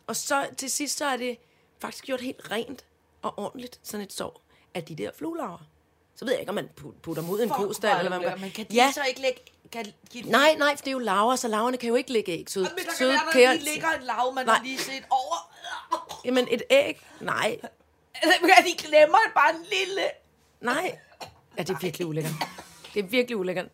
Og 0.07 0.17
så 0.17 0.47
til 0.57 0.71
sidst, 0.71 0.99
så 0.99 1.05
er 1.05 1.17
det 1.17 1.39
faktisk 1.79 2.05
gjort 2.05 2.21
helt 2.21 2.51
rent 2.51 2.85
og 3.23 3.39
ordentligt, 3.39 3.81
sådan 3.83 4.07
et 4.07 4.12
sår, 4.12 4.43
af 4.75 4.85
de 4.85 4.95
der 4.97 5.11
fluelaver. 5.19 5.67
Så 6.17 6.25
ved 6.25 6.33
jeg 6.33 6.41
ikke, 6.41 6.51
om 6.51 6.55
man 6.55 6.69
put- 6.81 6.95
putter 7.03 7.23
dem 7.23 7.31
ud 7.31 7.41
i 7.41 7.43
en 7.43 7.49
kostal, 7.49 7.99
eller 7.99 8.09
hvad 8.11 8.19
man 8.19 8.29
gør. 8.29 8.37
Men 8.37 8.51
kan 8.51 8.67
de 8.71 8.75
ja, 8.75 8.93
så 8.95 9.01
ikke 9.09 9.21
lægge... 9.21 9.41
Kan, 9.73 9.87
give 10.11 10.25
nej, 10.31 10.55
nej, 10.59 10.77
for 10.77 10.83
det 10.85 10.89
er 10.89 10.93
jo 10.93 10.99
laver, 10.99 11.37
så 11.37 11.49
laverne 11.49 11.77
kan 11.77 11.89
jo 11.89 11.95
ikke 11.95 12.12
lægge 12.12 12.33
æg. 12.33 12.51
Søde, 12.51 12.65
Men 12.65 12.77
der 12.79 12.83
kan 12.85 12.93
søde 12.99 13.12
være, 13.35 13.47
der 13.47 13.53
lige 13.53 13.73
ligger 13.73 13.89
et 13.89 14.03
lav, 14.03 14.33
man 14.35 14.47
Nej. 14.47 14.55
har 14.55 14.65
lige 14.65 14.79
set 14.79 15.05
over. 15.11 15.53
Jamen, 16.25 16.49
et 16.51 16.62
æg? 16.71 17.07
Nej, 17.21 17.59
Eller 18.23 18.35
kan 18.54 18.64
de 18.66 18.87
glemmer 18.88 19.19
bare 19.35 19.50
en 19.54 19.61
lille... 19.62 20.02
nej. 20.61 20.99
Ja, 21.59 21.62
det 21.62 21.71
er 21.71 21.78
virkelig 21.81 22.07
ulækkert. 22.07 22.33
Det 22.95 23.04
er 23.04 23.07
virkelig 23.07 23.37
ulækkert. 23.37 23.66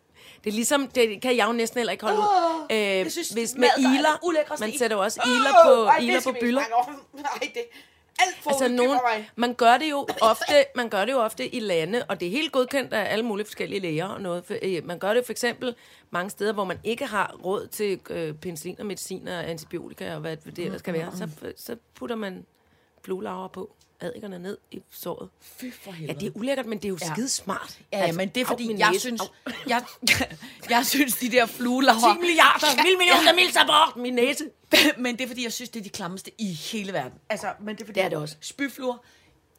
Det 0.43 0.49
er 0.49 0.53
ligesom, 0.53 0.87
det 0.87 1.21
kan 1.21 1.37
jeg 1.37 1.47
jo 1.47 1.51
næsten 1.51 1.77
heller 1.79 1.91
ikke 1.91 2.05
holde 2.05 2.19
ud. 2.19 2.65
Øh, 2.71 2.77
Jeg 2.77 3.11
synes, 3.11 3.29
hvis 3.29 3.55
med 3.55 3.67
er 3.67 3.79
iler, 3.79 4.59
man 4.59 4.77
sætter 4.77 4.97
jo 4.97 5.03
også 5.03 5.21
iler 5.25 5.53
på, 5.65 5.83
ej, 5.83 5.97
iler 5.97 6.21
på 6.23 6.35
byller. 6.41 6.61
Nej, 7.13 7.51
det 7.53 7.63
alt 8.19 8.43
for 8.43 8.49
Altså 8.49 8.67
nogen, 8.67 8.99
man 9.35 9.53
gør 9.53 9.77
det 9.77 9.89
jo 9.89 10.07
ofte, 10.21 10.65
man 10.75 10.89
gør 10.89 11.05
det 11.05 11.11
jo 11.11 11.17
ofte 11.19 11.55
i 11.55 11.59
lande, 11.59 12.05
og 12.09 12.19
det 12.19 12.27
er 12.27 12.31
helt 12.31 12.51
godkendt 12.51 12.93
af 12.93 13.11
alle 13.13 13.25
mulige 13.25 13.45
forskellige 13.45 13.79
læger 13.79 14.05
og 14.07 14.21
noget. 14.21 14.45
For, 14.45 14.55
øh, 14.61 14.85
Man 14.85 14.99
gør 14.99 15.13
det 15.13 15.25
for 15.25 15.31
eksempel 15.31 15.75
mange 16.11 16.29
steder, 16.29 16.53
hvor 16.53 16.63
man 16.63 16.79
ikke 16.83 17.05
har 17.05 17.35
råd 17.45 17.67
til 17.67 17.99
øh, 18.09 18.33
penicillin 18.33 18.79
og 18.79 18.85
medicin 18.85 19.27
og 19.27 19.49
antibiotika 19.49 20.13
og 20.15 20.21
hvad 20.21 20.37
det 20.37 20.59
ellers 20.65 20.79
skal 20.79 20.93
være. 20.93 21.11
Så, 21.17 21.29
så 21.57 21.75
putter 21.95 22.15
man 22.15 22.45
fluelaver 23.03 23.47
på 23.47 23.75
addikerne 24.01 24.39
ned 24.39 24.57
i 24.71 24.79
såret. 24.91 25.29
Fy 25.41 25.65
for 25.83 25.91
Ja, 25.91 25.95
helvede. 25.97 26.19
det 26.19 26.27
er 26.27 26.31
ulækkert, 26.35 26.65
men 26.65 26.77
det 26.77 26.85
er 26.85 26.89
jo 26.89 26.97
Ja. 27.01 27.13
skide 27.13 27.29
smart. 27.29 27.77
Ja, 27.93 28.05
ja, 28.05 28.11
men 28.11 28.29
det 28.29 28.41
er 28.41 28.45
fordi, 28.45 28.75
jeg 28.77 28.89
næse. 28.91 28.99
synes, 28.99 29.21
Au. 29.21 29.27
jeg, 29.67 29.83
jeg 30.69 30.85
synes, 30.85 31.15
de 31.15 31.31
der 31.31 31.45
fluelaver... 31.45 32.13
10 32.13 32.19
milliarder, 32.27 32.83
mil 32.83 32.97
millioner 32.97 33.33
mil 33.33 33.57
abort, 33.57 33.95
min 33.97 34.13
næse. 34.13 34.43
men 34.97 35.17
det 35.17 35.23
er 35.23 35.27
fordi, 35.27 35.43
jeg 35.43 35.53
synes, 35.53 35.69
det 35.69 35.79
er 35.79 35.83
de 35.83 35.89
klammeste 35.89 36.31
i 36.37 36.53
hele 36.53 36.93
verden. 36.93 37.19
Altså, 37.29 37.47
men 37.61 37.75
det 37.75 37.81
er 37.81 37.85
fordi, 37.85 37.99
Det 37.99 38.05
er 38.05 38.09
det 38.09 38.17
også. 38.17 38.35
Spyfluer. 38.41 38.97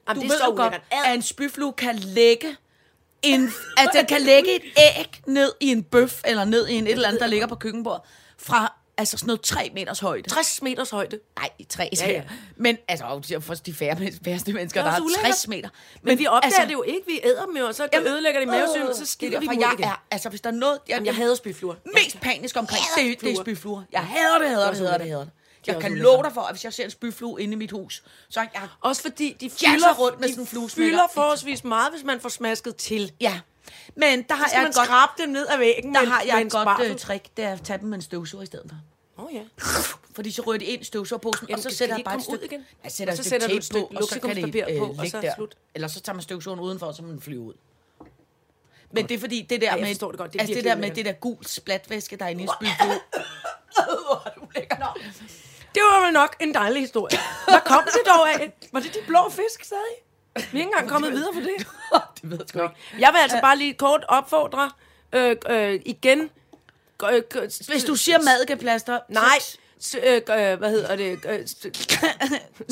Jamen, 0.08 0.22
du 0.22 0.28
det 0.28 0.34
er 0.34 0.34
ved 0.34 0.40
så 0.46 0.54
godt, 0.56 0.74
at 0.90 1.14
en 1.14 1.22
spyflue 1.22 1.72
kan 1.72 1.96
lægge 1.98 2.56
en, 3.22 3.50
at 3.76 3.88
den 3.94 4.06
kan 4.06 4.20
lægge 4.22 4.56
et 4.56 4.62
æg 4.96 5.20
ned 5.26 5.52
i 5.60 5.66
en 5.68 5.82
bøf, 5.82 6.20
eller 6.24 6.44
ned 6.44 6.68
i 6.68 6.74
en 6.74 6.86
et 6.86 6.92
eller 6.92 7.08
andet, 7.08 7.20
der 7.20 7.26
ligger 7.26 7.46
på 7.46 7.54
køkkenbordet, 7.54 8.00
fra 8.38 8.69
altså 9.00 9.16
sådan 9.16 9.26
noget 9.26 9.40
3 9.40 9.70
meters 9.74 10.00
højde. 10.00 10.30
60 10.30 10.62
meters 10.62 10.90
højde. 10.90 11.18
Nej, 11.38 11.50
3 11.68 11.88
Ja, 12.00 12.10
ja. 12.10 12.22
Men 12.56 12.78
altså, 12.88 13.38
for 13.40 13.54
de 13.54 13.74
færre, 13.74 13.96
færreste 14.24 14.52
mennesker, 14.52 14.80
Det 14.80 14.84
der 14.84 14.90
er 14.90 14.94
har 14.94 15.02
også 15.02 15.16
60 15.22 15.48
ulækkert. 15.48 15.48
meter. 15.48 15.68
Men 16.02 16.18
vi 16.18 16.26
opdager 16.26 16.44
altså, 16.44 16.62
det 16.66 16.72
jo 16.72 16.82
ikke. 16.82 17.02
Vi 17.06 17.20
æder 17.24 17.46
dem 17.46 17.56
jo, 17.56 17.66
og 17.66 17.74
så 17.74 17.88
ødelægger 18.06 18.40
det 18.40 18.46
i 18.46 18.50
mavesynet, 18.50 18.88
og 18.88 18.96
så 18.96 19.06
skider 19.06 19.40
vi 19.40 19.46
dem 19.46 19.60
jeg 19.60 19.74
er, 19.82 20.02
altså, 20.10 20.28
hvis 20.28 20.40
der 20.40 20.50
er 20.50 20.54
noget, 20.54 20.78
jeg, 20.88 20.94
Jamen, 20.94 21.06
jeg 21.06 21.14
hader 21.16 21.34
spyfluer. 21.34 21.74
mest 21.94 22.20
panisk 22.20 22.56
omkring, 22.56 22.84
det, 22.96 23.04
det 23.20 23.28
er 23.30 23.34
fluer. 23.34 23.44
spyfluer. 23.44 23.82
Jeg 23.92 24.00
hader 24.00 24.38
det, 24.38 24.48
hader 24.48 24.68
det, 24.70 24.76
hader 24.78 24.90
det, 24.92 24.96
ulækkert. 25.00 25.08
hader 25.08 25.24
det. 25.24 25.30
Det 25.60 25.68
er 25.68 25.72
Jeg 25.72 25.82
kan 25.82 25.92
ulækkert. 25.92 26.12
love 26.12 26.22
dig 26.22 26.32
for, 26.34 26.40
at 26.40 26.54
hvis 26.54 26.64
jeg 26.64 26.72
ser 26.72 26.84
en 26.84 26.90
spyflue 26.90 27.40
inde 27.42 27.52
i 27.52 27.56
mit 27.56 27.70
hus, 27.70 28.02
så 28.30 28.40
er 28.40 28.44
jeg... 28.54 28.68
Også 28.80 29.02
fordi 29.02 29.36
de 29.40 29.50
fylder, 29.50 29.94
rundt 29.94 30.20
med 30.20 30.28
de 30.28 30.34
sådan 30.46 30.62
en 30.62 30.70
fylder 30.70 31.02
forholdsvis 31.14 31.64
meget, 31.64 31.92
hvis 31.92 32.04
man 32.04 32.20
får 32.20 32.28
smasket 32.28 32.76
til. 32.76 33.12
Ja. 33.20 33.40
Men 33.96 34.22
der 34.28 34.34
har 34.34 34.50
jeg 34.54 34.62
man 34.62 34.72
godt, 34.72 34.86
skrabe 34.86 35.12
dem 35.18 35.28
ned 35.28 35.46
ad 35.48 35.58
væggen 35.58 35.94
der 35.94 36.00
med, 36.00 36.08
har 36.08 36.22
jeg 36.26 36.42
et 36.42 36.52
godt 36.52 36.68
øh, 36.90 36.96
trick, 36.96 37.24
det 37.36 37.44
er 37.44 37.52
at 37.52 37.62
tage 37.62 37.78
dem 37.78 37.88
med 37.88 37.98
en 37.98 38.02
støvsuger 38.02 38.42
i 38.42 38.46
stedet 38.46 38.64
for. 38.70 38.76
Åh 39.20 39.26
oh, 39.26 39.34
ja. 39.34 39.42
Fordi 40.16 40.30
så 40.30 40.42
ryger 40.42 40.58
de 40.58 40.64
ind 40.64 40.84
støvsugerposen, 40.84 41.44
og 41.44 41.50
Jamen, 41.50 41.62
så 41.62 41.68
kan 41.68 41.76
sætter 41.76 41.96
jeg 41.96 42.04
bare 42.04 42.16
et 42.16 42.22
stykke, 42.22 42.44
igen? 42.44 42.66
jeg 42.84 42.92
sætter 42.92 43.12
Og 43.12 43.16
så 43.16 43.22
sætter 43.22 43.46
du 43.46 43.50
tape 43.50 43.58
et 43.58 43.64
stykke 43.64 43.86
på, 43.92 43.96
og 43.96 44.02
så 44.04 44.20
kan 44.20 44.36
de 44.36 44.40
lokumspapir 44.40 44.64
øh, 44.70 44.78
på, 44.78 44.94
og 44.98 45.06
så 45.06 45.16
er 45.16 45.20
der. 45.20 45.34
slut. 45.34 45.56
Eller 45.74 45.88
så 45.88 46.00
tager 46.00 46.14
man 46.14 46.22
støvsugeren 46.22 46.60
udenfor, 46.60 46.92
så 46.92 47.02
må 47.02 47.08
den 47.08 47.20
flyve 47.20 47.40
ud. 47.40 47.54
Men 48.92 49.08
det 49.08 49.14
er 49.14 49.18
fordi, 49.18 49.46
det 49.50 49.60
der 49.60 49.74
jeg 49.74 49.80
med, 49.80 49.94
det 49.94 50.18
godt. 50.18 50.32
Det 50.32 50.40
altså 50.40 50.54
det 50.54 50.64
der 50.64 50.76
med 50.76 50.90
det 50.90 51.04
der 51.04 51.12
gul 51.12 51.44
splatvæske, 51.44 52.16
der 52.16 52.24
er 52.24 52.28
inde 52.28 52.44
i 52.44 52.46
spyflue. 52.56 53.00
Det 55.74 55.82
var 55.82 56.04
vel 56.04 56.12
nok 56.12 56.36
en 56.40 56.54
dejlig 56.54 56.82
historie. 56.82 57.18
Hvad 57.48 57.60
kom 57.64 57.82
det 57.84 58.02
dog 58.06 58.30
af? 58.30 58.52
Var 58.72 58.80
det 58.80 58.94
de 58.94 58.98
blå 59.06 59.28
fisk 59.30 59.64
stadig? 59.64 59.96
Vi 60.34 60.40
er 60.40 60.44
ikke 60.54 60.62
engang 60.62 60.88
kommet 60.88 61.12
videre 61.12 61.34
for 61.34 61.40
det. 61.40 61.56
det 62.22 62.30
ved 62.30 62.38
jeg 62.38 62.48
sgu 62.48 62.62
ikke. 62.62 62.74
Jeg 62.98 63.10
vil 63.12 63.18
altså 63.18 63.38
bare 63.40 63.58
lige 63.58 63.74
kort 63.74 64.04
opfordre 64.08 64.70
øh, 65.12 65.36
øh, 65.48 65.80
igen. 65.84 66.30
Øh, 67.02 67.22
Hvis 67.68 67.84
du 67.84 67.94
siger 67.96 68.18
madikeplaster, 68.22 68.98
Nej, 69.08 69.38
s- 69.82 69.94
øh, 69.94 70.14
øh, 70.16 70.58
hvad 70.58 70.70
hedder 70.70 70.96
det? 70.96 71.20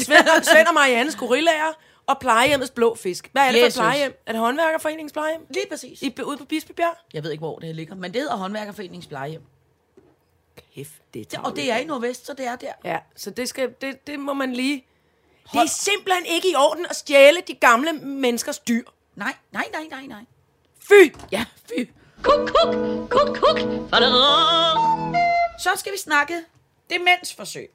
Svend, 0.04 0.28
og- 0.38 0.44
Svend 0.44 0.66
og 0.68 0.74
Mariannes 0.74 1.16
gorillaer 1.16 1.72
og 2.06 2.18
plejehjemmets 2.20 2.70
blå 2.70 2.94
fisk. 2.94 3.28
Hvad 3.32 3.42
er 3.48 3.52
det 3.52 3.60
Jesus. 3.62 3.76
for 3.76 3.82
et 3.82 3.84
plejehjem? 3.86 4.22
Er 4.26 4.32
det 4.32 4.40
håndværkerforeningens 4.40 5.12
plejehjem? 5.12 5.46
Lige 5.50 5.66
præcis. 5.70 6.02
I, 6.02 6.14
ude 6.24 6.36
på 6.36 6.44
Bispebjerg? 6.44 6.94
Jeg 7.14 7.22
ved 7.24 7.30
ikke, 7.30 7.40
hvor 7.40 7.58
det 7.58 7.76
ligger, 7.76 7.94
men 7.94 8.12
det 8.14 8.20
hedder 8.20 8.36
håndværkerforeningens 8.36 9.06
plejehjem. 9.06 9.42
Kæft, 10.74 10.90
det 11.14 11.34
er 11.34 11.40
Og 11.40 11.56
det 11.56 11.70
er 11.72 11.76
i 11.76 11.84
Nordvest, 11.84 12.26
så 12.26 12.32
det 12.34 12.46
er 12.46 12.56
der. 12.56 12.72
Ja, 12.84 12.98
så 13.16 13.30
det, 13.30 13.48
skal, 13.48 13.74
det, 13.80 14.06
det 14.06 14.18
må 14.20 14.32
man 14.34 14.52
lige... 14.52 14.84
Det 15.52 15.60
er 15.60 15.66
simpelthen 15.66 16.26
ikke 16.26 16.50
i 16.50 16.54
orden 16.54 16.86
at 16.90 16.96
stjæle 16.96 17.40
de 17.46 17.54
gamle 17.54 17.92
menneskers 17.92 18.58
dyr. 18.58 18.82
Nej, 19.16 19.34
nej, 19.52 19.64
nej, 19.72 19.84
nej, 19.90 20.06
nej. 20.06 20.24
Fy! 20.88 21.12
Ja, 21.32 21.44
fy. 21.68 21.88
Kuk, 22.22 22.48
kuk, 22.48 22.74
kuk, 23.10 23.36
kuk. 23.36 23.58
Så 25.58 25.70
skal 25.76 25.92
vi 25.92 25.98
snakke 25.98 26.34
demensforsøg. 26.90 27.70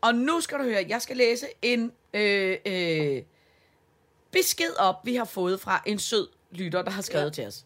Og 0.00 0.14
nu 0.14 0.40
skal 0.40 0.58
du 0.58 0.64
høre, 0.64 0.84
jeg 0.88 1.02
skal 1.02 1.16
læse 1.16 1.46
en 1.62 1.92
øh, 2.14 2.56
øh, 2.66 3.22
besked 4.30 4.76
op, 4.78 4.96
vi 5.04 5.14
har 5.14 5.24
fået 5.24 5.60
fra 5.60 5.82
en 5.86 5.98
sød 5.98 6.28
lytter, 6.50 6.82
der 6.82 6.90
har 6.90 7.02
skrevet 7.02 7.24
ja. 7.24 7.30
til 7.30 7.46
os. 7.46 7.64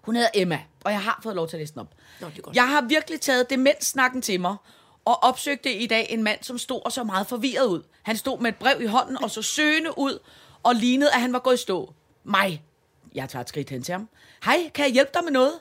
Hun 0.00 0.16
hedder 0.16 0.30
Emma, 0.34 0.60
og 0.84 0.92
jeg 0.92 1.02
har 1.02 1.20
fået 1.22 1.36
lov 1.36 1.48
til 1.48 1.56
at 1.56 1.60
læse 1.60 1.72
den 1.72 1.80
op. 1.80 1.94
Nå, 2.20 2.26
det 2.28 2.38
er 2.38 2.42
godt. 2.42 2.56
Jeg 2.56 2.68
har 2.68 2.80
virkelig 2.80 3.20
taget 3.20 3.50
demenssnakken 3.50 4.22
til 4.22 4.40
mig, 4.40 4.56
og 5.04 5.22
opsøgte 5.22 5.72
i 5.72 5.86
dag 5.86 6.06
en 6.10 6.22
mand, 6.22 6.42
som 6.42 6.58
stod 6.58 6.80
og 6.84 6.92
så 6.92 7.04
meget 7.04 7.26
forvirret 7.26 7.66
ud. 7.66 7.82
Han 8.02 8.16
stod 8.16 8.40
med 8.40 8.48
et 8.48 8.56
brev 8.56 8.82
i 8.82 8.86
hånden 8.86 9.22
og 9.22 9.30
så 9.30 9.42
søgende 9.42 9.98
ud, 9.98 10.18
og 10.62 10.74
lignede, 10.74 11.12
at 11.12 11.20
han 11.20 11.32
var 11.32 11.38
gået 11.38 11.54
i 11.54 11.62
stå. 11.62 11.92
Mig. 12.24 12.62
Jeg 13.14 13.28
tager 13.28 13.40
et 13.40 13.48
skridt 13.48 13.70
hen 13.70 13.82
til 13.82 13.92
ham. 13.92 14.08
Hej, 14.44 14.70
kan 14.74 14.84
jeg 14.84 14.92
hjælpe 14.92 15.10
dig 15.14 15.24
med 15.24 15.32
noget? 15.32 15.52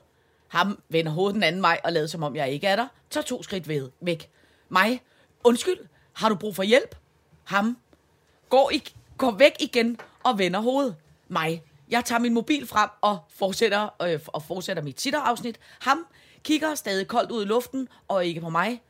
Ham 0.47 0.79
vender 0.89 1.11
hovedet 1.11 1.35
den 1.35 1.43
anden 1.43 1.61
vej 1.61 1.79
og 1.83 1.93
lader 1.93 2.07
som 2.07 2.23
om 2.23 2.35
jeg 2.35 2.51
ikke 2.51 2.67
er 2.67 2.75
der. 2.75 2.87
Tager 3.09 3.23
to 3.23 3.43
skridt 3.43 3.67
ved, 3.67 3.89
væk. 4.01 4.29
Mig. 4.69 5.01
Undskyld, 5.43 5.77
har 6.13 6.29
du 6.29 6.35
brug 6.35 6.55
for 6.55 6.63
hjælp? 6.63 6.95
Ham. 7.43 7.77
Går, 8.49 8.71
i, 8.71 8.83
går 9.17 9.31
væk 9.31 9.51
igen 9.59 9.97
og 10.23 10.39
vender 10.39 10.59
hovedet. 10.59 10.95
Mig. 11.27 11.63
Jeg 11.89 12.05
tager 12.05 12.19
min 12.19 12.33
mobil 12.33 12.67
frem 12.67 12.89
og 13.01 13.19
fortsætter, 13.29 13.89
øh, 14.03 14.19
og 14.27 14.43
fortsætter 14.43 14.83
mit 14.83 14.95
titterafsnit. 14.95 15.59
Ham 15.79 16.05
kigger 16.43 16.75
stadig 16.75 17.07
koldt 17.07 17.31
ud 17.31 17.43
i 17.43 17.47
luften 17.47 17.87
og 18.07 18.25
ikke 18.25 18.41
på 18.41 18.49
mig. 18.49 18.81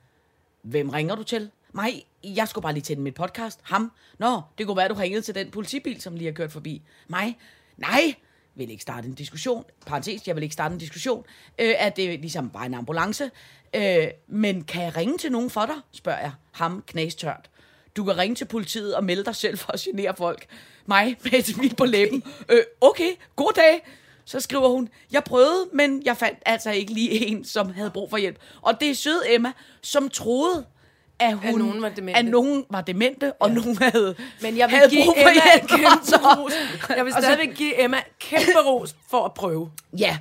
Hvem 0.61 0.89
ringer 0.89 1.15
du 1.15 1.23
til? 1.23 1.51
Mig, 1.73 2.05
jeg 2.23 2.47
skulle 2.47 2.63
bare 2.63 2.73
lige 2.73 2.83
tænde 2.83 3.01
mit 3.01 3.15
podcast. 3.15 3.59
Ham, 3.63 3.91
nå, 4.17 4.41
det 4.57 4.65
kunne 4.65 4.77
være, 4.77 4.87
du 4.87 4.93
ringede 4.93 5.21
til 5.21 5.35
den 5.35 5.51
politibil, 5.51 6.01
som 6.01 6.15
lige 6.15 6.25
har 6.25 6.33
kørt 6.33 6.51
forbi. 6.51 6.81
Mig, 7.07 7.37
nej, 7.77 8.15
vil 8.55 8.71
ikke 8.71 8.81
starte 8.81 9.07
en 9.07 9.13
diskussion. 9.13 9.65
Parentes, 9.85 10.27
jeg 10.27 10.35
vil 10.35 10.43
ikke 10.43 10.53
starte 10.53 10.73
en 10.73 10.79
diskussion. 10.79 11.25
Øh, 11.59 11.73
at 11.77 11.95
det 11.95 12.13
er 12.13 12.17
ligesom 12.17 12.49
bare 12.49 12.65
en 12.65 12.73
ambulance. 12.73 13.31
Øh, 13.75 14.07
men 14.27 14.63
kan 14.63 14.83
jeg 14.83 14.95
ringe 14.97 15.17
til 15.17 15.31
nogen 15.31 15.49
for 15.49 15.65
dig? 15.65 15.75
Spørger 15.91 16.19
jeg. 16.19 16.31
Ham, 16.51 16.83
knæstørt. 16.87 17.49
Du 17.97 18.03
kan 18.03 18.17
ringe 18.17 18.35
til 18.35 18.45
politiet 18.45 18.95
og 18.95 19.03
melde 19.03 19.25
dig 19.25 19.35
selv 19.35 19.57
for 19.57 19.71
at 19.71 19.79
genere 19.79 20.13
folk. 20.17 20.45
Mig 20.85 21.15
med 21.23 21.33
et 21.33 21.45
smil 21.45 21.75
på 21.75 21.85
læben. 21.85 22.23
Øh, 22.49 22.63
okay, 22.81 23.11
god 23.35 23.51
dag. 23.55 23.87
Så 24.25 24.39
skriver 24.39 24.69
hun, 24.69 24.89
jeg 25.11 25.23
prøvede, 25.23 25.69
men 25.73 26.01
jeg 26.05 26.17
fandt 26.17 26.39
altså 26.45 26.71
ikke 26.71 26.93
lige 26.93 27.11
en, 27.11 27.45
som 27.45 27.73
havde 27.73 27.91
brug 27.91 28.09
for 28.09 28.17
hjælp. 28.17 28.39
Og 28.61 28.79
det 28.79 28.89
er 28.89 28.95
søde 28.95 29.33
Emma, 29.33 29.51
som 29.81 30.09
troede, 30.09 30.65
at, 31.19 31.33
hun, 31.37 31.59
nogen 31.59 31.81
var 31.81 31.89
demente. 31.89 32.19
at 32.19 32.25
nogen 32.25 32.65
var 32.69 32.81
demente, 32.81 33.33
og 33.33 33.49
ja. 33.49 33.55
nogen 33.55 33.77
havde, 33.77 34.15
Men 34.41 34.57
jeg 34.57 34.69
vil 34.69 34.77
havde 34.77 34.89
give 34.89 35.03
brug 35.05 35.15
for 35.15 35.29
Emma 35.29 35.31
hjælp. 35.53 35.69
kæmpe 35.69 36.17
ros. 36.41 36.53
Jeg 36.97 37.05
vil 37.05 37.13
så- 37.13 37.19
stadigvæk 37.21 37.55
give 37.55 37.83
Emma 37.83 37.97
kæmpe 38.19 38.59
ros 38.65 38.95
for 39.09 39.25
at 39.25 39.33
prøve. 39.33 39.71
Ja, 39.97 40.17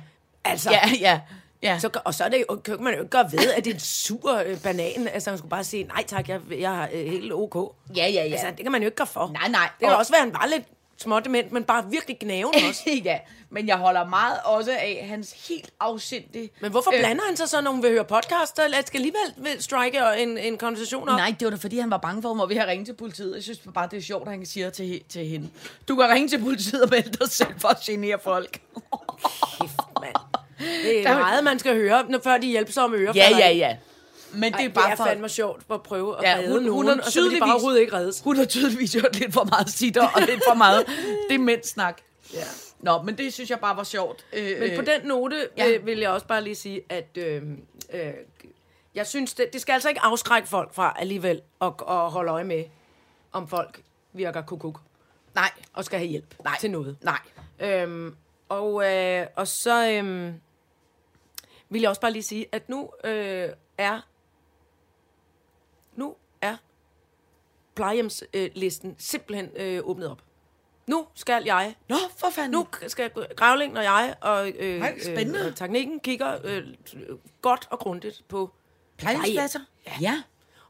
Altså, 0.47 0.71
ja, 0.71 0.79
ja. 0.99 1.19
ja. 1.63 1.79
Så, 1.79 1.89
og 2.05 2.13
så 2.13 2.23
er 2.23 2.29
det 2.29 2.43
jo, 2.49 2.55
kan 2.55 2.83
man 2.83 2.93
jo 2.93 2.99
ikke 2.99 3.09
gøre 3.09 3.31
ved, 3.31 3.51
at 3.51 3.65
det 3.65 3.71
er 3.71 3.73
en 3.73 3.79
sur 3.79 4.33
øh, 4.45 4.57
banan. 4.63 5.07
Altså, 5.13 5.29
man 5.29 5.37
skulle 5.37 5.49
bare 5.49 5.63
sige, 5.63 5.83
nej 5.83 6.03
tak, 6.07 6.29
jeg, 6.29 6.39
jeg 6.59 6.83
er 6.83 6.87
øh, 6.93 7.05
helt 7.11 7.33
ok. 7.33 7.73
ja, 7.95 8.07
ja, 8.07 8.09
ja. 8.13 8.19
Altså, 8.31 8.47
det 8.47 8.59
kan 8.59 8.71
man 8.71 8.81
jo 8.81 8.85
ikke 8.85 8.95
gøre 8.97 9.07
for. 9.07 9.31
Nej, 9.33 9.47
nej. 9.49 9.69
Det 9.79 9.85
kan 9.87 9.89
Og- 9.89 9.97
også 9.97 10.11
være, 10.11 10.21
at 10.21 10.27
han 10.27 10.33
var 10.33 10.47
lidt 10.47 10.63
smådement, 10.97 11.51
men 11.51 11.63
bare 11.63 11.85
virkelig 11.91 12.17
gnaven 12.19 12.53
også. 12.69 13.01
ja, 13.03 13.17
men 13.49 13.67
jeg 13.67 13.77
holder 13.77 14.05
meget 14.05 14.37
også 14.45 14.71
af 14.71 15.05
hans 15.09 15.47
helt 15.49 15.69
afsindige... 15.79 16.49
Men 16.61 16.71
hvorfor 16.71 16.93
Øh, 16.93 16.99
blander 16.99 17.23
han 17.27 17.37
sig 17.37 17.49
så, 17.49 17.61
når 17.61 17.71
hun 17.71 17.83
vil 17.83 17.91
høre 17.91 18.05
podcast? 18.05 18.57
Der 18.57 18.81
skal 18.85 18.97
alligevel 18.97 19.61
strike 19.63 19.99
en, 20.17 20.37
en 20.37 20.57
konversation 20.57 21.09
op. 21.09 21.17
Nej, 21.17 21.35
det 21.39 21.45
var 21.45 21.49
da 21.49 21.57
fordi, 21.57 21.79
han 21.79 21.91
var 21.91 21.97
bange 21.97 22.21
for, 22.21 22.43
at 22.43 22.49
ved 22.49 22.57
at 22.57 22.67
ringe 22.67 22.85
til 22.85 22.93
politiet. 22.93 23.35
Jeg 23.35 23.43
synes 23.43 23.59
bare, 23.73 23.87
det 23.91 23.97
er 23.97 24.01
sjovt, 24.01 24.27
at 24.27 24.33
han 24.33 24.45
siger 24.45 24.69
til, 24.69 25.01
til 25.09 25.25
hende. 25.25 25.49
Du 25.87 25.95
kan 25.95 26.09
ringe 26.09 26.29
til 26.29 26.39
politiet 26.39 26.83
og 26.83 26.89
melde 26.91 27.09
dig 27.09 27.29
selv 27.31 27.59
for 27.59 27.67
at 27.67 27.77
genere 27.79 28.19
folk. 28.23 28.59
Kæft, 29.61 29.71
mand. 30.01 30.15
Det 30.83 31.07
er 31.07 31.19
meget, 31.25 31.43
man 31.43 31.59
skal 31.59 31.75
høre, 31.75 32.05
når, 32.09 32.19
før 32.23 32.37
de 32.37 32.47
hjælpsomme 32.47 32.97
ører 32.97 33.11
ja, 33.15 33.29
ja, 33.37 33.49
ja. 33.51 33.75
Men 34.33 34.53
det 34.53 34.59
Ej, 34.59 34.65
er 34.65 34.69
bare 34.69 34.85
det 34.85 34.91
er 34.91 34.95
for... 34.95 35.05
fandme 35.05 35.29
sjovt 35.29 35.61
at 35.71 35.83
prøve 35.83 36.17
at 36.17 36.23
Ja, 36.23 36.35
redde 36.37 36.53
hun, 36.53 36.63
nogen, 36.63 36.73
hun 36.73 36.87
har 36.87 37.05
og 37.05 37.11
så 37.11 37.21
vil 37.21 37.31
de 37.31 37.39
bare 37.39 37.51
overhovedet 37.51 37.79
ikke 37.79 37.93
reddes. 37.93 38.21
Hun 38.21 38.37
har 38.37 38.45
tydeligvis 38.45 38.93
hørt 38.93 39.15
lidt 39.19 39.33
for 39.33 39.43
meget 39.43 39.69
sitter 39.69 40.07
og 40.07 40.21
lidt 40.21 40.41
for 40.49 40.53
meget 40.53 40.85
demenssnak. 41.29 42.01
Ja. 42.33 42.43
Nå, 42.79 43.01
men 43.01 43.17
det 43.17 43.33
synes 43.33 43.49
jeg 43.49 43.59
bare 43.59 43.77
var 43.77 43.83
sjovt. 43.83 44.25
Øh, 44.33 44.59
Men 44.59 44.75
på 44.75 44.81
øh, 44.81 44.87
den 44.87 45.07
note 45.07 45.47
ja. 45.57 45.69
øh, 45.69 45.85
vil 45.85 45.99
jeg 45.99 46.09
også 46.09 46.27
bare 46.27 46.43
lige 46.43 46.55
sige, 46.55 46.81
at 46.89 47.17
øh, 47.17 47.43
øh, 47.93 48.13
jeg 48.95 49.07
synes, 49.07 49.33
det, 49.33 49.53
det 49.53 49.61
skal 49.61 49.73
altså 49.73 49.89
ikke 49.89 50.01
afskrække 50.01 50.47
folk 50.47 50.73
fra 50.73 50.95
alligevel 50.99 51.41
at, 51.61 51.73
at 51.89 52.11
holde 52.11 52.31
øje 52.31 52.43
med, 52.43 52.63
om 53.31 53.47
folk 53.47 53.81
virker 54.13 54.41
kukuk 54.41 54.79
Nej, 55.35 55.51
og 55.73 55.85
skal 55.85 55.99
have 55.99 56.09
hjælp 56.09 56.35
Nej. 56.43 56.57
til 56.59 56.71
noget. 56.71 56.97
nej. 57.01 57.19
Øhm, 57.59 58.15
og, 58.49 58.93
øh, 58.93 59.27
og 59.35 59.47
så 59.47 59.89
øhm, 59.91 60.33
vil 61.69 61.81
jeg 61.81 61.89
også 61.89 62.01
bare 62.01 62.11
lige 62.11 62.23
sige, 62.23 62.45
at 62.51 62.69
nu 62.69 62.89
øh, 63.03 63.49
er 63.77 64.01
er 66.41 66.57
plejehjemslisten 67.75 68.95
simpelthen 68.97 69.49
øh, 69.55 69.81
åbnet 69.83 70.11
op. 70.11 70.21
Nu 70.87 71.07
skal 71.15 71.43
jeg, 71.45 71.75
Nå, 71.89 71.95
for 72.17 72.29
fanden. 72.29 72.51
nu 72.51 72.67
skal 72.87 73.11
Gravlingen 73.35 73.77
og 73.77 73.83
jeg 73.83 74.15
og, 74.21 74.49
øh, 74.49 74.81
Ej, 74.81 74.99
spændende. 74.99 75.39
øh, 75.39 75.45
og 75.45 75.55
teknikken 75.55 75.99
kigger 75.99 76.39
øh, 76.43 76.63
godt 77.41 77.67
og 77.71 77.79
grundigt 77.79 78.23
på 78.27 78.53
plejehjemspladser? 78.97 79.59
Ja. 80.01 80.23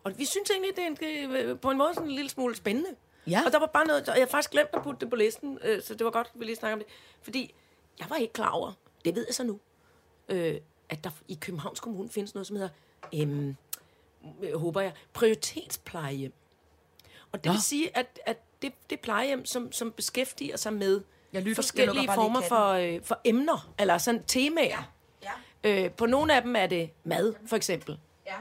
og 0.03 0.17
vi 0.17 0.25
synes 0.25 0.49
egentlig, 0.49 0.71
det 0.75 0.83
er 0.83 0.87
en, 0.87 1.35
øh, 1.35 1.59
på 1.59 1.71
en 1.71 1.77
måde 1.77 1.93
sådan 1.93 2.09
en 2.09 2.15
lille 2.15 2.29
smule 2.29 2.55
spændende. 2.55 2.89
Ja. 3.27 3.41
Og 3.45 3.51
der 3.51 3.59
var 3.59 3.65
bare 3.65 3.87
noget, 3.87 4.09
og 4.09 4.15
jeg 4.15 4.21
har 4.23 4.29
faktisk 4.29 4.51
glemt 4.51 4.69
at 4.73 4.81
putte 4.83 4.99
det 4.99 5.09
på 5.09 5.15
listen, 5.15 5.59
øh, 5.63 5.81
så 5.81 5.93
det 5.95 6.05
var 6.05 6.11
godt, 6.11 6.27
at 6.33 6.39
vi 6.39 6.45
lige 6.45 6.55
snakker 6.55 6.73
om 6.73 6.79
det. 6.79 6.87
Fordi 7.21 7.53
jeg 7.99 8.09
var 8.09 8.15
ikke 8.15 8.33
klar 8.33 8.49
over, 8.49 8.71
det 9.05 9.15
ved 9.15 9.25
jeg 9.27 9.35
så 9.35 9.43
nu, 9.43 9.59
øh, 10.29 10.55
at 10.89 11.03
der 11.03 11.09
i 11.27 11.37
Københavns 11.41 11.79
Kommune 11.79 12.09
findes 12.09 12.33
noget, 12.35 12.47
som 12.47 12.55
hedder, 12.55 12.69
øh, 13.13 13.53
håber 14.55 14.81
jeg, 14.81 14.91
prioritetsplejehjem. 15.13 16.33
Og 17.31 17.43
det 17.43 17.45
Nå. 17.45 17.51
vil 17.53 17.61
sige, 17.61 17.97
at, 17.97 18.19
at 18.25 18.37
det, 18.61 18.73
det 18.89 18.99
plejehjem, 18.99 19.45
som, 19.45 19.71
som 19.71 19.91
beskæftiger 19.91 20.57
sig 20.57 20.73
med 20.73 21.01
Jeg 21.33 21.41
lytter. 21.41 21.49
Jeg 21.49 21.55
forskellige 21.55 21.99
lige 21.99 22.13
former 22.13 22.41
for, 22.41 22.69
øh, 22.69 22.99
for 23.03 23.19
emner, 23.23 23.69
eller 23.79 23.97
sådan 23.97 24.23
temaer. 24.23 24.91
Ja. 25.23 25.31
Øh, 25.63 25.91
på 25.91 26.05
nogle 26.05 26.35
af 26.35 26.41
dem 26.41 26.55
er 26.55 26.67
det 26.67 26.89
mad, 27.03 27.33
for 27.47 27.55
eksempel 27.55 27.97
Ja. 28.27 28.35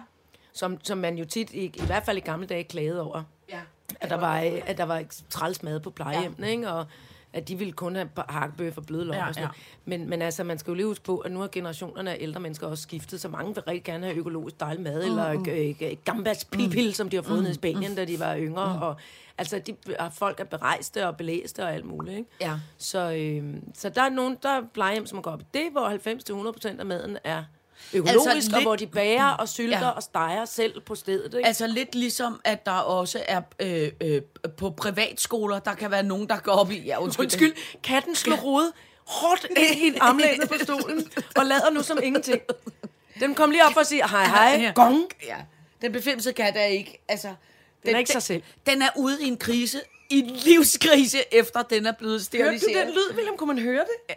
som, 0.52 0.84
som 0.84 0.98
man 0.98 1.18
jo 1.18 1.24
tit, 1.24 1.50
i, 1.50 1.64
i 1.64 1.82
hvert 1.86 2.04
fald 2.04 2.16
i 2.16 2.20
gamle 2.20 2.46
dage, 2.46 2.64
klagede 2.64 3.00
over. 3.00 3.22
Ja. 3.48 3.60
At 4.00 4.10
der 4.10 4.16
var, 4.16 4.40
øh, 4.40 4.62
at 4.66 4.78
der 4.78 4.84
var 4.84 5.04
træls 5.30 5.62
mad 5.62 5.80
på 5.80 5.90
plejehjemmene, 5.90 6.46
ja. 6.46 6.52
ikke? 6.52 6.70
og 6.70 6.86
at 7.34 7.48
de 7.48 7.58
ville 7.58 7.72
kun 7.72 7.96
have 7.96 8.08
hakkebøf 8.28 8.76
og 8.76 8.86
bløde 8.86 9.04
løg 9.04 9.16
Ja, 9.16 9.28
og 9.28 9.34
sådan 9.34 9.48
ja. 9.48 9.60
Men, 9.84 10.10
men 10.10 10.22
altså, 10.22 10.44
man 10.44 10.58
skal 10.58 10.70
jo 10.70 10.74
lige 10.74 10.86
huske 10.86 11.04
på, 11.04 11.18
at 11.18 11.32
nu 11.32 11.40
har 11.40 11.48
generationerne 11.52 12.10
af 12.10 12.16
ældre 12.20 12.40
mennesker 12.40 12.66
også 12.66 12.82
skiftet, 12.82 13.20
så 13.20 13.28
mange 13.28 13.54
vil 13.54 13.62
rigtig 13.62 13.84
gerne 13.84 14.06
have 14.06 14.16
økologisk 14.16 14.60
dejlig 14.60 14.82
mad, 14.82 15.04
mm, 15.04 15.10
eller 15.10 15.44
øh, 15.80 15.96
gambas 16.04 16.44
pipil, 16.44 16.86
mm, 16.86 16.92
som 16.92 17.10
de 17.10 17.16
har 17.16 17.22
fået 17.22 17.38
mm, 17.38 17.42
nede 17.42 17.52
i 17.52 17.54
Spanien, 17.54 17.90
mm, 17.90 17.96
da 17.96 18.04
de 18.04 18.20
var 18.20 18.36
yngre. 18.36 18.76
Mm. 18.76 18.82
Og, 18.82 18.96
altså, 19.38 19.58
de, 19.58 19.76
folk 20.12 20.40
er 20.40 20.44
berejste 20.44 21.06
og 21.06 21.16
belæste 21.16 21.62
og 21.62 21.74
alt 21.74 21.84
muligt. 21.84 22.16
Ikke? 22.16 22.30
Ja. 22.40 22.58
Så, 22.78 23.12
øh, 23.12 23.54
så 23.74 23.88
der 23.88 24.02
er 24.02 24.10
nogen, 24.10 24.36
der 24.42 24.48
er 24.48 24.62
plejehjem, 24.74 25.06
som 25.06 25.22
går 25.22 25.30
op 25.30 25.40
i 25.40 25.44
det, 25.54 25.72
hvor 25.72 25.88
90-100% 26.74 26.80
af 26.80 26.86
maden 26.86 27.18
er 27.24 27.44
økologisk, 27.92 28.30
altså, 28.30 28.48
lidt- 28.50 28.56
og 28.56 28.62
hvor 28.62 28.76
de 28.76 28.86
bager 28.86 29.26
og 29.28 29.48
sylter 29.48 29.78
Ja. 29.78 29.88
og 29.88 30.02
steger 30.02 30.44
selv 30.44 30.80
på 30.80 30.94
stedet. 30.94 31.34
Ikke? 31.34 31.46
Altså 31.46 31.66
lidt 31.66 31.94
ligesom, 31.94 32.40
at 32.44 32.66
der 32.66 32.72
også 32.72 33.22
er 33.28 33.40
øh, 33.60 33.90
øh, 34.00 34.22
på 34.56 34.70
privatskoler, 34.70 35.58
der 35.58 35.74
kan 35.74 35.90
være 35.90 36.02
nogen, 36.02 36.28
der 36.28 36.36
går 36.36 36.52
op 36.52 36.70
i... 36.70 36.78
Ja, 36.78 37.02
undskyld. 37.02 37.24
Undskyld, 37.24 37.54
katten 37.82 38.14
slog 38.14 38.38
hovedet 38.38 38.72
hårdt 39.06 39.46
ind 39.50 39.58
i 39.82 39.86
en 39.86 39.94
armlænet 40.00 40.48
på 40.48 40.54
stolen, 40.62 41.10
og 41.38 41.46
lader 41.46 41.70
nu 41.70 41.82
som 41.82 41.98
ingenting. 42.02 42.40
Den 43.20 43.34
kom 43.34 43.50
lige 43.50 43.64
op 43.64 43.72
for 43.72 43.80
at 43.80 43.86
sige, 43.86 44.08
hej 44.08 44.24
hej, 44.26 44.72
gong. 44.74 45.02
Ja. 45.26 45.36
Den 45.82 45.92
befimsede 45.92 46.34
kat 46.34 46.56
er 46.56 46.64
ikke... 46.64 47.04
Altså, 47.08 47.34
den, 47.86 47.94
er 47.94 47.98
ikke 47.98 48.12
sig 48.12 48.22
selv. 48.22 48.42
Den 48.66 48.82
er 48.82 48.88
ude 48.96 49.22
i 49.22 49.26
en 49.28 49.36
krise, 49.36 49.80
i 50.10 50.18
en 50.18 50.26
livskrise, 50.26 51.18
efter 51.34 51.62
den 51.62 51.86
er 51.86 51.92
blevet 51.92 52.12
Hørte 52.12 52.52
du 52.52 52.58
steriliseret. 52.58 52.86
den 52.86 52.94
lyd, 52.94 53.14
William? 53.16 53.36
Kunne 53.36 53.54
man 53.54 53.58
høre 53.62 53.84
det? 54.08 54.16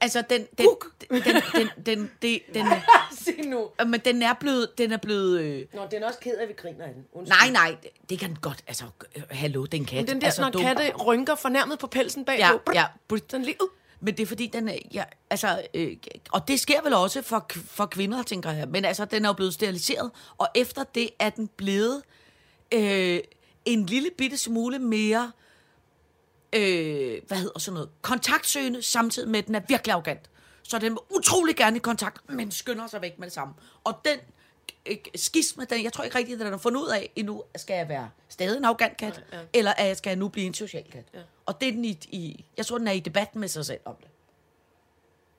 Altså, 0.00 0.22
den... 0.30 0.46
den, 0.58 0.66
den, 1.10 1.24
den, 1.24 1.42
den, 1.54 1.68
den, 1.86 2.10
den, 2.22 2.40
den, 2.54 2.66
Sig 3.18 3.46
nu. 3.46 3.68
men 3.86 4.00
den 4.00 4.22
er 4.22 4.34
blevet... 4.34 4.78
Den 4.78 4.92
er 4.92 4.96
blevet 4.96 5.40
øh, 5.40 5.66
Nå, 5.74 5.80
den 5.90 6.02
er 6.02 6.06
også 6.06 6.18
ked 6.18 6.36
af, 6.36 6.42
at 6.42 6.48
vi 6.48 6.52
griner 6.52 6.84
af 6.84 6.94
den. 6.94 7.04
Undskyld. 7.12 7.38
nej, 7.38 7.50
nej, 7.50 7.76
det 8.10 8.18
kan 8.18 8.28
den 8.28 8.38
godt... 8.40 8.64
Altså, 8.66 8.84
øh, 9.16 9.22
hallo, 9.30 9.64
den 9.64 9.84
kat. 9.84 9.96
Men 9.96 10.06
den 10.06 10.20
der, 10.20 10.26
altså, 10.26 10.42
når 10.42 10.50
dum. 10.50 10.62
katte 10.62 10.92
rynker 10.92 11.34
fornærmet 11.34 11.78
på 11.78 11.86
pelsen 11.86 12.24
bagpå. 12.24 12.40
Ja, 12.40 12.56
brr, 12.66 12.72
ja. 12.74 12.84
brr, 13.08 13.16
Den 13.16 13.42
lige, 13.42 13.62
uh. 13.62 13.68
Men 14.00 14.16
det 14.16 14.22
er 14.22 14.26
fordi, 14.26 14.46
den 14.46 14.68
er, 14.68 14.78
ja, 14.94 15.04
altså, 15.30 15.62
øh, 15.74 15.96
og 16.32 16.48
det 16.48 16.60
sker 16.60 16.82
vel 16.82 16.94
også 16.94 17.22
for, 17.22 17.46
for 17.66 17.86
kvinder, 17.86 18.22
tænker 18.22 18.50
jeg. 18.50 18.68
Men 18.68 18.84
altså, 18.84 19.04
den 19.04 19.24
er 19.24 19.28
jo 19.28 19.32
blevet 19.32 19.54
steriliseret, 19.54 20.10
og 20.38 20.48
efter 20.54 20.84
det 20.84 21.10
er 21.18 21.30
den 21.30 21.48
blevet 21.48 22.02
øh, 22.72 23.20
en 23.64 23.86
lille 23.86 24.10
bitte 24.18 24.38
smule 24.38 24.78
mere, 24.78 25.32
øh, 26.52 27.20
hvad 27.28 27.38
hedder 27.38 27.58
sådan 27.58 27.74
noget, 27.74 27.88
kontaktsøgende, 28.02 28.82
samtidig 28.82 29.28
med, 29.28 29.38
at 29.38 29.46
den 29.46 29.54
er 29.54 29.60
virkelig 29.68 29.92
arrogant. 29.92 30.30
Så 30.62 30.78
den 30.78 30.92
vil 30.92 30.98
utrolig 31.10 31.56
gerne 31.56 31.76
i 31.76 31.78
kontakt, 31.80 32.30
men 32.30 32.50
skynder 32.50 32.86
sig 32.86 33.02
væk 33.02 33.18
med 33.18 33.26
det 33.26 33.34
samme. 33.34 33.54
Og 33.84 33.94
den 34.04 34.18
øh, 34.86 34.96
skisme, 35.14 35.64
den, 35.70 35.84
jeg 35.84 35.92
tror 35.92 36.04
ikke 36.04 36.18
rigtigt, 36.18 36.40
at 36.40 36.44
den 36.44 36.52
har 36.52 36.58
fundet 36.58 36.80
ud 36.80 36.88
af 36.88 37.10
endnu, 37.16 37.42
skal 37.56 37.74
jeg 37.74 37.88
være 37.88 38.10
stadig 38.28 38.56
en 38.58 38.64
arrogant 38.64 38.96
kat, 38.96 39.22
ja, 39.32 39.38
ja. 39.38 39.44
eller 39.54 39.72
at 39.72 39.86
jeg 39.86 39.96
skal 39.96 40.18
nu 40.18 40.28
blive 40.28 40.46
en 40.46 40.54
social 40.54 40.84
kat. 40.92 41.04
Ja. 41.14 41.18
Og 41.46 41.60
det 41.60 41.68
er 41.68 41.72
den 41.72 41.84
i, 41.84 41.98
i, 42.08 42.44
jeg 42.56 42.66
tror, 42.66 42.78
den 42.78 42.88
er 42.88 42.92
i 42.92 43.00
debat 43.00 43.36
med 43.36 43.48
sig 43.48 43.66
selv 43.66 43.80
om 43.84 43.94
det. 44.00 44.08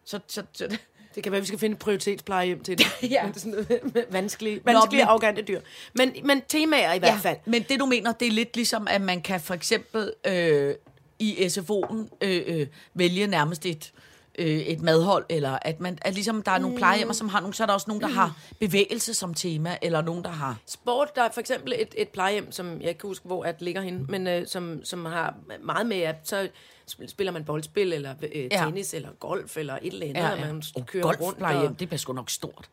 Så, 0.06 0.20
så, 0.28 0.44
så 0.54 0.68
det, 0.68 0.80
Det 1.16 1.24
kan 1.24 1.32
være, 1.32 1.38
at 1.38 1.42
vi 1.42 1.48
skal 1.48 1.60
finde 1.60 1.74
et 1.74 1.80
prioritetsplejehjem 1.80 2.64
til 2.64 2.78
det. 2.78 2.86
Ja. 3.12 3.24
Det 3.28 3.36
er 3.36 3.40
sådan 3.40 3.52
noget 3.52 4.06
vanskelige, 4.10 4.62
vanskelige 4.66 5.02
men- 5.04 5.08
arrogante 5.10 5.42
dyr. 5.42 5.62
Men, 5.94 6.14
men 6.24 6.42
temaer 6.48 6.94
i 6.94 7.00
hvert 7.00 7.20
fald. 7.22 7.38
men 7.46 7.64
det 7.70 7.80
du 7.80 7.86
mener, 7.86 8.12
det 8.12 8.28
er 8.28 8.32
lidt 8.32 8.56
ligesom, 8.56 8.88
at 8.88 9.02
man 9.02 9.22
kan 9.22 9.42
for 9.42 9.54
eksempel 9.54 10.14
øh, 10.28 10.76
i 11.22 11.46
SFO'en 11.46 12.18
øh, 12.22 12.42
øh, 12.48 12.68
vælge 12.94 13.28
nærmest 13.28 13.66
et, 13.66 13.92
øh, 14.40 14.48
et 14.48 14.82
madhold, 14.82 15.26
eller 15.30 15.58
at, 15.62 15.80
man, 15.80 15.98
at 16.02 16.14
ligesom 16.14 16.42
der 16.44 16.52
er 16.52 16.58
nogle 16.60 16.78
plejehjemmer, 16.78 17.14
som 17.14 17.30
har 17.30 17.40
nogle, 17.40 17.54
så 17.54 17.64
er 17.64 17.68
der 17.68 17.74
også 17.74 17.86
nogen, 17.88 18.02
der 18.02 18.08
har 18.08 18.38
bevægelse 18.60 19.14
som 19.14 19.34
tema, 19.34 19.78
eller 19.82 20.02
nogen, 20.02 20.24
der 20.24 20.30
har... 20.30 20.58
Sport, 20.66 21.16
der 21.16 21.24
er 21.24 21.32
for 21.32 21.40
eksempel 21.42 21.74
et, 21.78 21.96
et 21.98 22.10
plejehjem, 22.10 22.52
som 22.52 22.82
jeg 22.82 22.98
kan 22.98 23.08
huske, 23.08 23.26
hvor 23.26 23.44
at 23.44 23.62
ligger 23.62 23.82
hende, 23.82 24.06
men 24.12 24.28
øh, 24.28 24.48
som, 24.48 24.82
som 24.84 25.06
har 25.06 25.36
meget 25.64 25.86
med, 25.88 25.98
at 26.02 26.16
så 26.24 26.50
spil- 26.86 27.10
spiller 27.10 27.32
man 27.32 27.44
boldspil, 27.46 27.94
eller 27.94 28.16
øh, 28.36 28.44
Ja. 28.52 28.62
tennis, 28.66 28.94
eller 28.94 29.10
golf, 29.20 29.58
eller 29.58 29.74
et 29.82 29.94
eller 29.94 30.08
andet, 30.08 30.22
Ja, 30.22 30.32
og 30.32 30.38
ja. 30.40 30.46
man 30.46 30.64
Og 30.76 30.86
kører 30.86 31.14
rundt. 31.22 31.42
Og, 31.42 31.80
det 31.80 31.88
bliver 31.88 31.98
sgu 31.98 32.14
nok 32.14 32.30
stort. 32.30 32.70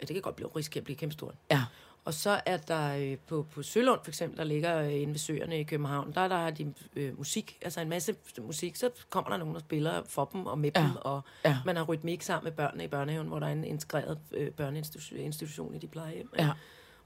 ja, 0.00 0.06
det 0.06 0.14
kan 0.14 0.22
godt 0.22 0.36
blive 0.36 0.48
risikere 0.56 0.80
at 0.80 0.84
blive 0.84 0.96
kæmpe 0.96 1.12
stort. 1.12 1.34
Ja. 1.50 1.62
Og 2.04 2.14
så 2.14 2.40
er 2.46 2.56
der 2.56 2.96
øh, 2.96 3.16
på, 3.18 3.46
på 3.50 3.62
Sølund 3.62 4.00
for 4.04 4.10
eksempel, 4.10 4.38
der 4.38 4.44
ligger 4.44 4.80
øh, 4.82 4.94
inde 5.02 5.12
ved 5.12 5.18
søerne 5.18 5.60
i 5.60 5.64
København, 5.64 6.12
der, 6.14 6.28
der 6.28 6.36
har 6.36 6.50
de 6.50 6.74
øh, 6.96 7.18
musik, 7.18 7.58
altså 7.62 7.80
en 7.80 7.88
masse 7.88 8.14
musik, 8.40 8.76
så 8.76 8.90
kommer 9.10 9.30
der 9.30 9.36
nogen, 9.36 9.54
der 9.54 9.60
spiller 9.60 10.02
for 10.06 10.24
dem 10.32 10.46
og 10.46 10.58
med 10.58 10.70
Ja. 10.76 10.82
dem, 10.82 10.90
og 11.00 11.20
Ja. 11.44 11.58
man 11.66 11.76
har 11.76 11.84
rytmik 11.84 12.22
sammen 12.22 12.44
med 12.44 12.52
børnene 12.52 12.84
i 12.84 12.88
børnehaven, 12.88 13.28
hvor 13.28 13.38
der 13.38 13.46
er 13.46 13.52
en 13.52 13.64
integreret 13.64 14.18
øh, 14.32 14.50
børneinstitution 14.50 15.74
i 15.74 15.78
de 15.78 15.86
plejehjem. 15.86 16.30
Ja. 16.38 16.50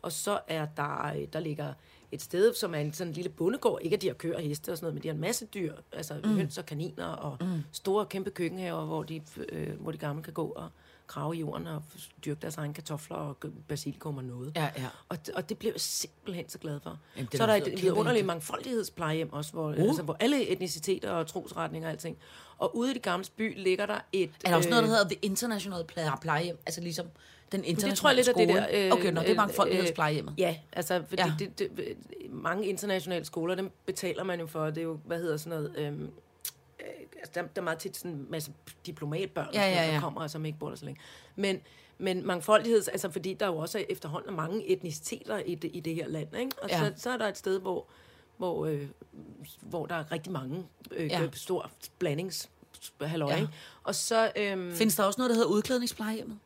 Og 0.02 0.12
så 0.12 0.40
er 0.48 0.66
der, 0.76 1.12
øh, 1.16 1.26
der 1.32 1.40
ligger 1.40 1.72
et 2.12 2.22
sted, 2.22 2.54
som 2.54 2.74
er 2.74 2.78
en 2.78 2.92
sådan 2.92 3.12
lille 3.12 3.30
bondegård. 3.30 3.78
Ikke 3.82 3.96
at 3.96 4.02
de 4.02 4.06
har 4.06 4.14
køer 4.14 4.36
og 4.36 4.42
heste 4.42 4.72
og 4.72 4.76
sådan 4.78 4.84
noget, 4.84 4.94
men 4.94 5.02
de 5.02 5.08
har 5.08 5.14
en 5.14 5.20
masse 5.20 5.46
dyr. 5.46 5.74
Altså 5.92 6.14
mm. 6.24 6.34
høns 6.36 6.58
og 6.58 6.66
kaniner 6.66 7.06
og 7.06 7.36
mm. 7.40 7.62
store, 7.72 8.06
kæmpe 8.06 8.30
køkkenhaver, 8.30 8.84
hvor 8.84 9.02
de, 9.02 9.20
øh, 9.48 9.80
hvor 9.80 9.92
de 9.92 9.98
gamle 9.98 10.22
kan 10.22 10.32
gå 10.32 10.46
og 10.48 10.68
grave 11.08 11.36
i 11.36 11.38
jorden 11.40 11.66
og 11.66 11.82
dyrke 12.24 12.40
deres 12.42 12.56
egne 12.56 12.74
kartofler 12.74 13.16
og 13.16 13.36
basilikum 13.68 14.16
og 14.16 14.24
noget. 14.24 14.52
Ja, 14.56 14.70
ja. 14.76 14.86
Og, 15.08 15.26
det- 15.26 15.34
og 15.34 15.48
det 15.48 15.58
blev 15.58 15.70
jeg 15.72 15.80
simpelthen 15.80 16.48
så 16.48 16.58
glad 16.58 16.80
for. 16.80 16.98
Jamen, 17.16 17.28
det 17.32 17.36
så 17.38 17.42
er 17.42 17.46
der 17.46 17.54
et 17.54 17.82
vidunderligt 17.82 18.26
mangfoldighedsplejehjem 18.26 19.32
også, 19.32 19.52
hvor, 19.52 19.68
uh. 19.68 19.78
altså, 19.78 20.02
hvor 20.02 20.16
alle 20.20 20.48
etniciteter 20.48 21.10
og 21.10 21.26
trosretninger 21.26 21.88
og 21.88 21.92
alting. 21.92 22.16
Og 22.58 22.76
ude 22.76 22.90
i 22.90 22.94
det 22.94 23.02
gamle 23.02 23.24
by 23.36 23.62
ligger 23.62 23.86
der 23.86 23.98
et... 24.12 24.30
Er 24.44 24.48
der 24.50 24.56
også 24.56 24.68
noget, 24.70 24.82
der 24.84 24.90
øh, 24.90 24.96
hedder 24.96 25.08
det 25.08 25.18
internationale 25.22 25.84
pleje- 25.84 26.20
plejehjem? 26.22 26.58
Altså 26.66 26.80
ligesom 26.80 27.06
den 27.52 27.64
internationale 27.64 27.90
det 27.90 27.98
tror 27.98 28.08
jeg 28.08 28.16
lidt, 28.16 28.28
at 28.28 28.34
det 28.36 28.48
der... 28.48 28.66
skole? 28.66 28.92
okay, 28.92 29.12
nå, 29.12 29.20
det 29.20 29.30
er 29.30 29.34
mangfoldighedsplejehjemmet. 29.34 30.34
Ja, 30.38 30.56
altså, 30.72 31.02
fordi 31.08 31.22
Ja. 31.22 31.26
ja. 31.40 31.44
Det, 31.58 31.58
det, 31.76 31.96
mange 32.30 32.66
internationale 32.66 33.24
skoler, 33.24 33.54
dem 33.54 33.70
betaler 33.86 34.24
man 34.24 34.40
jo 34.40 34.46
for. 34.46 34.64
Det 34.66 34.78
er 34.78 34.82
jo, 34.82 35.00
hvad 35.06 35.18
hedder 35.18 35.36
sådan 35.36 35.58
noget... 35.58 35.74
Øh, 35.78 36.08
altså, 37.18 37.32
der, 37.34 37.42
der 37.42 37.60
er 37.60 37.64
meget 37.64 37.78
tit 37.78 37.96
sådan 37.96 38.10
en 38.10 38.26
masse 38.30 38.52
diplomatbørn, 38.86 39.48
Ja, 39.54 39.60
ja, 39.62 39.86
ja. 39.86 39.92
der 39.94 40.00
kommer, 40.00 40.20
og 40.20 40.30
som 40.30 40.44
ikke 40.44 40.58
bor 40.58 40.68
der 40.68 40.76
så 40.76 40.84
længe. 40.84 41.00
Men, 41.36 41.60
men 41.98 42.26
mangfoldighed, 42.26 42.82
altså 42.92 43.10
fordi 43.10 43.34
der 43.34 43.46
jo 43.46 43.56
også 43.56 43.78
er 43.78 43.82
efterhånden 43.88 44.36
mange 44.36 44.66
etniciteter 44.68 45.38
i 45.38 45.54
det, 45.54 45.70
i 45.74 45.80
det 45.80 45.94
her 45.94 46.08
land, 46.08 46.36
ikke? 46.36 46.50
Og 46.62 46.68
Ja. 46.68 46.78
så, 46.78 46.92
så 47.02 47.10
er 47.10 47.16
der 47.16 47.28
et 47.28 47.38
sted, 47.38 47.60
hvor, 47.60 47.86
hvor, 48.36 48.66
øh, 48.66 48.86
hvor 49.60 49.86
der 49.86 49.94
er 49.94 50.12
rigtig 50.12 50.32
mange 50.32 50.66
øh, 50.90 51.06
Ja. 51.06 51.28
stor 51.32 51.70
blandings 51.98 52.50
halløj, 53.00 53.30
Ja. 53.32 53.38
ja. 53.38 53.46
Og 53.84 53.94
så, 53.94 54.32
øhm, 54.36 54.72
Findes 54.74 54.96
der 54.96 55.04
også 55.04 55.20
noget, 55.20 55.30
der 55.30 55.34
hedder 55.36 55.48
udklædningsplejehjemmet? 55.50 56.38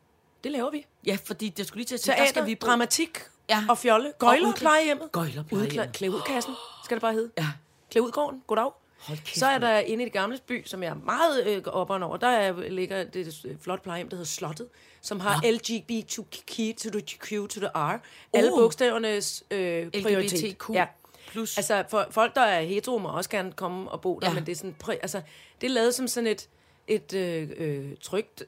det 0.43 0.51
laver 0.51 0.71
vi. 0.71 0.85
Ja, 1.05 1.17
fordi 1.25 1.49
det 1.49 1.67
skulle 1.67 1.79
lige 1.79 1.85
til 1.87 1.95
at 1.95 1.99
sige, 2.03 2.15
der 2.17 2.25
skal 2.25 2.45
vi 2.45 2.55
bo. 2.55 2.65
dramatik 2.67 3.17
Ja. 3.49 3.65
og 3.69 3.77
fjolle. 3.77 4.07
Udklæd-. 4.07 4.17
Gøjlerplejehjemmet. 4.19 5.09
Udklæ- 5.53 5.91
Klæd 5.91 6.09
ud 6.09 6.21
kassen, 6.27 6.53
skal 6.83 6.95
det 6.97 7.01
bare 7.01 7.13
hedde. 7.13 7.31
Ja. 7.37 7.47
Klæd 7.91 8.01
ud 8.03 8.11
gården. 8.11 8.43
Goddag. 8.47 8.71
Kæft, 9.07 9.37
Så 9.37 9.45
er 9.45 9.57
der 9.57 9.79
inde 9.79 10.03
i 10.03 10.05
det 10.05 10.13
gamle 10.13 10.39
by, 10.47 10.65
som 10.65 10.83
jeg 10.83 10.89
er 10.89 10.95
meget 11.05 11.47
øh, 11.47 11.61
oppe 11.65 11.93
over, 11.93 12.17
der 12.17 12.27
er, 12.27 12.69
ligger 12.69 13.03
det 13.03 13.27
et 13.45 13.57
flot 13.61 13.81
plejehjem, 13.83 14.09
der 14.09 14.15
hedder 14.15 14.27
Slottet, 14.27 14.67
som 15.01 15.19
har 15.19 15.39
ja. 15.43 15.51
LGBTQ 15.51 16.77
to 16.77 16.89
the 16.89 17.01
Q 17.01 17.29
to 17.49 17.59
the 17.59 17.67
R. 17.75 17.99
Alle 18.33 18.51
Oh. 18.53 18.59
bogstavernes 18.59 19.43
øh, 19.51 19.91
prioritet. 20.03 20.43
LGBTQ 20.43 20.69
Ja. 20.73 20.85
plus. 21.27 21.57
Altså, 21.57 21.83
for, 21.89 22.07
folk, 22.11 22.35
der 22.35 22.41
er 22.41 22.61
hetero, 22.61 22.97
må 22.97 23.09
også 23.09 23.29
gerne 23.29 23.51
komme 23.51 23.91
og 23.91 24.01
bo 24.01 24.19
der, 24.19 24.27
Ja. 24.27 24.33
men 24.33 24.45
det 24.45 24.51
er, 24.51 24.55
sådan, 24.55 24.75
altså, 25.01 25.21
det 25.61 25.67
er 25.67 25.71
lavet 25.71 25.95
som 25.95 26.07
sådan 26.07 26.27
et, 26.27 26.49
et 26.87 27.13
øh, 27.13 27.49
øh, 27.57 27.91
trygt 28.01 28.43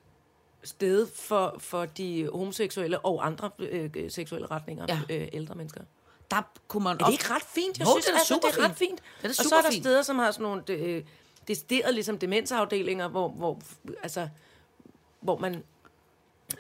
sted 0.64 1.08
for, 1.16 1.56
for 1.60 1.86
de 1.86 2.30
homoseksuelle 2.34 3.00
og 3.00 3.26
andre 3.26 3.50
øh, 3.60 3.90
seksuelle 4.10 4.48
retninger, 4.52 4.86
ja. 5.10 5.16
øh, 5.16 5.28
ældre 5.34 5.56
mennesker. 5.56 5.82
Der 6.32 6.42
kunne 6.68 6.84
man 6.84 6.94
Er 7.00 7.06
det 7.06 7.12
ikke 7.12 7.26
ret 7.30 7.42
fint? 7.56 7.80
Jeg 7.80 7.86
Jo, 7.88 7.92
synes, 7.92 8.06
det 8.06 8.14
er 8.14 8.18
altså, 8.18 8.40
det 8.44 8.58
er 8.60 8.64
ret 8.70 8.76
fint. 8.76 9.00
Det 9.00 9.04
er 9.24 9.28
da 9.28 9.30
og 9.30 9.36
så 9.36 9.42
er 9.42 9.50
der 9.50 9.62
superfint. 9.62 9.84
steder, 9.84 10.02
som 10.02 10.20
har 10.20 10.32
sådan 10.32 10.44
nogle 10.44 10.64
øh, 10.70 11.04
deciderede 11.48 11.94
ligesom 11.94 12.18
demensafdelinger, 12.20 13.08
hvor, 13.08 13.30
hvor, 13.30 13.60
altså, 14.04 14.28
hvor 15.22 15.38
man 15.38 15.64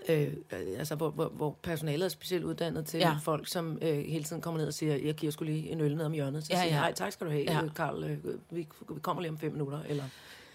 Øh, 0.10 0.22
øh, 0.22 0.60
altså, 0.78 0.96
hvor, 0.96 1.10
hvor, 1.10 1.28
hvor 1.28 1.56
personalet 1.64 2.06
er 2.06 2.10
specielt 2.10 2.44
uddannet 2.44 2.86
til 2.86 3.00
Ja. 3.00 3.16
folk, 3.24 3.48
som 3.48 3.78
øh, 3.82 3.98
hele 4.06 4.24
tiden 4.24 4.42
kommer 4.42 4.60
ned 4.60 4.68
og 4.68 4.74
siger, 4.74 4.96
jeg 4.96 5.14
giver 5.14 5.32
skulle 5.32 5.54
lige 5.54 5.70
en 5.70 5.82
øl 5.82 5.96
ned 5.98 6.06
om 6.06 6.12
hjørnet. 6.12 6.44
Så 6.46 6.54
Ja, 6.54 6.62
siger 6.62 6.74
ja. 6.76 6.80
nej, 6.82 6.94
tak 6.94 7.12
skal 7.12 7.28
du 7.28 7.32
have, 7.32 7.44
Ja. 7.44 7.54
ja. 7.54 7.62
Karl, 7.76 8.04
øh, 8.04 8.18
vi, 8.50 8.68
vi 8.90 9.00
kommer 9.02 9.22
lige 9.22 9.32
om 9.32 9.38
fem 9.38 9.52
minutter. 9.52 9.80
Eller, 9.90 10.04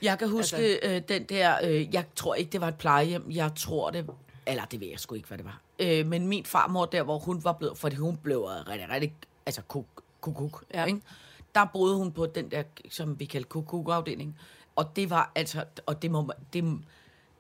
Jeg 0.03 0.18
kan 0.18 0.29
huske 0.29 0.57
altså, 0.57 0.88
øh, 0.88 1.03
den 1.09 1.25
der, 1.25 1.55
øh, 1.64 1.94
jeg 1.94 2.05
tror 2.16 2.35
ikke, 2.35 2.51
det 2.53 2.61
var 2.61 2.68
et 2.68 2.79
plejehjem, 2.79 3.31
jeg 3.31 3.51
tror 3.57 3.90
det, 3.90 4.07
eller 4.51 4.65
det 4.65 4.81
ved 4.81 4.89
jeg 4.89 4.99
sgu 5.01 5.15
ikke, 5.15 5.29
hvad 5.29 5.39
det 5.39 5.45
var. 5.47 5.61
Øh, 5.79 6.07
men 6.07 6.27
min 6.29 6.45
farmor 6.45 6.85
der, 6.87 7.03
hvor 7.03 7.19
hun 7.19 7.45
var 7.45 7.53
blevet, 7.53 7.79
fordi 7.79 7.97
hun 7.97 8.17
blev 8.17 8.41
rigtig, 8.43 8.89
rigtig, 8.91 9.15
altså 9.47 9.63
kuk, 9.63 9.87
kuk, 10.21 10.35
kuk 10.35 10.65
ja. 10.75 10.85
Ikke? 10.85 11.01
Der 11.55 11.65
boede 11.73 11.97
hun 11.97 12.13
på 12.13 12.27
den 12.27 12.51
der, 12.51 12.63
som 12.91 13.21
vi 13.21 13.25
kaldte 13.25 13.49
kuk, 13.49 13.65
kuk 13.67 13.89
afdeling. 13.91 14.39
Og 14.77 14.97
det 14.97 15.11
var 15.11 15.33
altså, 15.35 15.65
og 15.87 16.03
det 16.03 16.11
må, 16.11 16.23
man- 16.23 16.37
det, 16.53 16.79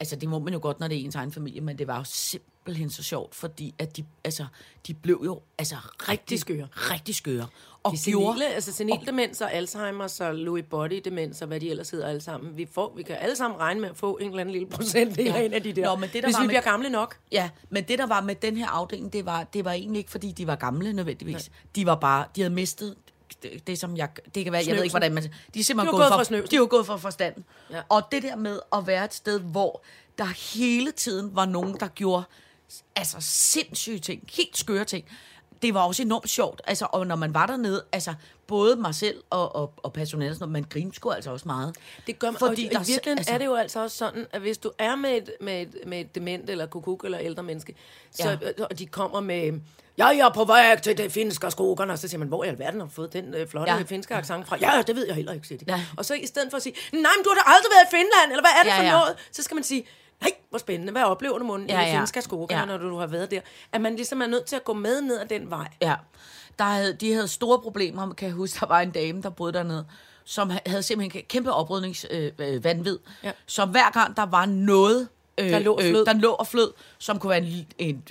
altså 0.00 0.16
det 0.16 0.28
må 0.28 0.38
man 0.38 0.52
jo 0.52 0.58
godt, 0.62 0.80
når 0.80 0.88
det 0.88 0.96
er 1.00 1.04
ens 1.04 1.14
egen 1.14 1.32
familie, 1.32 1.60
men 1.60 1.78
det 1.78 1.86
var 1.86 1.98
jo 1.98 2.04
simpelthen 2.04 2.49
så 2.88 3.02
sjovt, 3.02 3.34
fordi 3.34 3.74
at 3.78 3.96
de, 3.96 4.04
altså, 4.24 4.46
de 4.86 4.94
blev 4.94 5.20
jo 5.24 5.40
altså 5.58 5.76
rigtig 6.08 6.38
skøre. 6.40 6.68
Rigtig 6.72 7.14
skøre. 7.14 7.46
Og 7.82 7.92
de 7.92 7.98
senile, 7.98 8.46
altså 8.54 8.72
senildemens 8.72 9.40
og 9.40 9.52
Alzheimer's 9.52 10.24
og 10.24 10.34
Lewy 10.34 10.58
body 10.58 11.00
demens 11.04 11.42
og 11.42 11.48
hvad 11.48 11.60
de 11.60 11.70
ellers 11.70 11.90
hedder 11.90 12.06
alle 12.08 12.20
sammen. 12.20 12.56
Vi, 12.56 12.68
får, 12.72 12.92
vi 12.96 13.02
kan 13.02 13.16
alle 13.20 13.36
sammen 13.36 13.60
regne 13.60 13.80
med 13.80 13.88
at 13.90 13.96
få 13.96 14.16
en 14.16 14.26
eller 14.28 14.40
anden 14.40 14.52
lille 14.52 14.68
procent 14.68 15.18
ja. 15.18 15.34
af 15.34 15.44
en 15.44 15.52
af 15.52 15.62
de 15.62 15.72
der. 15.72 15.84
Nå, 15.84 15.96
men 15.96 16.10
det, 16.12 16.14
der 16.14 16.28
hvis 16.28 16.34
var 16.34 16.40
vi 16.40 16.46
med- 16.46 16.50
bliver 16.50 16.60
gamle 16.62 16.90
nok. 16.90 17.16
Ja, 17.32 17.50
men 17.70 17.84
det 17.84 17.98
der 17.98 18.06
var 18.06 18.20
med 18.20 18.34
den 18.34 18.56
her 18.56 18.66
afdeling, 18.68 19.12
det 19.12 19.26
var, 19.26 19.44
det 19.44 19.64
var 19.64 19.72
egentlig 19.72 19.98
ikke, 19.98 20.10
fordi 20.10 20.32
de 20.32 20.46
var 20.46 20.56
gamle 20.56 20.92
nødvendigvis. 20.92 21.48
Ja. 21.48 21.80
De 21.80 21.86
var 21.86 21.94
bare, 21.94 22.24
de 22.36 22.40
havde 22.40 22.54
mistet 22.54 22.96
det, 23.42 23.66
det 23.66 23.78
som 23.78 23.96
jeg, 23.96 24.08
det 24.34 24.44
kan 24.44 24.52
være, 24.52 24.62
jeg 24.66 24.76
ved 24.76 24.82
ikke, 24.82 24.90
Snøvsen. 24.90 25.12
hvordan 25.12 25.14
man, 25.14 25.22
de 25.54 25.60
er 25.60 25.64
simpelthen 25.64 25.86
De 25.94 25.98
gået, 25.98 26.08
gået 26.10 26.12
fra 26.18 26.24
snøvsen. 26.24 26.50
de 26.50 26.60
var 26.60 26.66
gået 26.66 26.86
fra 26.86 26.96
forstanden. 26.96 27.44
Ja. 27.70 27.80
Og 27.88 28.02
det 28.12 28.22
der 28.22 28.36
med 28.36 28.60
at 28.72 28.86
være 28.86 29.04
et 29.04 29.14
sted, 29.14 29.40
hvor 29.40 29.82
der 30.18 30.54
hele 30.56 30.92
tiden 30.92 31.36
var 31.36 31.46
nogen, 31.46 31.76
der 31.80 31.88
gjorde 31.88 32.22
altså 32.96 33.16
sindssyge 33.20 33.98
ting, 33.98 34.22
helt 34.36 34.58
skøre 34.58 34.84
ting. 34.84 35.04
Det 35.62 35.74
var 35.74 35.82
også 35.82 36.02
enormt 36.02 36.30
sjovt, 36.30 36.62
altså, 36.64 36.86
og 36.92 37.06
når 37.06 37.16
man 37.16 37.34
var 37.34 37.46
dernede, 37.46 37.84
altså, 37.92 38.14
både 38.46 38.76
mig 38.76 38.94
selv 38.94 39.22
og, 39.30 39.56
og, 39.56 39.72
og 39.76 39.92
personalet, 39.92 40.30
og 40.30 40.36
sådan 40.36 40.52
man 40.52 40.64
grinte 40.70 40.96
sgu 40.96 41.10
altså 41.10 41.30
også 41.30 41.48
meget. 41.48 41.76
Det 42.06 42.18
gør 42.18 42.30
man, 42.30 42.38
Fordi 42.38 42.66
og, 42.66 42.72
der 42.72 42.78
og 42.78 42.84
i 42.88 42.90
virkeligheden 42.92 43.18
altså- 43.18 43.32
er 43.34 43.38
det 43.38 43.44
jo 43.44 43.54
altså 43.54 43.80
også 43.82 43.96
sådan, 43.96 44.26
at 44.32 44.40
hvis 44.40 44.58
du 44.58 44.70
er 44.78 44.96
med 44.96 45.10
et, 45.16 45.30
med 45.40 45.62
et, 45.62 45.74
med 45.86 46.00
et 46.00 46.14
dement 46.14 46.50
eller 46.50 46.66
kukuk 46.66 47.04
eller 47.04 47.18
ældre 47.18 47.42
menneske, 47.42 47.74
så, 48.10 48.28
Ja. 48.28 48.36
ja. 48.58 48.64
og 48.64 48.78
de 48.78 48.86
kommer 48.86 49.20
med, 49.20 49.60
ja, 49.98 50.06
jeg 50.06 50.18
er 50.18 50.32
på 50.34 50.44
vej 50.44 50.80
til 50.80 50.98
det 50.98 51.12
finske 51.12 51.50
skogen, 51.50 51.90
og 51.90 51.98
så 51.98 52.08
siger 52.08 52.18
man, 52.18 52.28
hvor 52.28 52.44
i 52.44 52.48
alverden 52.48 52.80
har 52.80 52.86
du 52.86 52.92
fået 52.92 53.12
den 53.12 53.34
øh, 53.34 53.48
flotte 53.48 53.72
ja. 53.72 53.82
finske 53.82 54.14
accent 54.14 54.48
fra? 54.48 54.56
Ja, 54.60 54.82
det 54.86 54.96
ved 54.96 55.06
jeg 55.06 55.14
heller 55.14 55.32
ikke, 55.32 55.46
siger 55.46 55.58
de. 55.58 55.64
Ja. 55.68 55.84
Og 55.96 56.04
så 56.04 56.14
i 56.14 56.26
stedet 56.26 56.50
for 56.50 56.56
at 56.56 56.62
sige, 56.62 56.74
nej, 56.92 57.00
men 57.16 57.24
du 57.24 57.30
har 57.30 57.34
da 57.34 57.50
aldrig 57.56 57.70
været 57.76 57.86
i 57.86 57.90
Finland, 57.96 58.30
eller 58.30 58.42
hvad 58.42 58.50
er 58.58 58.62
det 58.62 58.70
Ja, 58.70 58.78
for 58.78 58.82
ja. 58.82 58.90
noget? 59.00 59.16
Så 59.32 59.42
skal 59.42 59.54
man 59.54 59.64
sige, 59.64 59.84
nej, 60.20 60.32
hvor 60.50 60.58
spændende, 60.58 60.92
hvad 60.92 61.02
oplever 61.02 61.38
du 61.38 61.44
munden 61.44 61.68
Ja, 61.68 61.80
i 61.80 61.84
ja. 61.84 61.90
det 61.90 61.98
finske 61.98 62.22
skogen, 62.22 62.50
Ja. 62.50 62.64
når 62.64 62.76
du 62.78 62.96
har 62.98 63.06
været 63.06 63.30
der? 63.30 63.40
At 63.72 63.80
man 63.80 63.96
ligesom 63.96 64.22
er 64.22 64.26
nødt 64.26 64.44
til 64.44 64.56
at 64.56 64.64
gå 64.64 64.72
med 64.72 65.00
ned 65.00 65.20
ad 65.20 65.26
den 65.26 65.50
vej. 65.50 65.68
Ja, 65.82 65.94
der 66.58 66.64
havde, 66.64 66.92
de 66.92 67.12
havde 67.12 67.28
store 67.28 67.58
problemer, 67.58 68.14
kan 68.14 68.26
jeg 68.28 68.34
huske, 68.34 68.60
der 68.60 68.66
var 68.66 68.80
en 68.80 68.90
dame, 68.90 69.22
der 69.22 69.30
boede 69.30 69.52
dernede, 69.52 69.86
som 70.24 70.50
ha- 70.50 70.58
havde 70.66 70.82
simpelthen 70.82 71.22
kæmpe 71.28 71.52
oprydningsvanvid, 71.52 72.32
øh, 72.38 72.64
vanvid. 72.64 72.98
Ja. 73.24 73.32
Så 73.46 73.64
hver 73.64 73.90
gang 73.90 74.16
der 74.16 74.26
var 74.26 74.46
noget, 74.46 75.08
øh, 75.38 75.50
Der 75.50 75.58
lå 75.58 75.74
og 75.74 75.80
flød. 75.82 76.00
øh, 76.00 76.06
der 76.06 76.12
lå 76.12 76.30
og 76.30 76.46
flød, 76.46 76.72
som 76.98 77.18
kunne 77.18 77.30
være 77.30 77.38
en, 77.42 77.66
en, 77.78 78.02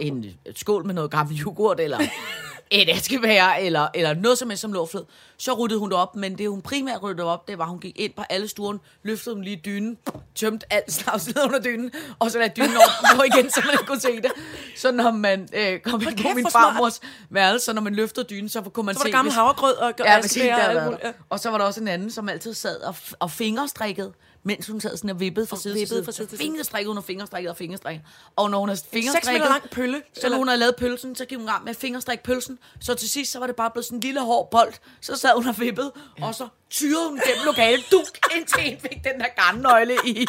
en 0.00 0.24
skål 0.56 0.86
med 0.86 0.94
noget 0.94 1.10
gammel 1.10 1.40
yoghurt, 1.40 1.80
eller 1.80 1.98
et 2.70 2.88
askebær, 2.90 3.44
eller, 3.60 3.88
eller 3.94 4.14
noget 4.14 4.38
som 4.38 4.50
helst, 4.50 4.60
som 4.60 4.72
lå 4.72 4.80
og 4.80 4.88
flød, 4.88 5.04
så 5.38 5.52
ryddede 5.52 5.80
hun 5.80 5.90
det 5.90 5.98
op, 5.98 6.16
men 6.16 6.38
det 6.38 6.48
hun 6.50 6.62
primært 6.62 7.02
ryddede 7.02 7.26
op, 7.32 7.48
det 7.48 7.58
var, 7.58 7.64
at 7.64 7.70
hun 7.70 7.78
gik 7.80 8.00
ind 8.00 8.12
på 8.16 8.22
alle 8.30 8.48
stuerne, 8.48 8.78
løftede 9.02 9.34
dem 9.34 9.42
lige 9.42 9.60
dynen, 9.64 9.98
tømte 10.34 10.66
alt 10.72 10.92
snavs 10.92 11.26
ned 11.34 11.44
under 11.44 11.58
dynen, 11.58 11.90
og 12.18 12.30
så 12.30 12.38
lagde 12.38 12.52
dynen 12.56 12.76
over 12.76 13.16
på 13.16 13.22
igen, 13.22 13.50
så 13.50 13.60
man 13.64 13.72
ikke 13.72 13.84
kunne 13.86 14.00
se 14.00 14.16
det. 14.16 14.32
Så 14.76 14.92
når 14.92 15.10
man 15.10 15.48
øh, 15.52 15.80
kom 15.80 16.02
ind 16.02 16.22
på 16.22 16.28
min 16.34 16.46
farmors 16.50 17.00
værelse, 17.30 17.64
så 17.64 17.72
når 17.72 17.82
man 17.82 17.94
løftede 17.94 18.26
dynen, 18.30 18.48
så 18.48 18.60
kunne 18.62 18.86
man 18.86 18.94
Så 18.94 18.98
var 18.98 19.04
se... 19.04 19.10
der 19.10 19.16
gammel 19.18 19.32
havregrød 19.34 19.74
og 19.74 19.92
Ja, 19.98 20.20
præcis, 20.20 20.36
askebær 20.42 20.54
og 20.64 20.70
alt 20.70 20.84
muligt. 20.84 21.16
Og 21.30 21.40
så 21.40 21.50
var 21.50 21.58
der 21.58 21.64
også 21.64 21.80
en 21.80 21.88
anden, 21.88 22.10
som 22.10 22.28
altid 22.28 22.54
sad 22.54 22.80
og, 22.80 22.94
og 23.18 23.30
fingerstrikkede, 23.30 24.12
mens 24.46 24.66
hun 24.66 24.80
sad 24.80 24.96
sådan 24.96 25.10
og 25.10 25.20
vippede 25.20 25.46
fra 25.46 25.56
side 25.56 25.74
til 25.78 25.88
side. 25.88 26.04
fra 26.04 26.12
side 26.12 26.26
til 26.28 26.38
side. 26.38 26.46
Fingerstrikkede 26.48 26.90
hun 26.90 26.98
og 26.98 27.04
fingerstrikkede 27.04 27.50
og 27.50 27.56
fingerstrikkede. 27.56 28.06
Og 28.36 28.50
når 28.50 28.58
hun 28.58 28.68
har 28.68 28.74
meter 28.76 28.86
fingerstrikket, 28.92 29.48
lang 29.48 29.70
pølle, 29.70 30.02
så 30.14 30.20
eller- 30.26 30.38
hun 30.38 30.48
havde 30.48 30.58
lavet 30.60 30.76
pølsen, 30.76 31.16
så 31.16 31.24
gik 31.24 31.38
hun 31.38 31.46
gang 31.46 31.64
med 31.64 31.70
at 31.70 31.76
fingerstrikke 31.76 32.24
pølsen. 32.24 32.58
Så 32.80 32.94
til 32.94 33.10
sidst, 33.10 33.32
så 33.32 33.38
var 33.38 33.46
det 33.46 33.56
bare 33.56 33.70
blevet 33.70 33.84
sådan 33.84 33.96
en 33.96 34.00
lille 34.00 34.20
hård 34.20 34.50
bold. 34.50 34.72
Så 35.00 35.16
sad 35.16 35.30
hun 35.34 35.48
og 35.48 35.60
vippede, 35.60 35.92
og 36.22 36.34
så 36.34 36.48
tyrede 36.70 37.08
hun 37.08 37.20
gennem 37.26 37.44
lokalet, 37.46 37.84
duk, 37.90 38.18
indtil 38.36 38.72
en 38.72 38.80
fik 38.80 39.04
den 39.04 39.20
der 39.20 39.26
garnnøgle 39.36 39.96
i. 40.06 40.26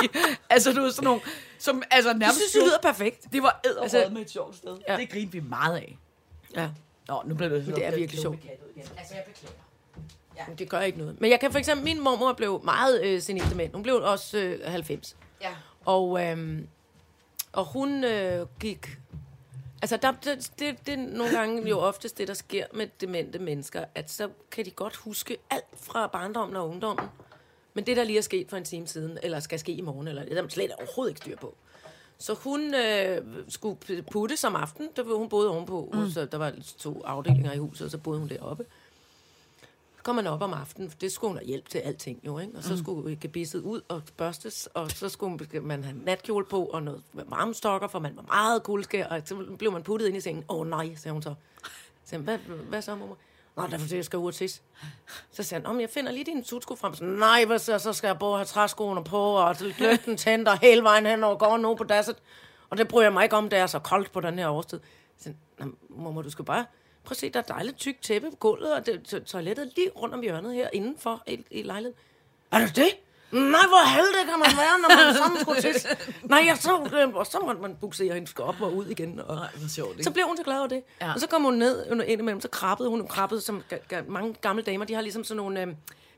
Altså, 0.49 0.71
du 0.73 0.81
ved, 0.81 0.91
sådan 0.91 1.03
nogle, 1.03 1.21
som 1.59 1.83
altså 1.91 2.13
nærmest... 2.13 2.37
synes, 2.37 2.51
det 2.51 2.61
lyder 2.63 2.79
perfekt. 2.81 3.25
det 3.33 3.43
var 3.43 3.61
æderrød 3.65 3.83
Altså- 3.83 4.09
med 4.13 4.21
et 4.21 4.31
sjovt 4.31 4.55
sted. 4.55 4.77
Ja. 4.89 4.97
Det 4.97 5.09
grinte 5.09 5.31
vi 5.31 5.39
meget 5.39 5.75
af. 5.77 5.97
Ja. 6.55 6.69
Nå, 7.07 7.23
nu 7.25 7.35
blev 7.35 7.49
det... 7.49 7.65
det 7.65 7.85
er 7.85 7.95
virkelig 7.95 8.21
sjovt. 8.21 8.39
Altså, 8.97 9.13
jeg 9.15 9.23
beklager. 9.27 9.53
Det 10.59 10.69
gør 10.69 10.81
ikke 10.81 10.97
noget. 10.97 11.21
Men 11.21 11.31
jeg 11.31 11.39
kan 11.39 11.51
for 11.51 11.59
eksempel, 11.59 11.83
min 11.83 11.99
mormor 12.03 12.33
blev 12.33 12.61
meget 12.63 13.03
øh, 13.03 13.21
senildement. 13.21 13.73
Hun 13.73 13.83
blev 13.83 13.95
også 13.95 14.37
øh, 14.37 14.59
90. 14.65 15.15
Ja. 15.41 15.55
Og, 15.85 16.25
øhm, 16.25 16.67
og 17.51 17.65
hun 17.65 18.03
øh, 18.03 18.45
gik... 18.59 18.97
Altså, 19.81 19.97
der, 19.97 20.11
det, 20.11 20.51
det, 20.59 20.85
det 20.85 20.93
er 20.93 20.97
nogle 20.97 21.37
gange 21.37 21.69
jo 21.69 21.79
oftest 21.79 22.17
det, 22.17 22.27
der 22.27 22.33
sker 22.33 22.65
med 22.73 22.87
demente 23.01 23.39
mennesker, 23.39 23.85
at 23.95 24.11
så 24.11 24.29
kan 24.51 24.65
de 24.65 24.71
godt 24.71 24.95
huske 24.95 25.37
alt 25.49 25.65
fra 25.75 26.07
barndommen 26.07 26.55
og 26.55 26.69
ungdommen. 26.69 27.05
Men 27.73 27.85
det, 27.85 27.97
der 27.97 28.03
lige 28.03 28.17
er 28.17 28.21
sket 28.21 28.49
for 28.49 28.57
en 28.57 28.63
time 28.63 28.87
siden, 28.87 29.17
eller 29.23 29.39
skal 29.39 29.59
ske 29.59 29.71
i 29.71 29.81
morgen, 29.81 30.07
eller 30.07 30.23
det 30.25 30.37
er 30.37 30.47
slet 30.47 30.71
overhovedet 30.71 31.11
ikke 31.11 31.19
styr 31.19 31.37
på. 31.37 31.55
Så 32.17 32.33
hun 32.33 32.75
øh, 32.75 33.21
skulle 33.49 33.77
putte 34.11 34.37
som 34.37 34.55
aften. 34.55 34.89
Der, 34.95 35.17
hun 35.17 35.29
boede 35.29 35.49
ovenpå. 35.49 35.89
Mm. 35.93 36.09
Så 36.09 36.25
der 36.25 36.37
var 36.37 36.53
to 36.77 37.01
afdelinger 37.05 37.53
i 37.53 37.57
huset, 37.57 37.85
og 37.85 37.91
så 37.91 37.97
boede 37.97 38.19
hun 38.19 38.29
deroppe. 38.29 38.65
Så 40.07 40.09
kom 40.09 40.15
man 40.15 40.27
op 40.27 40.41
om 40.41 40.53
aftenen, 40.53 40.89
for 40.89 40.97
det 40.97 41.11
skulle 41.11 41.29
hun 41.29 41.37
have 41.37 41.47
hjælp 41.47 41.69
til 41.69 41.77
alting 41.77 42.19
jo, 42.25 42.39
ikke? 42.39 42.57
Og 42.57 42.63
så 42.63 42.77
skulle 42.77 43.15
gebisset 43.15 43.61
ud 43.61 43.81
og 43.87 44.01
børstes, 44.17 44.69
og 44.73 44.91
så 44.91 45.09
skulle 45.09 45.37
man 45.61 45.83
have 45.83 45.97
natkjole 46.05 46.45
på 46.45 46.65
og 46.65 46.83
noget 46.83 47.03
varmestokker, 47.13 47.87
for 47.87 47.99
man 47.99 48.15
var 48.15 48.21
meget 48.21 48.63
kuldskær, 48.63 49.07
og 49.07 49.21
så 49.25 49.35
blev 49.57 49.71
man 49.71 49.83
puttet 49.83 50.07
ind 50.07 50.17
i 50.17 50.21
sengen. 50.21 50.43
Åh 50.49 50.59
oh, 50.59 50.67
nej, 50.67 50.95
sagde 50.95 51.13
hun 51.13 51.21
så. 51.21 51.33
Så 52.03 52.09
sagde, 52.09 52.23
hvad, 52.23 52.37
hvad 52.69 52.81
så, 52.81 52.95
mor? 52.95 53.17
Nå, 53.55 53.63
det 53.65 53.73
er 53.73 53.77
fordi, 53.77 53.95
jeg 53.95 54.05
skal 54.05 54.19
ud 54.19 54.27
og 54.27 54.33
tisse. 54.35 54.61
Så 55.31 55.43
sagde 55.43 55.61
han, 55.61 55.71
om 55.71 55.79
jeg 55.81 55.89
finder 55.89 56.11
lige 56.11 56.25
dine 56.25 56.43
tutsko 56.43 56.75
frem. 56.75 56.93
Så, 56.93 57.03
nej, 57.03 57.45
hvad 57.45 57.59
så, 57.59 57.79
så 57.79 57.93
skal 57.93 58.07
jeg 58.07 58.19
både 58.19 58.37
have 58.37 58.45
træskoene 58.45 59.03
på, 59.03 59.17
og 59.19 59.55
lygten 59.79 60.17
tænder 60.17 60.55
hele 60.55 60.83
vejen 60.83 61.05
hen 61.05 61.23
over 61.23 61.37
gården 61.37 61.65
over 61.65 61.75
på 61.75 61.83
dasset. 61.83 62.15
Og 62.69 62.77
det 62.77 62.87
bryder 62.87 63.05
jeg 63.05 63.13
mig 63.13 63.23
ikke 63.23 63.35
om, 63.35 63.49
det 63.49 63.59
er 63.59 63.67
så 63.67 63.79
koldt 63.79 64.11
på 64.11 64.19
den 64.21 64.39
her 64.39 64.49
årstid. 64.49 64.79
Så 65.17 65.23
sagde 65.23 65.37
han, 65.59 65.73
"Nå, 65.89 65.95
mormor, 65.95 66.21
du 66.21 66.29
skal 66.29 66.45
bare 66.45 66.65
Prøv 67.07 67.11
at 67.13 67.17
se, 67.17 67.29
der 67.29 67.39
er 67.39 67.43
dejligt 67.43 67.77
tykt 67.77 68.01
tæppe 68.03 68.29
på 68.29 68.35
gulvet, 68.35 68.73
og 68.73 68.85
det, 68.85 69.03
to- 69.03 69.19
toilettet 69.19 69.71
lige 69.75 69.89
rundt 69.89 70.13
om 70.15 70.21
hjørnet 70.21 70.53
her 70.53 70.69
indenfor 70.73 71.23
i, 71.27 71.45
i 71.51 71.61
lejligheden. 71.63 71.97
Er 72.51 72.59
det 72.59 72.75
det? 72.75 72.89
Nej, 73.31 73.41
hvor 73.67 73.87
heldig 73.89 74.29
kan 74.29 74.39
man 74.39 74.49
være, 74.57 74.79
når 74.81 75.05
man 75.05 75.15
sammen 75.15 75.39
skulle 75.41 75.61
tisse. 75.61 75.87
Nej, 76.23 76.43
jeg 76.45 76.57
så, 76.57 76.89
øh, 77.01 77.15
og 77.15 77.27
så 77.27 77.39
måtte 77.39 77.61
man 77.61 77.75
buksere 77.81 78.13
hende 78.13 78.31
op 78.37 78.61
og 78.61 78.75
ud 78.75 78.85
igen. 78.85 79.19
Og, 79.19 79.35
Nej, 79.35 79.47
hvor 79.55 79.67
sjovt, 79.69 79.91
ikke? 79.91 80.03
så 80.03 80.11
blev 80.11 80.25
hun 80.27 80.37
så 80.37 80.43
glad 80.43 80.57
over 80.57 80.67
det. 80.67 80.83
Ja. 81.01 81.13
Og 81.13 81.19
så 81.19 81.27
kom 81.27 81.43
hun 81.43 81.53
ned 81.53 81.91
under 81.91 82.05
indimellem, 82.05 82.41
så 82.41 82.47
krabbede 82.47 82.89
hun, 82.89 83.07
krabbede 83.07 83.41
som 83.41 83.63
mange 84.07 84.33
gamle 84.41 84.63
damer, 84.63 84.85
de 84.85 84.93
har 84.93 85.01
ligesom 85.01 85.23
sådan 85.23 85.37
nogle 85.37 85.61
øh, 85.61 85.67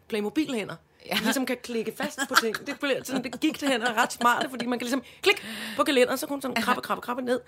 Playmobil-hænder. 0.08 0.75
Ja. 1.06 1.16
Ligesom 1.22 1.46
kan 1.46 1.58
klikke 1.64 1.94
fast 1.98 2.20
på 2.30 2.36
ting. 2.36 2.68
Det, 2.68 2.80
blev 2.80 2.96
sådan, 3.04 3.24
det 3.24 3.40
gik 3.40 3.62
det 3.62 3.70
hen 3.70 3.82
og 3.82 3.96
ret 3.96 4.14
smarte, 4.14 4.50
fordi 4.50 4.66
man 4.66 4.80
kan 4.80 4.86
ligesom 4.86 5.04
klik 5.22 5.46
på 5.78 5.84
kalenderen, 5.84 6.18
så 6.18 6.28
kunne 6.28 6.34
hun 6.34 6.42
sådan 6.42 6.62
krabbe, 6.62 6.82
krabbe, 6.82 7.02
krabbe 7.02 7.22
ned. 7.22 7.40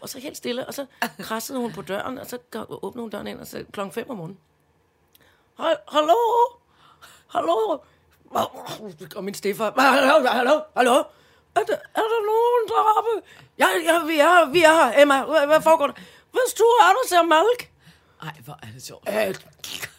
Og 0.00 0.08
så 0.08 0.20
helt 0.20 0.36
stille, 0.36 0.66
og 0.66 0.74
så 0.74 0.86
krassede 1.18 1.58
hun 1.58 1.72
på 1.72 1.82
døren, 1.82 2.18
og 2.18 2.26
så 2.26 2.38
åbnede 2.68 3.02
hun 3.02 3.10
døren 3.10 3.26
ind, 3.26 3.40
og 3.40 3.46
så 3.46 3.64
klokken 3.72 3.92
5 3.92 4.10
om 4.10 4.16
morgenen. 4.16 4.38
Hej, 5.58 5.76
hallo? 5.88 6.14
Hallo? 7.26 7.78
Og 9.16 9.24
min 9.24 9.34
stefar. 9.34 9.74
Hallo, 9.80 10.28
hallo, 10.28 10.60
hallo? 10.76 11.02
Er 11.54 11.64
der, 11.64 11.76
er 11.94 12.06
der 12.12 12.20
nogen 12.26 12.68
deroppe? 12.68 13.28
Ja, 13.58 13.66
ja, 13.84 14.06
vi 14.06 14.18
er 14.18 14.28
her, 14.28 14.50
vi 14.50 14.62
er 14.62 14.74
her. 14.74 15.02
Emma, 15.02 15.24
hvad, 15.24 15.46
hvad 15.46 15.62
foregår 15.62 15.86
der? 15.86 15.94
Hvad 16.30 16.50
stor 16.50 16.82
er 16.82 16.92
der 16.92 17.08
til 17.08 17.28
mælk? 17.28 17.70
Ej, 18.22 18.32
hvor 18.44 18.58
er 18.62 18.66
det 18.74 18.82
sjovt. 18.86 19.08
Øh, 19.08 19.14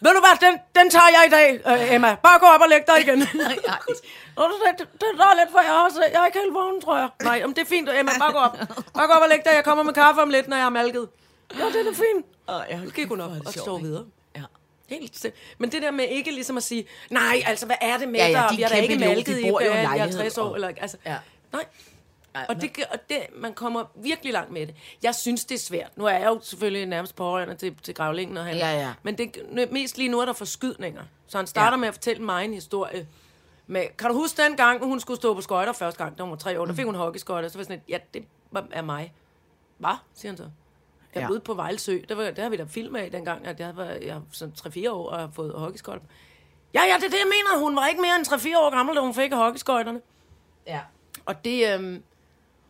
ved 0.04 0.12
du 0.16 0.20
hvad, 0.26 0.34
den, 0.50 0.58
den 0.78 0.90
tager 0.90 1.10
jeg 1.16 1.24
i 1.26 1.30
dag, 1.30 1.48
øh, 1.80 1.94
Emma. 1.94 2.14
Bare 2.14 2.38
gå 2.38 2.46
op 2.46 2.60
og 2.60 2.68
læg 2.68 2.82
dig 2.86 3.00
igen. 3.00 3.22
Ej, 3.50 3.56
ej. 3.68 3.78
Nå, 4.36 4.42
det, 4.78 4.78
det, 5.00 5.06
er 5.20 5.40
lidt 5.40 5.50
for 5.52 5.60
jeg 5.60 5.72
også. 5.86 6.04
Jeg 6.12 6.22
er 6.22 6.26
ikke 6.26 6.38
helt 6.38 6.54
vågen, 6.54 6.80
tror 6.80 6.96
jeg. 6.98 7.08
Nej, 7.22 7.42
om 7.44 7.54
det 7.54 7.62
er 7.62 7.66
fint, 7.66 7.88
Emma. 8.00 8.12
Bare 8.18 8.32
gå 8.32 8.38
op. 8.38 8.56
Bare 8.94 9.06
gå 9.06 9.12
op 9.12 9.22
og 9.22 9.28
læg 9.28 9.38
dig. 9.44 9.52
Jeg 9.54 9.64
kommer 9.64 9.84
med 9.84 9.92
kaffe 9.94 10.20
om 10.22 10.30
lidt, 10.30 10.48
når 10.48 10.56
jeg 10.56 10.64
har 10.64 10.70
malket. 10.70 11.08
Ja, 11.58 11.64
det 11.64 11.76
er 11.80 11.84
da 11.84 11.90
fint. 11.90 12.26
Ej, 12.48 12.78
Så 12.86 12.92
gik 12.94 13.08
hun 13.08 13.20
op 13.20 13.30
er 13.30 13.36
og 13.46 13.52
sov 13.52 13.78
ikke? 13.78 13.88
videre. 13.88 14.04
Ja. 14.36 14.42
Helt 14.88 15.16
sim- 15.16 15.32
Men 15.58 15.72
det 15.72 15.82
der 15.82 15.90
med 15.90 16.04
ikke 16.08 16.30
ligesom 16.30 16.56
at 16.56 16.62
sige, 16.62 16.86
nej, 17.10 17.42
altså, 17.46 17.66
hvad 17.66 17.76
er 17.80 17.98
det 17.98 18.08
med 18.08 18.20
Ja, 18.20 18.26
ja, 18.28 18.32
dig? 18.48 18.56
Vi 18.56 18.62
har 18.62 18.68
da 18.68 18.74
ikke 18.76 18.98
malket 18.98 19.38
i 19.38 19.40
i 19.40 19.44
en 19.48 19.54
øh, 19.54 19.60
lejlighed, 19.60 19.98
50 19.98 20.38
år. 20.38 20.44
og- 20.48 20.54
Eller, 20.54 20.68
altså, 20.80 20.96
Ja. 21.06 21.16
Nej, 21.52 21.64
Og, 22.48 22.60
det, 22.60 22.72
kan- 22.72 22.84
og 22.92 22.98
det, 23.08 23.18
man 23.36 23.54
kommer 23.54 23.84
virkelig 23.94 24.32
langt 24.32 24.52
med 24.52 24.66
det. 24.66 24.74
Jeg 25.02 25.14
synes, 25.14 25.44
det 25.44 25.54
er 25.54 25.58
svært. 25.58 25.96
Nu 25.98 26.04
er 26.06 26.10
jeg 26.10 26.26
jo 26.26 26.40
selvfølgelig 26.42 26.86
nærmest 26.86 27.16
pårørende 27.16 27.54
til, 27.54 27.76
til 27.82 27.94
gravlingen. 27.94 28.36
Og 28.36 28.44
han, 28.44 28.56
Ja, 28.56 28.72
ja. 28.80 28.92
Men 29.02 29.18
det, 29.18 29.36
mest 29.72 29.98
lige 29.98 30.08
nu 30.08 30.20
er 30.20 30.24
der 30.24 30.32
forskydninger. 30.32 31.02
Så 31.26 31.36
han 31.38 31.46
starter 31.46 31.66
Ja. 31.68 31.72
ja. 31.72 31.76
med 31.80 31.88
at 31.88 31.94
fortælle 31.94 32.22
mig 32.22 32.44
en 32.44 32.54
historie. 32.54 33.08
Med, 33.66 33.84
kan 33.98 34.08
du 34.10 34.14
huske 34.16 34.42
den 34.42 34.56
gang, 34.56 34.84
hun 34.84 35.00
skulle 35.00 35.16
stå 35.16 35.34
på 35.34 35.40
skøjter 35.40 35.72
første 35.72 36.04
gang, 36.04 36.18
da 36.18 36.22
hun 36.22 36.30
var 36.30 36.36
tre 36.36 36.60
år? 36.60 36.66
Der 36.66 36.72
fik 36.74 36.84
hun 36.84 36.94
hockeyskøjter. 36.94 37.48
Så 37.48 37.58
var 37.58 37.60
jeg 37.60 37.64
sådan, 37.66 37.82
lidt, 37.88 37.88
ja, 37.88 38.18
det 38.18 38.26
var- 38.50 38.66
er 38.72 38.82
mig. 38.82 39.12
Hvad? 39.78 39.94
siger 40.14 40.30
han 40.32 40.36
så. 40.36 40.42
Jeg 40.42 40.50
Ja. 41.14 41.20
ja. 41.20 41.30
ude 41.30 41.40
på 41.40 41.54
Vejlsø. 41.54 41.98
Der, 42.08 42.14
var, 42.14 42.30
der 42.30 42.42
har 42.42 42.48
vi 42.48 42.56
da 42.56 42.64
film 42.64 42.96
af 42.96 43.10
dengang, 43.10 43.46
at 43.46 43.60
jeg 43.60 43.76
var 43.76 43.84
jeg 43.84 44.14
var 44.14 44.22
sådan 44.32 44.54
3-4 44.58 44.90
år 44.92 45.10
og 45.10 45.18
har 45.18 45.30
fået 45.34 45.52
hockeyskøjter. 45.54 46.04
Ja, 46.74 46.80
ja, 46.82 46.96
det 46.96 47.04
er 47.04 47.08
det, 47.08 47.18
jeg 47.18 47.26
mener. 47.26 47.58
Hun 47.64 47.76
var 47.76 47.86
ikke 47.86 48.00
mere 48.00 48.16
end 48.16 48.26
3-4 48.26 48.58
år 48.58 48.70
gammel, 48.70 48.96
da 48.96 49.00
hun 49.00 49.14
fik 49.14 49.32
hockeyskøjterne. 49.32 50.00
Ja. 50.66 50.80
Og 51.26 51.44
det, 51.44 51.74
øhm, 51.74 52.02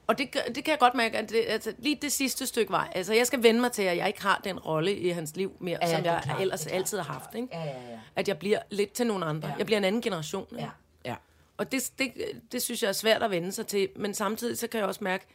og 0.07 0.19
det, 0.19 0.33
det 0.55 0.65
kan 0.65 0.71
jeg 0.71 0.79
godt 0.79 0.95
mærke, 0.95 1.19
at 1.19 1.31
det, 1.31 1.45
altså, 1.49 1.75
lige 1.79 1.99
det 2.03 2.13
sidste 2.13 2.47
stykke 2.47 2.73
vej, 2.73 2.93
altså 2.95 3.15
jeg 3.15 3.27
skal 3.27 3.43
vende 3.43 3.61
mig 3.61 3.73
til, 3.73 3.83
at 3.83 3.97
jeg 3.97 4.07
ikke 4.07 4.23
har 4.23 4.41
den 4.45 4.59
rolle 4.59 4.97
i 4.97 5.09
hans 5.09 5.37
liv 5.37 5.57
mere, 5.61 5.79
Ja, 5.83 5.89
ja, 5.89 5.97
som 5.97 6.05
jeg 6.05 6.21
klart, 6.25 6.41
ellers 6.41 6.65
er 6.65 6.69
klart, 6.69 6.79
altid 6.79 6.99
har 6.99 7.13
haft. 7.13 7.35
Ikke? 7.35 7.49
Ja, 7.53 7.65
ja, 7.65 7.91
ja. 7.91 7.99
At 8.17 8.29
jeg 8.29 8.39
bliver 8.39 8.59
lidt 8.71 8.93
til 8.93 9.07
nogle 9.07 9.25
andre. 9.25 9.49
Ja. 9.49 9.55
Jeg 9.59 9.67
bliver 9.67 9.79
en 9.79 9.85
anden 9.85 10.03
generation. 10.03 10.47
Ikke? 10.51 10.63
Ja. 11.05 11.11
Ja. 11.11 11.17
Og 11.57 11.73
det, 11.73 11.93
det, 11.99 12.13
det 12.53 12.63
synes 12.63 12.83
jeg 12.83 12.89
er 12.89 12.93
svært 12.93 13.23
at 13.23 13.31
vende 13.31 13.53
sig 13.53 13.67
til, 13.67 13.89
men 13.97 14.15
samtidig 14.15 14.59
så 14.59 14.67
kan 14.67 14.79
jeg 14.81 14.89
også 14.89 15.05
mærke, 15.05 15.27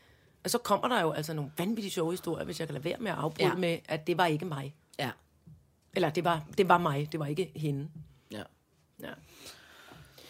at 0.43 0.51
så 0.51 0.58
kommer 0.58 0.88
der 0.88 1.01
jo 1.01 1.12
altså 1.12 1.34
nogle 1.34 1.51
vanvittige 1.58 1.91
sjove 1.91 2.12
historier, 2.12 2.45
hvis 2.45 2.60
jeg 2.60 2.67
kan 2.67 2.73
lade 2.73 2.84
være 2.86 2.97
med 2.99 3.12
at 3.12 3.17
afbryde 3.17 3.47
ja. 3.47 3.56
med, 3.56 3.77
at 3.88 4.08
det 4.08 4.17
var 4.17 4.25
ikke 4.25 4.45
mig. 4.45 4.75
Ja. 4.99 5.10
Eller 5.95 6.10
det 6.10 6.23
var, 6.23 6.41
det 6.58 6.69
var 6.69 6.77
mig, 6.77 7.12
det 7.12 7.19
var 7.19 7.25
ikke 7.25 7.51
hende. 7.56 7.89
ja. 8.32 8.43
Ja. 9.01 9.10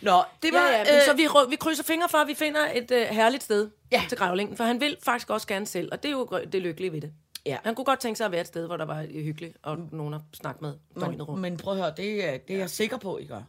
Nå, 0.02 0.24
det 0.44 0.54
var... 0.54 0.60
Ja, 0.60 0.78
ja, 0.78 0.84
men 0.84 0.94
øh, 0.96 1.02
så 1.06 1.14
vi, 1.14 1.28
vi 1.50 1.56
krydser 1.56 1.84
fingre 1.84 2.10
for, 2.10 2.18
at 2.18 2.28
vi 2.28 2.34
finder 2.36 2.72
et 2.74 2.92
øh, 2.92 3.02
herligt 3.08 3.44
sted 3.44 3.70
Ja. 3.92 4.04
til 4.10 4.18
gravlingen. 4.18 4.58
For 4.58 4.64
han 4.64 4.80
vil 4.82 4.98
faktisk 5.04 5.30
også 5.30 5.48
gerne 5.48 5.66
selv, 5.66 5.90
og 5.92 6.04
det 6.04 6.10
er 6.10 6.14
jo 6.14 6.28
det 6.52 6.62
lykkelige 6.62 6.92
ved 6.92 7.02
det. 7.02 7.14
Ja. 7.46 7.58
Han 7.64 7.76
kunne 7.76 7.86
godt 7.86 8.00
tænke 8.00 8.18
sig 8.18 8.26
at 8.26 8.32
være 8.32 8.42
et 8.42 8.48
sted, 8.48 8.66
hvor 8.68 8.78
der 8.78 8.86
var 8.86 9.02
øh, 9.02 9.24
hyggeligt, 9.24 9.58
og 9.64 9.78
nogen 9.92 10.14
at 10.14 10.22
snakke 10.34 10.62
med 10.62 10.74
døgnet 10.96 11.12
men, 11.18 11.22
rundt. 11.24 11.42
men 11.42 11.58
prøv 11.58 11.74
at 11.74 11.80
høre, 11.80 11.94
det 11.98 12.26
er, 12.34 12.38
det 12.38 12.54
er 12.56 12.60
jeg 12.60 12.70
sikker 12.70 12.98
på, 12.98 13.18
I 13.18 13.26
gør. 13.26 13.42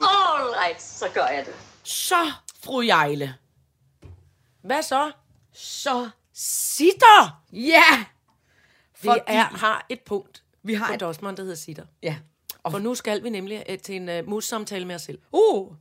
All 0.00 0.48
right, 0.64 0.82
så 0.82 1.04
gør 1.14 1.26
jeg 1.26 1.44
det. 1.46 1.54
Så, 1.82 2.32
fru 2.64 2.82
Jejle. 2.82 3.34
Hvad 4.62 4.82
så? 4.82 5.10
Så, 5.52 6.08
Sitter! 6.34 7.42
ja! 7.52 8.04
Vi 9.02 9.08
er, 9.26 9.42
har 9.42 9.86
et 9.88 10.00
punkt 10.00 10.42
Vi 10.62 10.74
har 10.74 10.86
på 10.86 10.92
et- 10.94 11.00
Dosman, 11.00 11.36
der 11.36 11.42
hedder 11.42 11.56
Sitter. 11.56 11.84
Ja. 12.02 12.16
For 12.70 12.78
nu 12.78 12.94
skal 12.94 13.22
vi 13.24 13.30
nemlig 13.30 13.64
øh, 13.68 13.78
til 13.78 13.94
en 13.96 14.08
uh, 14.08 14.28
mus-samtale 14.28 14.84
med 14.84 14.94
os 14.94 15.02
selv. 15.02 15.18
Uh, 15.32 15.72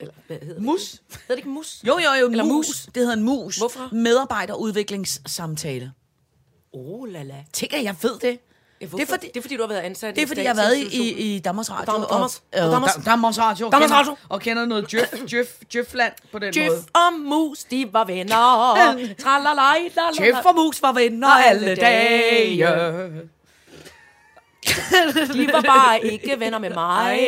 Eller 0.00 0.14
hvad 0.26 0.36
hedder 0.42 0.60
Mus. 0.60 0.90
det? 0.90 1.00
Hedder 1.10 1.22
det 1.28 1.36
ikke 1.36 1.48
mus? 1.48 1.80
jo, 1.86 1.98
jo, 1.98 2.12
jo, 2.20 2.30
Eller 2.30 2.44
mus. 2.44 2.52
mus. 2.68 2.76
Det 2.86 2.96
hedder 2.96 3.12
en 3.12 3.22
mus. 3.22 3.56
Hvorfor? 3.56 3.88
Medarbejderudviklingssamtale. 3.94 5.92
Oh, 6.72 7.08
la 7.08 7.22
la. 7.22 7.34
Tænk, 7.52 7.72
at 7.74 7.84
jeg 7.84 7.96
ved 8.02 8.18
det. 8.18 8.38
Ja, 8.80 8.86
det, 8.86 9.00
er 9.02 9.06
fordi, 9.06 9.26
det 9.26 9.36
er 9.36 9.40
fordi, 9.42 9.56
du 9.56 9.62
har 9.62 9.68
været 9.68 9.80
ansat 9.80 10.16
det 10.16 10.22
er 10.22 10.26
fordi, 10.26 10.40
jeg 10.42 10.50
har 10.50 10.54
været 10.62 10.76
i, 10.76 11.02
i, 11.02 11.36
i 11.36 11.38
Danmarks 11.38 11.70
Radio. 11.70 11.92
Dam- 11.92 12.12
Danmarks- 12.14 12.42
og, 12.52 12.60
og, 12.68 12.72
Danmarks- 12.76 12.92
Dam- 12.96 13.04
Danmarks 13.04 13.38
Radio. 13.38 13.66
og 13.66 13.72
kender- 13.72 13.88
Radio. 13.94 14.16
Og 14.28 14.40
kender 14.40 14.64
noget 14.64 14.90
Djøf, 14.92 15.10
Djøf, 15.30 15.46
Djøfland 15.72 16.12
på 16.32 16.38
den 16.38 16.52
Jeff 16.56 16.68
måde. 16.68 16.84
og 16.94 17.12
mus, 17.20 17.64
de 17.64 17.92
var 17.92 18.04
venner. 18.04 18.34
Tralalaj. 19.22 19.78
Djøf 20.18 20.44
og 20.44 20.54
mus 20.54 20.82
var 20.82 20.92
venner 20.92 21.28
alle 21.28 21.74
dage. 21.74 23.28
De 25.34 25.52
var 25.52 25.60
bare 25.62 26.04
ikke 26.06 26.40
venner 26.40 26.58
med 26.58 26.70
mig. 26.70 27.18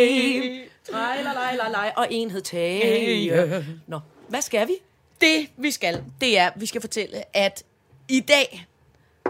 Tralalaj, 0.90 1.92
og 1.96 2.07
en 2.11 2.31
hed 2.31 2.42
Tage. 2.42 3.64
Nå, 3.87 4.00
hvad 4.29 4.42
skal 4.42 4.68
vi? 4.68 4.74
Det, 5.20 5.48
vi 5.57 5.70
skal, 5.70 6.05
det 6.20 6.38
er, 6.38 6.50
vi 6.57 6.66
skal 6.66 6.81
fortælle, 6.81 7.37
at 7.37 7.62
i 8.09 8.20
dag, 8.20 8.66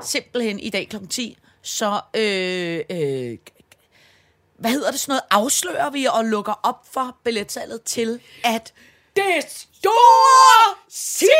simpelthen 0.03 0.61
i 0.61 0.71
dag 0.71 0.89
kl. 0.89 0.97
10, 1.11 1.39
så, 1.63 2.01
øh, 2.17 2.81
øh, 2.91 3.39
hvad 4.59 4.71
hedder 4.71 4.91
det 4.91 5.01
sådan 5.01 5.13
noget, 5.13 5.23
afslører 5.31 5.91
vi 5.91 6.07
og 6.13 6.25
lukker 6.25 6.61
op 6.63 6.87
for 6.93 7.17
billetsalget 7.25 7.83
til, 7.83 8.21
at 8.45 8.73
det 9.17 9.25
store 9.49 10.77
Sittershow 10.89 11.35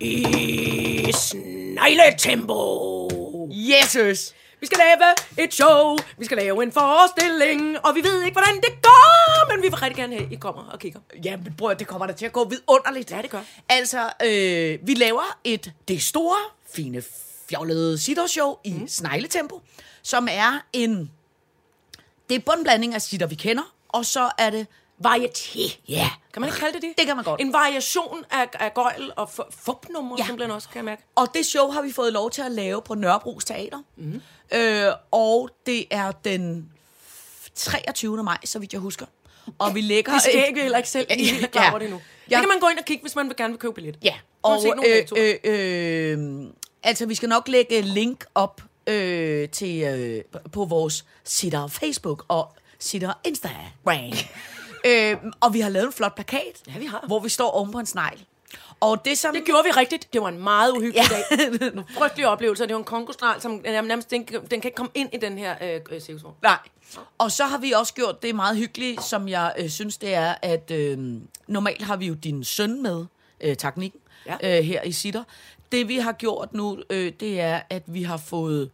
I 0.00 1.12
snegletempo. 1.12 3.08
Jesus! 3.50 4.34
Vi 4.62 4.66
skal 4.66 4.78
lave 4.78 5.14
et 5.46 5.54
show, 5.54 5.96
vi 6.18 6.24
skal 6.24 6.36
lave 6.36 6.62
en 6.62 6.72
forestilling, 6.72 7.78
og 7.84 7.94
vi 7.94 8.00
ved 8.04 8.22
ikke, 8.22 8.34
hvordan 8.34 8.56
det 8.56 8.82
går, 8.82 9.52
men 9.52 9.62
vi 9.62 9.68
vil 9.68 9.74
rigtig 9.74 9.96
gerne 9.96 10.16
have, 10.16 10.32
I 10.32 10.36
kommer 10.36 10.62
og 10.62 10.78
kigger. 10.78 11.00
Ja, 11.24 11.36
men 11.36 11.54
bror, 11.58 11.74
det 11.74 11.86
kommer 11.86 12.06
da 12.06 12.12
til 12.12 12.26
at 12.26 12.32
gå 12.32 12.44
vidunderligt. 12.44 13.10
Ja, 13.10 13.22
det 13.22 13.30
gør. 13.30 13.40
Altså, 13.68 14.12
øh, 14.24 14.78
vi 14.86 14.94
laver 14.94 15.38
et 15.44 15.72
det 15.88 16.02
store, 16.02 16.36
fine, 16.74 17.02
fjollede 17.48 17.98
sittershow 17.98 18.56
i 18.64 18.72
mm. 18.72 18.88
snegletempo, 18.88 19.60
som 20.02 20.28
er 20.30 20.64
en... 20.72 21.10
Det 22.28 22.34
er 22.34 22.40
både 22.46 22.58
en 22.58 22.64
blanding 22.64 22.94
af 22.94 23.02
sitter, 23.02 23.26
vi 23.26 23.34
kender, 23.34 23.74
og 23.88 24.06
så 24.06 24.30
er 24.38 24.50
det 24.50 24.66
varieté. 25.06 25.80
Ja. 25.88 26.10
Kan 26.32 26.40
man 26.40 26.48
ikke 26.48 26.58
kalde 26.60 26.72
det 26.74 26.82
det? 26.82 26.92
Det 26.98 27.06
kan 27.06 27.16
man 27.16 27.24
godt. 27.24 27.40
En 27.40 27.52
variation 27.52 28.24
af, 28.30 28.48
af 28.54 28.74
gøjl 28.74 29.12
og 29.16 29.28
fu- 29.38 29.50
fupnumre, 29.64 30.16
Ja. 30.18 30.26
simpelthen 30.26 30.50
også, 30.50 30.68
kan 30.68 30.76
jeg 30.76 30.84
mærke. 30.84 31.02
Og 31.14 31.28
det 31.34 31.46
show 31.46 31.70
har 31.70 31.82
vi 31.82 31.92
fået 31.92 32.12
lov 32.12 32.30
til 32.30 32.42
at 32.42 32.52
lave 32.52 32.82
på 32.82 32.94
Nørrebros 32.94 33.44
Teater. 33.44 33.78
Mm. 33.96 34.20
Øh, 34.54 34.92
og 35.10 35.50
det 35.66 35.84
er 35.90 36.12
den 36.12 36.70
23. 37.54 38.22
maj, 38.22 38.38
så 38.44 38.58
vidt 38.58 38.72
jeg 38.72 38.80
husker. 38.80 39.06
Og 39.58 39.74
vi 39.74 39.80
lægger... 39.80 40.12
Det 40.12 40.22
skal 40.22 40.44
ikke 40.48 40.62
heller 40.62 40.78
ikke 40.78 40.90
selv 40.90 41.06
lige 41.16 41.30
helt 41.34 41.50
klar 41.50 41.70
over 41.70 41.78
det 41.78 41.90
nu. 41.90 42.00
Ja. 42.30 42.36
Det 42.36 42.42
kan 42.42 42.48
man 42.48 42.60
gå 42.60 42.68
ind 42.68 42.78
og 42.78 42.84
kigge, 42.84 43.02
hvis 43.02 43.16
man 43.16 43.28
vil 43.28 43.36
gerne 43.36 43.52
vil 43.52 43.58
købe 43.58 43.74
billet. 43.74 43.98
Ja, 44.04 44.14
Og 44.42 44.64
øh, 44.86 45.06
øh, 45.16 45.34
øh, 45.44 46.46
altså 46.82 47.06
vi 47.06 47.14
skal 47.14 47.28
nok 47.28 47.48
lægge 47.48 47.80
link 47.80 48.24
op 48.34 48.60
øh, 48.86 49.48
til 49.48 49.82
øh, 49.82 50.24
på 50.52 50.64
vores 50.64 51.04
sitter 51.24 51.66
Facebook 51.68 52.24
og 52.28 52.52
sitter 52.78 53.12
Instagram. 53.24 53.56
øh, 54.86 55.16
og 55.40 55.54
vi 55.54 55.60
har 55.60 55.68
lavet 55.70 55.86
en 55.86 55.92
flot 55.92 56.14
plakat, 56.14 56.60
Ja, 56.74 56.78
vi 56.78 56.86
har. 56.86 57.04
hvor 57.06 57.20
vi 57.20 57.28
står 57.28 57.50
oven 57.50 57.72
på 57.72 57.78
en 57.78 57.86
snegl. 57.86 58.24
Og 58.80 59.04
det 59.04 59.18
som... 59.18 59.34
Det 59.34 59.44
gjorde 59.44 59.64
vi 59.64 59.70
rigtigt. 59.70 60.12
Det 60.12 60.20
var 60.22 60.28
en 60.28 60.38
meget 60.42 60.72
uhyggelig 60.72 61.04
Ja. 61.10 61.36
dag. 61.36 61.72
En 61.78 61.84
frygtelig 61.98 62.26
oplevelse. 62.28 62.62
Det 62.66 62.72
var 62.72 62.78
en 62.78 62.84
kongostral, 62.84 63.40
som 63.40 63.60
nærmest, 63.64 64.10
den, 64.10 64.24
den 64.24 64.48
kan 64.48 64.64
ikke 64.64 64.74
komme 64.74 64.90
ind 64.94 65.08
i 65.12 65.16
den 65.16 65.38
her 65.38 65.54
øh, 65.62 65.80
øh, 65.90 66.00
cirkusvogn. 66.00 66.34
Nej. 66.42 66.58
Og 67.18 67.32
så 67.32 67.44
har 67.44 67.58
vi 67.58 67.72
også 67.72 67.94
gjort 67.94 68.22
det 68.22 68.34
meget 68.34 68.56
hyggeligt, 68.56 69.02
som 69.04 69.28
jeg 69.28 69.54
øh, 69.58 69.68
synes, 69.68 69.98
det 69.98 70.14
er, 70.14 70.34
at 70.42 70.70
øh, 70.70 70.98
normalt 71.46 71.82
har 71.82 71.96
vi 71.96 72.06
jo 72.06 72.14
din 72.14 72.44
søn 72.44 72.82
med, 72.82 73.04
øh, 73.40 73.56
teknikken, 73.56 74.00
Ja. 74.26 74.58
øh, 74.58 74.64
her 74.64 74.82
i 74.82 74.92
Sitter. 74.92 75.24
Det 75.72 75.88
vi 75.88 75.96
har 75.96 76.12
gjort 76.12 76.52
nu, 76.54 76.78
øh, 76.90 77.12
det 77.20 77.40
er, 77.40 77.60
at 77.70 77.82
vi 77.86 78.02
har 78.02 78.16
fået 78.16 78.70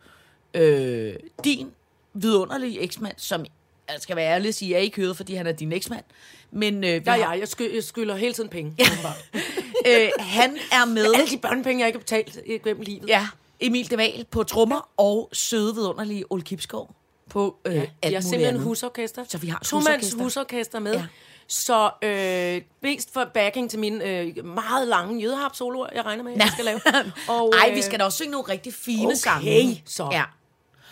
øh, 0.54 1.14
din 1.44 1.70
vidunderlige 2.14 2.80
eksmand, 2.80 3.14
som 3.16 3.44
jeg 3.92 4.00
skal 4.00 4.16
være 4.16 4.34
ærlig 4.34 4.48
at 4.48 4.54
sige, 4.54 4.70
jeg 4.70 4.80
ikke 4.80 4.96
hørt, 5.02 5.16
fordi 5.16 5.34
han 5.34 5.46
er 5.46 5.52
din 5.52 5.72
eksmand. 5.72 6.04
Men 6.50 6.84
øh, 6.84 6.90
Der 7.04 7.12
er 7.12 7.24
har, 7.24 7.32
jeg. 7.32 7.40
Jeg, 7.40 7.48
sky, 7.48 7.74
jeg 7.74 7.84
skylder 7.84 8.16
hele 8.16 8.32
tiden 8.34 8.48
penge. 8.48 8.74
øh, 9.88 10.08
han 10.18 10.56
er 10.72 10.84
med, 10.86 11.14
Alle 11.14 11.26
de 11.30 11.38
børnepenge, 11.38 11.80
jeg 11.80 11.86
ikke 11.88 11.96
har 11.98 12.00
betalt 12.02 12.38
øh, 12.46 12.60
gennem 12.64 12.82
livet. 12.82 13.08
ja, 13.08 13.26
Emil 13.60 13.90
Deval 13.90 14.26
på 14.30 14.42
trommer, 14.42 14.88
og 14.96 15.28
søde 15.32 15.74
vidunderlige 15.74 16.24
Ole 16.32 16.42
Kipskov 16.42 16.94
på 17.30 17.56
øh, 17.64 17.74
Ja, 17.74 17.80
alt 17.80 17.88
jeg 18.02 18.12
har 18.12 18.20
simpelthen 18.20 18.46
andet. 18.48 18.62
husorkester. 18.62 19.24
Så 19.28 19.38
vi 19.38 19.48
har 19.48 19.58
et 19.58 19.66
Tomands 19.66 20.12
husorkester. 20.12 20.78
med. 20.78 20.92
Ja. 20.92 20.98
Ja. 20.98 21.06
Så 21.48 21.90
øh, 22.02 22.62
mest 22.82 23.12
for 23.12 23.24
backing 23.34 23.70
til 23.70 23.78
mine 23.78 24.04
øh, 24.04 24.44
meget 24.46 24.88
lange 24.88 25.22
jødeharp-soloer, 25.22 25.86
jeg 25.94 26.04
regner 26.04 26.24
med, 26.24 26.32
jeg 26.36 26.48
skal 26.52 26.64
lave. 26.64 26.80
Og, 27.28 27.52
Ej, 27.62 27.68
øh, 27.70 27.76
vi 27.76 27.82
skal 27.82 27.98
da 27.98 28.04
også 28.04 28.16
synge 28.16 28.30
nogle 28.30 28.48
rigtig 28.48 28.74
fine 28.74 29.06
okay, 29.06 29.14
sange. 29.16 29.82
så. 29.86 30.08
Ja. 30.12 30.22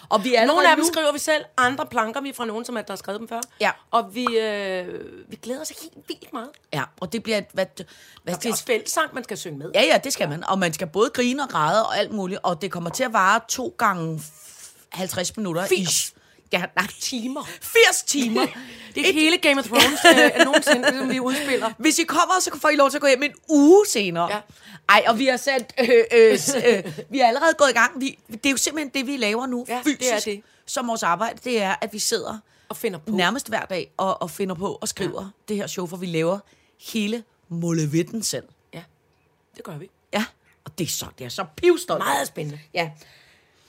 Og 0.08 0.24
vi 0.24 0.34
er 0.34 0.46
Nogle 0.46 0.70
af 0.70 0.76
dem 0.76 0.84
nu, 0.84 0.88
skriver 0.92 1.12
vi 1.12 1.18
selv, 1.18 1.44
andre 1.56 1.86
planker 1.86 2.20
vi 2.20 2.32
fra 2.32 2.44
nogen, 2.44 2.64
som 2.64 2.76
er, 2.76 2.82
der 2.82 2.92
har 2.92 2.96
skrevet 2.96 3.20
dem 3.20 3.28
før. 3.28 3.40
Ja. 3.60 3.70
Og 3.90 4.14
vi, 4.14 4.24
øh, 4.38 5.00
vi 5.28 5.36
glæder 5.36 5.60
os 5.60 5.68
helt 5.68 5.94
vildt 6.08 6.32
meget. 6.32 6.48
Ja, 6.72 6.82
og 7.00 7.12
det 7.12 7.22
bliver... 7.22 7.38
et- 7.38 7.44
Hvad, 7.52 7.66
hvad 8.22 8.34
Det 8.34 8.46
er 8.46 8.50
også 8.52 8.64
fællesang, 8.64 9.14
man 9.14 9.24
skal 9.24 9.36
synge 9.36 9.58
med. 9.58 9.70
Ja, 9.74 9.82
ja, 9.82 9.98
det 10.04 10.12
skal 10.12 10.28
man. 10.28 10.44
Og 10.44 10.58
man 10.58 10.72
skal 10.72 10.86
både 10.86 11.10
grine 11.14 11.42
og 11.42 11.48
græde 11.48 11.86
og 11.86 11.98
alt 11.98 12.12
muligt. 12.12 12.40
Og 12.42 12.62
det 12.62 12.72
kommer 12.72 12.90
til 12.90 13.04
at 13.04 13.12
vare 13.12 13.40
to 13.48 13.74
gange 13.78 14.22
50 14.92 15.36
minutter. 15.36 15.66
80. 15.66 16.12
Ja, 16.52 16.64
nej, 16.76 16.86
Timer. 17.00 17.44
80 17.60 18.02
timer. 18.06 18.46
Det 18.94 19.08
er 19.08 19.12
hele 19.12 19.38
Game 19.38 19.60
of 19.60 19.66
Thrones 19.66 20.00
øh, 20.04 20.30
nogensinde, 20.46 20.88
som 20.98 21.10
vi 21.10 21.20
udspiller. 21.20 21.72
Hvis 21.78 21.98
I 21.98 22.04
kommer, 22.04 22.34
så 22.40 22.50
får 22.60 22.68
I 22.68 22.76
lov 22.76 22.90
til 22.90 22.96
at 22.96 23.00
gå 23.00 23.06
hjem 23.06 23.22
en 23.22 23.32
uge 23.48 23.86
senere. 23.88 24.32
Ja. 24.34 24.40
Ej, 24.88 25.04
og 25.06 25.18
vi 25.18 25.26
har 25.26 25.36
sat, 25.36 25.74
øh, 25.80 25.88
øh, 26.12 26.38
øh, 26.66 26.84
vi 27.10 27.20
er 27.20 27.26
allerede 27.26 27.54
gået 27.58 27.70
i 27.70 27.72
gang. 27.72 28.00
Vi, 28.00 28.18
det 28.30 28.46
er 28.46 28.50
jo 28.50 28.56
simpelthen 28.56 28.90
det, 28.94 29.06
vi 29.06 29.16
laver 29.16 29.46
nu 29.46 29.64
Ja, 29.68 29.80
fysisk. 29.84 30.00
det 30.00 30.12
er 30.12 30.20
det. 30.20 30.42
Som 30.66 30.88
vores 30.88 31.02
arbejde, 31.02 31.38
det 31.44 31.62
er, 31.62 31.74
at 31.80 31.92
vi 31.92 31.98
sidder 31.98 32.38
Og 32.68 32.76
finder 32.76 32.98
på. 32.98 33.10
nærmest 33.10 33.48
hver 33.48 33.64
dag 33.64 33.90
og, 33.96 34.22
og 34.22 34.30
finder 34.30 34.54
på 34.54 34.78
og 34.80 34.88
skriver 34.88 35.22
ja. 35.22 35.28
det 35.48 35.56
her 35.56 35.66
show, 35.66 35.86
for 35.86 35.96
vi 35.96 36.06
laver 36.06 36.38
hele 36.92 37.24
Målevitten 37.48 38.22
selv. 38.22 38.44
Ja, 38.74 38.82
det 39.56 39.64
gør 39.64 39.78
vi. 39.78 39.90
Ja, 40.12 40.24
og 40.64 40.78
det 40.78 40.84
er 40.84 40.88
så, 40.88 41.06
det 41.18 41.24
er 41.24 41.28
så 41.28 41.44
pivstolt. 41.56 41.98
Meget 42.04 42.26
spændende. 42.28 42.58
Ja. 42.74 42.90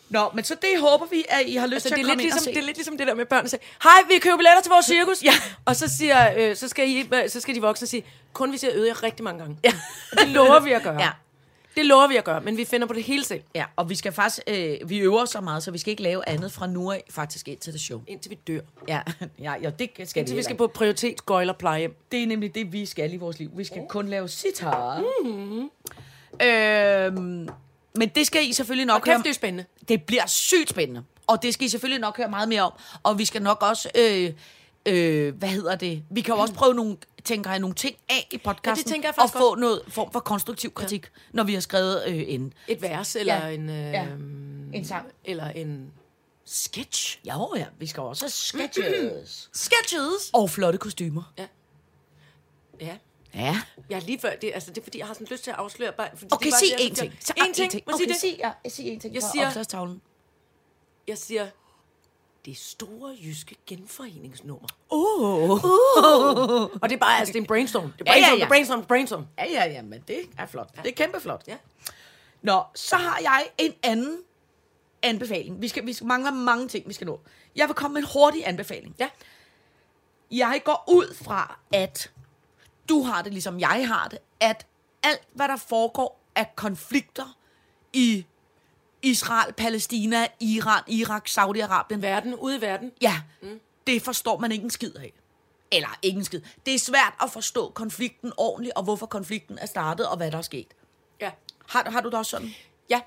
Nå, 0.10 0.32
men 0.34 0.44
så 0.44 0.56
det 0.62 0.80
håber 0.80 1.06
vi, 1.06 1.26
at 1.30 1.42
I 1.48 1.56
har 1.56 1.68
lyst 1.68 1.74
Altså, 1.74 1.90
til 1.90 1.98
det, 1.98 2.04
at 2.04 2.06
er 2.06 2.10
komme 2.10 2.24
lidt 2.24 2.34
ligesom, 2.34 2.54
det 2.54 2.62
er 2.62 2.66
lidt 2.66 2.78
ligesom 2.78 2.98
det 2.98 3.08
der 3.08 3.16
med 3.16 3.26
børn, 3.26 3.44
der 3.44 3.50
siger, 3.50 3.62
hej, 3.84 3.92
vi 4.08 4.20
køber 4.20 4.38
billetter 4.38 4.62
til 4.62 4.70
vores 4.70 4.86
cirkus. 4.86 5.24
Ja. 5.24 5.34
Og 5.66 5.76
så, 5.76 5.88
siger, 5.98 6.34
øh, 6.38 6.56
så, 6.56 6.68
skal 6.68 6.90
I, 6.90 7.10
øh, 7.14 7.30
så 7.30 7.40
skal 7.40 7.56
de 7.56 7.62
voksne 7.62 7.88
sige, 7.88 8.04
kun 8.34 8.50
hvis 8.50 8.64
jeg 8.64 8.72
øvet 8.76 8.88
jer 8.88 9.04
rigtig 9.04 9.24
mange 9.24 9.40
gange. 9.40 9.58
Ja. 9.64 9.74
Og 10.12 10.18
det 10.18 10.28
lover 10.28 10.60
vi 10.60 10.72
at 10.72 10.84
gøre. 10.84 11.02
Ja. 11.02 11.10
Det 11.76 11.86
lover 11.86 12.08
vi 12.08 12.16
at 12.16 12.24
gøre, 12.24 12.42
men 12.42 12.58
vi 12.58 12.66
finder 12.66 12.88
på 12.88 12.94
det 12.94 13.04
hele 13.04 13.24
selv, 13.24 13.42
Ja, 13.56 13.66
og 13.76 13.90
vi 13.90 13.96
skal 13.96 14.12
faktisk, 14.12 14.40
øh, 14.48 14.78
vi 14.90 14.98
øver 14.98 15.26
så 15.26 15.42
meget, 15.42 15.64
så 15.64 15.72
vi 15.72 15.78
skal 15.78 15.92
ikke 15.92 16.04
lave 16.04 16.30
andet 16.30 16.52
fra 16.52 16.68
nu 16.68 16.92
af, 16.92 17.04
faktisk 17.10 17.48
ind 17.48 17.58
til 17.58 17.74
det 17.74 17.82
show. 17.82 18.02
indtil 18.08 18.32
vi 18.32 18.36
dør. 18.48 18.60
Ja, 18.88 19.02
ja, 19.40 19.54
ja 19.62 19.70
det 19.70 19.90
skal 20.10 20.20
Indtil 20.20 20.36
vi 20.36 20.38
vi 20.38 20.44
skal 20.44 20.56
på 20.56 20.68
prioritet, 20.68 21.26
gøjler, 21.26 21.54
plejehjem. 21.54 21.96
Det 22.12 22.24
er 22.24 22.28
nemlig 22.28 22.56
det, 22.56 22.74
vi 22.74 22.86
skal 22.86 23.14
i 23.14 23.18
vores 23.18 23.40
liv. 23.40 23.50
Vi 23.56 23.64
skal 23.64 23.82
kun 23.90 24.08
lave 24.08 24.28
sitar. 24.30 25.04
Mm-hmm. 25.24 25.70
Øhm, 26.48 27.50
men 27.98 28.10
det 28.10 28.28
skal 28.28 28.50
I 28.50 28.54
selvfølgelig 28.54 28.86
nok 28.86 29.02
kæft, 29.02 29.14
høre. 29.14 29.24
det 29.24 29.30
er 29.30 29.34
spændende. 29.34 29.66
Det 29.88 30.04
bliver 30.04 30.26
sygt 30.28 30.70
spændende. 30.70 31.04
Og 31.28 31.42
det 31.44 31.54
skal 31.54 31.66
I 31.66 31.70
selvfølgelig 31.70 32.02
nok 32.02 32.18
høre 32.18 32.30
meget 32.30 32.50
mere 32.50 32.62
om. 32.62 32.72
Og 33.04 33.18
vi 33.18 33.26
skal 33.26 33.42
nok 33.42 33.62
også, 33.62 33.90
øh, 33.96 34.34
øh, 34.86 35.36
hvad 35.36 35.50
hedder 35.50 35.76
det? 35.76 36.04
Vi 36.10 36.22
kan 36.22 36.34
jo 36.36 36.42
også 36.42 36.54
prøve 36.54 36.74
nogle, 36.74 36.98
tænker 37.24 37.50
jeg, 37.50 37.60
nogle 37.60 37.76
ting 37.76 37.96
af 38.10 38.28
i 38.32 38.38
podcasten. 38.38 38.92
Ja, 38.92 38.98
det 38.98 39.04
jeg 39.04 39.14
Og 39.24 39.30
få 39.30 39.56
noget 39.56 39.82
form 39.88 40.12
for 40.12 40.20
konstruktiv 40.20 40.74
kritik, 40.74 41.04
ja. 41.06 41.10
når 41.34 41.44
vi 41.44 41.54
har 41.54 41.62
skrevet 41.62 42.04
øh, 42.08 42.24
inden. 42.28 42.54
Et 42.68 42.82
vers, 42.82 43.16
eller 43.16 43.48
Ja. 43.48 43.54
en... 43.54 43.70
Øh, 43.70 43.76
Ja. 43.94 44.06
En 44.74 44.86
sang. 44.86 45.08
Eller 45.26 45.48
en 45.50 45.92
sketch. 46.46 47.20
Jo, 47.28 47.54
ja, 47.56 47.66
vi 47.80 47.88
skal 47.88 48.04
også 48.04 48.24
have 48.26 48.32
sketches. 48.32 49.50
Sketches! 49.66 50.30
og 50.34 50.50
flotte 50.50 50.80
kostymer. 50.80 51.34
Ja. 51.38 51.46
Ja. 52.82 52.98
Jeg 53.34 53.62
er 53.90 54.00
lige 54.00 54.20
før, 54.20 54.36
det, 54.36 54.52
altså, 54.54 54.70
det 54.70 54.78
er 54.78 54.84
fordi, 54.84 54.98
jeg 54.98 55.08
har 55.08 55.14
sådan 55.14 55.28
lyst 55.32 55.44
til 55.44 55.52
at 55.52 55.58
afsløre 55.58 55.92
bare... 55.92 56.10
Fordi 56.16 56.28
Okay, 56.32 56.46
det 56.46 56.54
sig 56.54 56.68
det, 56.78 56.88
en 56.90 56.96
ting. 56.96 57.14
Så, 57.20 57.34
En 57.48 57.54
ting, 57.54 57.74
må 57.88 57.94
okay, 57.94 57.98
sige 58.04 58.08
det? 58.14 58.20
sig, 58.22 58.36
ja, 58.64 58.70
sig 58.70 58.86
en 58.88 59.00
ting 59.00 59.14
Jeg 59.14 59.24
siger- 59.24 59.48
opslagstavlen. 59.48 60.02
Jeg 61.08 61.18
siger, 61.18 61.48
det 62.46 62.58
store 62.58 63.18
jyske 63.24 63.56
genforeningsnummer. 63.68 64.68
Uh. 64.92 65.64
Og 66.82 66.90
det 66.90 66.92
er 66.92 66.98
bare, 67.00 67.20
altså, 67.20 67.32
det 67.34 67.40
er 67.40 67.44
en 67.44 67.48
brainstorm. 67.48 67.94
Det 68.00 68.08
er 68.10 68.14
Ja, 68.16 68.20
ja, 68.20 68.26
brainstorm, 68.26 68.30
ja. 68.32 68.36
det 68.38 68.44
er 68.44 68.48
brainstorm, 68.48 68.86
brainstorm. 68.86 69.26
Ja, 69.38 69.46
ja, 69.52 69.66
ja, 69.74 69.82
men 69.82 70.04
det 70.08 70.20
er 70.38 70.46
flot. 70.46 70.70
Det 70.84 70.88
er 70.88 70.96
kæmpe 70.96 71.20
flot. 71.20 71.44
Ja. 71.48 71.58
Nå, 72.42 72.62
så 72.76 72.96
har 72.96 73.20
jeg 73.22 73.46
en 73.58 73.74
anden 73.84 74.18
anbefaling. 75.04 75.62
Vi, 75.62 75.68
skal, 75.68 75.86
vi 75.86 75.96
mangler 76.02 76.32
mange 76.32 76.68
ting, 76.68 76.88
vi 76.88 76.94
skal 76.94 77.08
nå. 77.08 77.20
Jeg 77.56 77.68
vil 77.68 77.76
komme 77.76 77.94
med 77.94 78.02
en 78.02 78.08
hurtig 78.14 78.48
anbefaling. 78.48 78.96
Ja. 79.00 79.10
Jeg 80.32 80.62
går 80.66 80.84
ud 80.88 81.14
fra, 81.14 81.60
at 81.74 82.12
du 82.90 83.04
har 83.04 83.22
det, 83.22 83.32
ligesom 83.32 83.60
jeg 83.60 83.88
har 83.88 84.08
det, 84.08 84.20
at 84.40 84.66
alt, 85.04 85.28
hvad 85.34 85.48
der 85.48 85.58
foregår 85.58 86.20
af 86.36 86.56
konflikter 86.56 87.38
i 87.94 88.26
Israel, 89.02 89.54
Palæstina, 89.54 90.28
Iran, 90.40 90.84
Irak, 90.88 91.30
Saudi-Arabien, 91.30 92.02
Verden, 92.02 92.36
ude 92.36 92.58
i 92.58 92.62
verden. 92.62 92.92
Ja, 93.02 93.22
mm. 93.42 93.60
det 93.88 94.02
forstår 94.02 94.38
man 94.38 94.52
ikke 94.52 94.64
en 94.64 94.70
skid 94.70 94.96
af. 94.96 95.14
Eller 95.72 96.00
ikke 96.02 96.18
en 96.18 96.26
skid. 96.26 96.42
Det 96.66 96.76
er 96.76 96.80
svært 96.80 97.14
at 97.24 97.32
forstå 97.32 97.70
konflikten 97.70 98.34
ordentligt, 98.38 98.76
og 98.76 98.84
hvorfor 98.84 99.06
konflikten 99.06 99.58
er 99.58 99.66
startet, 99.66 100.08
og 100.08 100.18
hvad 100.18 100.32
der 100.32 100.38
er 100.38 100.42
sket. 100.42 100.68
Ja. 101.22 101.32
Har, 101.68 101.90
har 101.90 102.02
du 102.02 102.10
det 102.10 102.18
også 102.18 102.30
sådan? 102.30 102.50
Ja. 102.90 103.02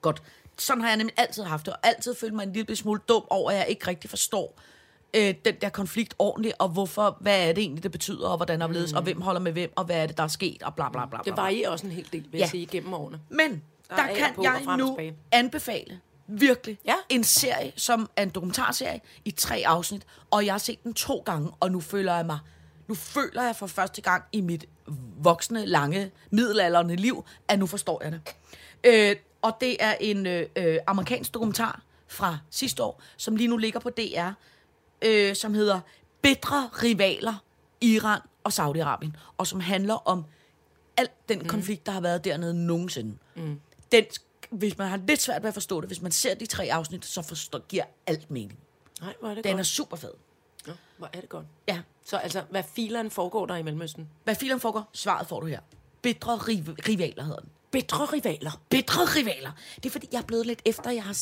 Godt. 0.00 0.22
Sådan 0.58 0.82
har 0.82 0.88
jeg 0.88 0.96
nemlig 0.96 1.14
altid 1.18 1.42
haft 1.42 1.66
det, 1.66 1.74
og 1.74 1.78
altid 1.82 2.14
følt 2.14 2.34
mig 2.34 2.42
en 2.42 2.52
lille 2.52 2.76
smule 2.76 3.00
dum 3.08 3.24
over, 3.30 3.50
at 3.50 3.56
jeg 3.56 3.68
ikke 3.68 3.86
rigtig 3.86 4.10
forstår 4.10 4.58
øh, 5.16 5.34
den 5.44 5.54
der 5.60 5.68
konflikt 5.68 6.14
ordentligt, 6.18 6.54
og 6.58 6.68
hvorfor, 6.68 7.16
hvad 7.20 7.48
er 7.48 7.52
det 7.52 7.58
egentlig, 7.62 7.82
det 7.82 7.92
betyder, 7.92 8.28
og 8.28 8.36
hvordan 8.36 8.62
er 8.62 8.66
det, 8.66 8.94
og 8.96 9.02
hvem 9.02 9.20
holder 9.20 9.40
med 9.40 9.52
hvem, 9.52 9.72
og 9.76 9.84
hvad 9.84 9.96
er 10.02 10.06
det, 10.06 10.16
der 10.16 10.22
er 10.24 10.28
sket, 10.28 10.62
og 10.62 10.74
bla 10.74 10.88
bla 10.88 11.06
bla. 11.06 11.22
bla, 11.22 11.30
Det 11.30 11.36
varierer 11.36 11.70
også 11.70 11.86
en 11.86 11.92
hel 11.92 12.08
del, 12.12 12.22
vil 12.30 12.38
Ja. 12.38 12.38
jeg 12.38 12.48
sige, 12.48 12.66
gennem 12.66 12.94
årene. 12.94 13.20
Men 13.30 13.62
Der 13.90 13.96
der, 13.96 14.02
er 14.02 14.14
kan 14.14 14.34
på 14.34 14.42
jeg 14.42 14.76
nu 14.78 14.98
anbefale 15.32 16.00
virkelig 16.26 16.78
Ja. 16.86 16.94
en 17.08 17.24
serie, 17.24 17.72
som 17.76 18.10
er 18.16 18.22
en 18.22 18.30
dokumentarserie 18.30 19.00
i 19.24 19.30
tre 19.30 19.62
afsnit, 19.66 20.02
og 20.30 20.46
jeg 20.46 20.52
har 20.54 20.58
set 20.58 20.82
den 20.84 20.94
to 20.94 21.22
gange, 21.26 21.50
og 21.60 21.72
nu 21.72 21.80
føler 21.80 22.14
jeg 22.16 22.26
mig, 22.26 22.38
nu 22.88 22.94
føler 22.94 23.42
jeg 23.42 23.56
for 23.56 23.66
første 23.66 24.00
gang 24.02 24.24
i 24.32 24.40
mit 24.40 24.64
voksne, 25.18 25.66
lange, 25.66 26.10
middelalderne 26.30 26.96
liv, 26.96 27.24
at 27.48 27.58
nu 27.58 27.66
forstår 27.66 28.02
jeg 28.04 28.12
det. 28.12 28.20
Øh, 28.84 29.16
og 29.42 29.56
det 29.60 29.76
er 29.80 29.94
en 30.00 30.26
øh, 30.26 30.46
øh, 30.56 30.78
amerikansk 30.86 31.34
dokumentar 31.34 31.80
fra 32.08 32.38
sidste 32.50 32.82
år, 32.82 33.02
som 33.16 33.36
lige 33.36 33.48
nu 33.48 33.56
ligger 33.56 33.80
på 33.80 33.90
DR, 33.90 34.28
øh, 35.02 35.36
som 35.36 35.54
hedder 35.54 35.80
Bedre 36.22 36.70
rivaler, 36.82 37.34
Iran 37.80 38.20
og 38.44 38.52
Saudi-Arabien, 38.52 39.10
og 39.38 39.46
som 39.46 39.60
handler 39.60 39.94
om 39.94 40.24
alt 40.96 41.28
den 41.28 41.38
mm. 41.38 41.48
konflikt, 41.48 41.86
der 41.86 41.92
har 41.92 42.00
været 42.00 42.24
dernede 42.24 42.66
nogensinde. 42.66 43.16
Mm. 43.34 43.60
Den, 43.92 44.04
hvis 44.50 44.78
man 44.78 44.88
har 44.88 44.96
lidt 44.96 45.22
svært 45.22 45.42
ved 45.42 45.48
at 45.48 45.54
forstå 45.54 45.80
det, 45.80 45.88
hvis 45.88 46.02
man 46.02 46.12
ser 46.12 46.34
de 46.34 46.46
tre 46.46 46.64
afsnit, 46.72 47.04
så 47.04 47.22
forstår, 47.22 47.58
giver 47.68 47.84
alt 48.06 48.30
mening. 48.30 48.58
Nej, 49.00 49.14
hvor 49.20 49.28
er 49.28 49.34
det 49.34 49.44
Den 49.44 49.52
er 49.52 49.56
godt. 49.56 49.66
super 49.66 49.96
fed. 49.96 50.12
Nå, 50.66 50.72
hvor 50.98 51.08
er 51.12 51.20
det 51.20 51.28
godt. 51.28 51.46
Ja. 51.68 51.80
Så 52.04 52.16
altså, 52.16 52.42
hvad 52.50 52.62
fileren 52.74 53.10
foregår 53.10 53.46
der 53.46 53.56
i 53.56 53.62
Mellemøsten? 53.62 54.08
Hvad 54.24 54.34
filen 54.34 54.60
foregår? 54.60 54.90
Svaret 54.92 55.26
får 55.28 55.40
du 55.40 55.46
her. 55.46 55.60
Bedre 56.02 56.36
riv- 56.36 56.76
rivaler 56.88 57.24
hedder 57.24 57.40
den. 57.40 57.48
Bedre 57.70 58.04
rivaler. 58.04 58.50
Bedre 58.68 59.04
rivaler. 59.04 59.50
Det 59.76 59.86
er 59.86 59.90
fordi, 59.90 60.08
jeg 60.12 60.18
er 60.18 60.22
blevet 60.22 60.46
lidt 60.46 60.62
efter, 60.64 60.90
jeg 60.90 61.04
har 61.04 61.18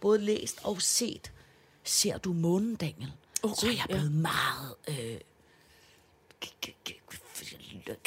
både 0.00 0.18
læst 0.18 0.58
og 0.62 0.82
set. 0.82 1.32
Ser 1.90 2.18
du 2.18 2.32
månen, 2.32 2.74
Daniel? 2.74 3.12
Okay, 3.42 3.54
så 3.54 3.66
er 3.66 3.70
jeg 3.70 3.86
ja. 3.88 3.94
blevet 3.94 4.12
meget... 4.12 4.74
Øh, 4.88 5.20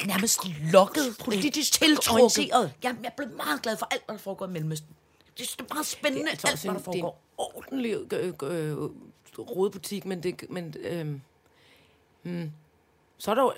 nærmest 0.06 0.40
lokket, 0.72 1.18
politisk 1.20 1.74
tiltrukket. 1.74 2.38
Jeg, 2.38 2.72
jeg 2.84 2.96
er 3.04 3.10
blevet 3.18 3.36
meget 3.36 3.62
glad 3.62 3.78
for 3.78 3.88
alt, 3.92 4.06
hvad 4.06 4.16
der 4.16 4.22
foregår 4.22 4.46
i 4.46 4.50
Mellemøsten. 4.50 4.90
Det 5.38 5.56
er 5.60 5.74
meget 5.74 5.86
spændende, 5.86 6.30
altså 6.30 6.48
alt, 6.48 6.54
også 6.54 6.72
hvad 6.72 6.80
der 6.80 6.80
det 6.80 6.88
er 6.88 6.92
en 6.92 7.02
foregår. 7.02 7.22
ordentlig 7.38 8.14
øh, 8.14 8.34
øh, 8.44 8.78
rodebutik, 9.40 10.06
men 10.06 10.24
det... 10.24 10.50
Men, 10.50 10.76
øh, 10.80 11.20
hmm. 12.22 12.52
Så 13.18 13.32
er 13.32 13.36
der 13.36 13.42
jo, 13.42 13.54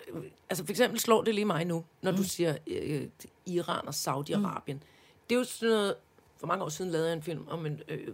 altså 0.50 0.66
for 0.66 0.72
eksempel 0.72 1.00
slår 1.00 1.24
det 1.24 1.36
lige 1.36 1.46
mig 1.46 1.66
nu, 1.66 1.86
når 2.02 2.12
mm. 2.12 2.18
du 2.18 2.24
siger 2.24 2.58
øh, 2.68 3.08
Iran 3.46 3.88
og 3.88 3.94
Saudi-Arabien. 3.94 4.74
Mm. 4.74 4.82
Det 5.30 5.36
er 5.36 5.40
jo 5.40 5.44
sådan 5.44 5.70
noget, 5.70 5.96
for 6.46 6.48
mange 6.48 6.66
år 6.66 6.70
siden 6.70 6.91
lavede 6.91 7.08
jeg 7.08 7.16
en 7.16 7.22
film 7.22 7.48
om 7.48 7.66
en, 7.66 7.82
øh, 7.88 8.08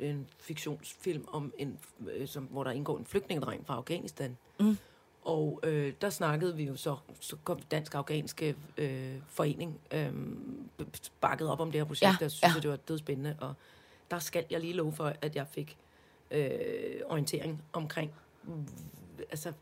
en 0.00 0.26
fiktionsfilm 0.38 1.24
om 1.28 1.52
en, 1.58 1.78
øh, 2.08 2.28
som, 2.28 2.44
hvor 2.44 2.64
der 2.64 2.70
indgår 2.70 2.98
en 2.98 3.06
flygtningedreng 3.06 3.66
fra 3.66 3.74
Afghanistan. 3.74 4.36
Mm. 4.60 4.78
Og 5.22 5.60
øh, 5.62 5.92
der 6.00 6.10
snakkede 6.10 6.56
vi 6.56 6.64
jo 6.64 6.76
så, 6.76 6.96
så 7.20 7.36
kom 7.44 7.58
Dansk-Afghanske 7.70 8.54
øh, 8.78 9.14
Forening 9.28 9.80
øh, 9.92 10.12
bakket 11.20 11.48
op 11.50 11.60
om 11.60 11.70
det 11.72 11.80
her 11.80 11.84
projekt, 11.84 12.02
Ja, 12.02 12.16
jeg 12.20 12.30
synes, 12.30 12.42
ja. 12.42 12.48
ja. 12.54 12.60
det 12.60 12.70
var 12.70 12.76
dødspændende. 12.76 13.36
Og 13.40 13.54
der 14.10 14.18
skal 14.18 14.44
jeg 14.50 14.60
lige 14.60 14.72
love 14.72 14.92
for, 14.92 15.12
at 15.22 15.36
jeg 15.36 15.46
fik 15.50 15.76
øh, 16.30 16.50
orientering 17.06 17.62
omkring, 17.72 18.12
altså 19.30 19.52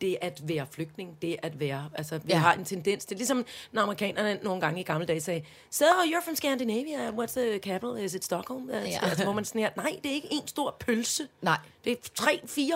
det 0.00 0.16
at 0.20 0.40
være 0.48 0.66
flygtning, 0.70 1.22
det 1.22 1.36
at 1.42 1.60
være, 1.60 1.90
altså 1.94 2.18
vi 2.18 2.32
Ja. 2.32 2.38
har 2.38 2.52
en 2.52 2.64
tendens 2.64 3.04
til, 3.04 3.16
ligesom 3.16 3.44
når 3.72 3.82
amerikanerne 3.82 4.38
nogle 4.42 4.60
gange 4.60 4.80
i 4.80 4.84
gamle 4.84 5.06
dage 5.06 5.20
sagde, 5.20 5.42
so 5.70 5.84
you're 5.84 6.24
from 6.24 6.36
Scandinavia, 6.36 7.10
what's 7.10 7.40
the 7.40 7.58
capital, 7.58 8.04
is 8.04 8.14
it 8.14 8.24
Stockholm? 8.24 8.70
Ja. 8.70 8.80
Ja. 8.84 8.98
Altså, 9.02 9.24
hvor 9.24 9.32
man 9.32 9.44
sådan 9.44 9.60
her, 9.60 9.70
nej, 9.76 9.96
det 10.02 10.10
er 10.10 10.14
ikke 10.14 10.28
en 10.30 10.46
stor 10.48 10.76
pølse. 10.80 11.28
Nej. 11.42 11.58
Det 11.84 11.92
er 11.92 11.96
tre, 12.14 12.40
fire, 12.46 12.74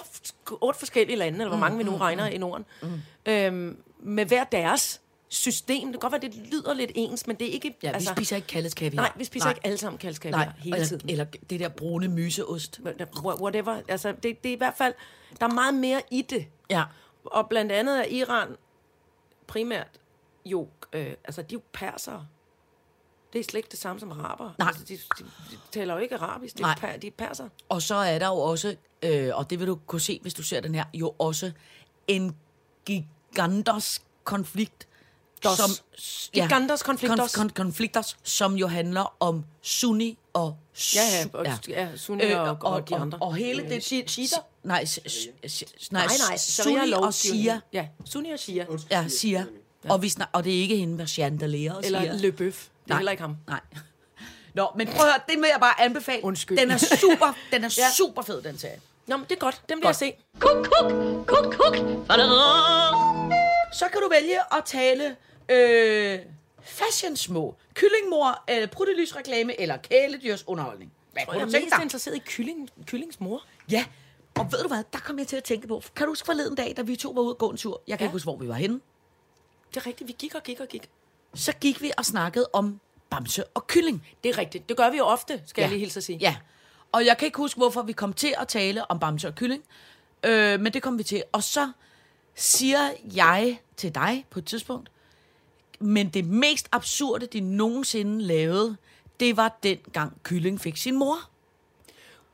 otte 0.61 0.79
forskellige 0.79 1.17
lande, 1.17 1.39
eller 1.39 1.49
hvor 1.49 1.59
mange 1.59 1.79
vi 1.79 1.85
nu 1.85 1.97
regner 1.97 2.27
i 2.27 2.39
Norden, 2.39 2.65
øhm, 3.27 3.77
med 4.03 4.25
hver 4.27 4.45
deres 4.45 5.01
system. 5.29 5.93
Det 5.93 6.01
kan 6.01 6.11
godt 6.11 6.13
være, 6.13 6.21
det 6.33 6.35
lyder 6.53 6.75
lidt 6.75 6.91
ens, 6.95 7.27
men 7.27 7.37
det 7.37 7.49
er 7.49 7.53
ikke... 7.53 7.77
Ja, 7.83 7.99
vi 7.99 8.05
spiser 8.05 8.37
ikke 8.37 8.49
kaldet 8.49 8.75
kaviar. 8.77 9.03
Nej, 9.03 9.13
vi 9.17 9.25
spiser 9.25 9.47
nej. 9.47 9.53
ikke 9.53 9.61
alle 9.67 9.79
sammen 9.79 9.99
kalds 9.99 10.25
Nej, 10.25 10.49
hele 10.59 10.77
eller, 10.77 10.89
tiden. 10.89 11.11
eller 11.11 11.25
det 11.51 11.61
der 11.61 11.69
brune 11.69 12.09
myseost. 12.09 12.81
Wha- 12.87 13.43
Whatever. 13.43 13.81
Altså, 13.89 14.13
det, 14.13 14.43
det 14.43 14.49
er 14.49 14.53
i 14.53 14.59
hvert 14.59 14.75
fald... 14.79 14.95
Der 15.41 15.47
er 15.47 15.51
meget 15.51 15.75
mere 15.75 16.03
i 16.11 16.23
det. 16.23 16.47
Ja. 16.71 16.83
Og 17.25 17.49
blandt 17.49 17.73
andet 17.73 17.99
er 17.99 18.05
Iran 18.05 18.57
primært 19.47 20.01
jo... 20.45 20.69
Øh, 20.93 21.15
altså, 21.25 21.43
de 21.43 21.55
er 21.55 21.59
jo 21.59 21.63
persere. 21.73 22.27
Det 23.33 23.39
er 23.39 23.45
slet 23.45 23.59
ikke 23.59 23.69
det 23.71 23.79
samme 23.79 24.01
som 24.01 24.13
araber. 24.13 24.51
Nej. 24.59 24.69
Altså, 24.69 24.85
de, 24.85 24.97
de, 24.97 25.25
de 25.51 25.59
taler 25.71 25.95
jo 25.95 26.01
ikke 26.01 26.17
arabisk. 26.17 26.59
De, 26.59 26.63
er, 26.63 26.75
per, 26.79 26.97
de 26.97 27.07
er 27.07 27.11
perser. 27.19 27.49
Og 27.69 27.83
så 27.83 27.95
er 27.95 28.19
der 28.19 28.27
jo 28.27 28.35
også, 28.35 28.77
øh, 29.03 29.31
og 29.35 29.51
det 29.51 29.59
vil 29.59 29.67
du 29.67 29.81
kunne 29.87 30.01
se, 30.01 30.19
hvis 30.23 30.35
du 30.35 30.43
ser 30.43 30.61
den 30.61 30.75
her, 30.75 30.85
jo 30.95 31.15
også 31.19 31.53
en 32.09 32.37
gigantisk 32.85 34.03
konflikt. 34.25 34.89
Dos. 35.45 35.83
Gigantos 36.33 36.83
konfliktos. 36.83 37.35
Konf- 37.35 37.41
kon- 37.43 37.49
konflikter, 37.55 38.15
som 38.23 38.55
jo 38.55 38.67
handler 38.67 39.15
om 39.21 39.45
Sunni 39.63 40.19
og 40.33 40.57
su- 40.77 40.97
Ja, 40.97 41.03
ja, 41.19 41.25
og, 41.33 41.47
ja. 41.69 41.89
Sunni 41.97 42.25
Øh, 42.25 42.41
og, 42.41 42.57
og, 42.61 42.89
de 42.89 42.97
andre. 42.97 43.19
Og, 43.19 43.27
og 43.29 43.35
hele 43.35 43.63
det... 43.69 43.81
Shi- 43.93 44.07
Shiiter? 44.09 44.37
Nej, 44.63 44.85
s- 44.85 45.01
s- 45.49 45.65
nej, 45.91 46.07
Nej, 46.07 46.17
nej. 46.29 46.37
Sunni 46.37 46.93
og. 46.93 47.15
Shia. 47.15 47.61
Ja, 47.73 47.87
Sunni 48.05 48.31
og 48.31 48.39
Shia. 48.39 48.67
Ja, 48.91 49.05
Shia. 49.09 49.45
Og, 49.89 50.03
vi 50.03 50.09
snak, 50.09 50.29
og 50.33 50.45
det 50.45 50.57
er 50.57 50.61
ikke 50.61 50.77
hende 50.77 50.95
med 50.97 51.07
chandelier 51.07 51.75
og 51.75 51.85
Eller 51.85 52.01
Shia. 52.01 52.13
Le 52.13 52.33
Bøf. 52.33 52.55
Det 52.55 52.67
er 52.67 52.89
Nej. 52.89 52.99
heller 52.99 53.11
ikke 53.13 53.21
ham. 53.21 53.37
Nej. 53.49 53.61
Nå, 54.55 54.69
men 54.77 54.87
prøv 54.87 54.97
at 55.07 55.13
høre, 55.13 55.21
det 55.29 55.37
vil 55.41 55.49
jeg 55.53 55.61
bare 55.61 55.81
anbefale. 55.81 56.25
Undskyld. 56.25 56.59
Den 56.59 56.71
er 56.71 56.79
super, 56.79 57.37
den 57.53 57.65
er 57.65 57.75
Ja. 57.79 57.91
super 57.97 58.23
fed, 58.23 58.43
den 58.43 58.59
serie. 58.59 58.81
Nå, 59.07 59.17
men 59.17 59.27
det 59.29 59.35
er 59.37 59.41
godt. 59.41 59.61
Den 59.69 59.77
vil 59.79 59.83
jeg 59.87 59.97
se. 59.97 60.13
Kuk, 60.39 60.57
kuk, 60.81 60.93
kuk, 61.27 61.55
kuk. 61.55 61.77
Så 63.73 63.85
kan 63.93 64.01
du 64.03 64.09
vælge 64.09 64.39
at 64.57 64.65
tale 64.65 65.17
øh, 65.51 66.19
fashion 66.63 67.17
små. 67.17 67.55
Kyllingmor, 67.75 68.45
øh, 68.51 68.69
pruttelysreklame 68.69 69.61
eller 69.61 69.77
kæledyrsunderholdning. 69.77 70.93
Hvad 71.13 71.21
Jeg 71.23 71.29
kunne 71.29 71.41
er 71.41 71.45
du 71.47 71.51
tænke 71.53 71.65
mest 71.65 71.77
dig? 71.77 71.83
interesseret 71.83 72.17
i 72.17 72.23
kylling, 72.27 72.69
kyllings 72.87 73.21
mor. 73.21 73.43
Ja, 73.71 73.85
og 74.39 74.53
ved 74.53 74.63
du 74.63 74.69
hvad, 74.69 74.85
der 74.93 74.99
kom 74.99 75.19
jeg 75.19 75.27
til 75.27 75.37
at 75.37 75.45
tænke 75.45 75.69
på. 75.69 75.83
Kan 75.97 76.07
du 76.07 76.11
huske 76.11 76.27
forleden 76.27 76.55
dag, 76.55 76.75
da 76.77 76.83
vi 76.83 76.97
to 76.97 77.11
var 77.11 77.23
ude 77.23 77.31
og 77.35 77.39
gå 77.39 77.51
en 77.51 77.57
tur? 77.57 77.83
Jeg 77.87 77.99
kan 77.99 78.05
Ja. 78.05 78.09
ikke 78.09 78.13
huske, 78.13 78.27
hvor 78.27 78.37
vi 78.37 78.49
var 78.49 78.55
henne. 78.55 78.81
Det 79.71 79.77
er 79.77 79.87
rigtigt, 79.87 80.09
vi 80.09 80.15
gik 80.19 80.35
og 80.35 80.43
gik 80.43 80.61
og 80.61 80.69
gik. 80.69 80.89
Så 81.35 81.53
gik 81.53 81.83
vi 81.83 81.93
og 81.99 82.05
snakkede 82.05 82.49
om 82.53 82.81
bamse 83.11 83.45
og 83.45 83.67
kylling. 83.67 84.07
Det 84.25 84.29
er 84.29 84.39
rigtigt. 84.39 84.69
Det 84.69 84.77
gør 84.77 84.91
vi 84.91 84.97
jo 84.97 85.05
ofte, 85.05 85.43
skal. 85.47 85.63
Ja. 85.63 85.65
jeg 85.67 85.71
lige 85.71 85.81
hilse 85.81 85.99
at 85.99 86.05
sige. 86.05 86.19
Ja, 86.19 86.37
og 86.93 87.07
jeg 87.07 87.19
kan 87.19 87.27
ikke 87.27 87.37
huske, 87.39 87.59
hvorfor 87.59 87.83
vi 87.83 87.93
kom 87.93 88.13
til 88.13 88.35
at 88.39 88.49
tale 88.49 88.91
om 88.91 88.99
bamse 88.99 89.29
og 89.29 89.35
kylling. 89.35 89.63
Øh, 90.25 90.61
men 90.61 90.73
det 90.73 90.83
kom 90.83 90.99
vi 90.99 91.03
til. 91.03 91.23
Og 91.33 91.43
så 91.43 91.73
siger 92.35 92.91
jeg 93.15 93.61
til 93.77 93.95
dig 93.95 94.27
på 94.31 94.39
et 94.39 94.47
tidspunkt, 94.47 94.91
men 95.81 96.09
det 96.09 96.25
mest 96.25 96.69
absurde, 96.73 97.27
de 97.27 97.41
nogensinde 97.41 98.23
lavede, 98.23 98.77
det 99.21 99.37
var 99.37 99.59
dengang 99.63 100.23
kylling 100.23 100.61
fik 100.61 100.77
sin 100.77 100.97
mor. 100.99 101.19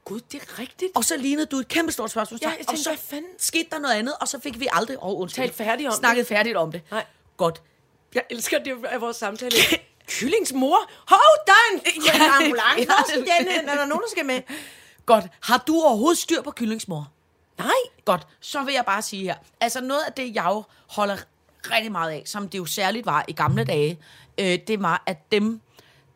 Gud, 0.05 0.21
det 0.33 0.43
er 0.43 0.59
rigtigt. 0.59 0.93
Og 0.95 1.05
så 1.05 1.17
lignede 1.17 1.47
du 1.47 1.57
et 1.57 1.69
kæmpe 1.69 1.93
stort 1.93 2.11
spørgsmål. 2.11 2.39
Ja, 2.43 2.49
jeg 2.49 2.57
tænkte, 2.57 2.71
og 2.71 2.79
så 2.79 2.91
hvad 2.91 2.99
fanden? 2.99 3.31
skete 3.39 3.69
der 3.71 3.79
noget 3.79 3.95
andet, 3.95 4.15
og 4.21 4.29
så 4.29 4.41
fik 4.41 4.61
vi 4.61 4.69
aldrig 4.73 4.97
oh, 5.03 5.21
undskyld, 5.21 5.45
Talt 5.45 5.55
færdigt 5.55 5.87
om 5.87 5.93
det. 5.93 5.99
snakket 5.99 6.27
færdigt 6.27 6.57
om 6.57 6.73
det. 6.73 6.83
Nej. 6.91 7.05
Godt. 7.37 7.63
Jeg 8.15 8.23
elsker 8.31 8.59
det 8.59 8.85
af 8.85 9.01
vores 9.01 9.17
samtale. 9.17 9.57
Kyllings 10.09 10.53
mor? 10.53 10.91
Hov, 11.09 11.19
der 11.47 11.53
er 11.53 11.75
en, 11.75 12.03
ja, 12.07 12.25
en 12.25 12.31
ambulance. 12.31 13.15
Den 13.15 13.27
hen? 13.51 13.69
Er 13.69 13.75
der 13.75 13.87
nogen, 13.87 14.03
der 14.03 14.09
skal 14.11 14.27
med? 14.27 14.43
Godt. 15.07 15.25
Har 15.43 15.65
du 15.67 15.81
overhovedet 15.81 16.19
styr 16.19 16.43
på 16.43 16.51
kyllingsmor? 16.51 17.13
Nej. 17.59 17.71
Godt. 18.05 18.27
Så 18.41 18.63
vil 18.63 18.75
jeg 18.75 18.85
bare 18.85 19.03
sige 19.03 19.23
her. 19.23 19.35
Altså 19.61 19.81
noget 19.81 20.03
af 20.03 20.13
det, 20.13 20.35
jeg 20.35 20.63
holder 20.87 21.17
rigtig 21.71 21.93
meget 21.93 22.11
af, 22.11 22.23
som 22.27 22.49
det 22.49 22.59
jo 22.59 22.65
særligt 22.65 23.07
var 23.07 23.25
i 23.29 23.33
gamle 23.33 23.65
dage, 23.65 23.99
øh, 24.39 24.59
det 24.67 24.83
var, 24.83 25.03
at 25.07 25.33
dem, 25.33 25.61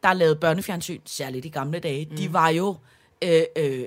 der 0.03 0.13
lavede 0.13 0.37
børnefjernsyn, 0.37 1.01
særligt 1.07 1.45
i 1.47 1.49
gamle 1.49 1.79
dage, 1.79 2.07
mm. 2.11 2.17
de 2.17 2.33
var 2.33 2.49
jo, 2.49 2.77
øh, 3.23 3.43
øh, 3.57 3.87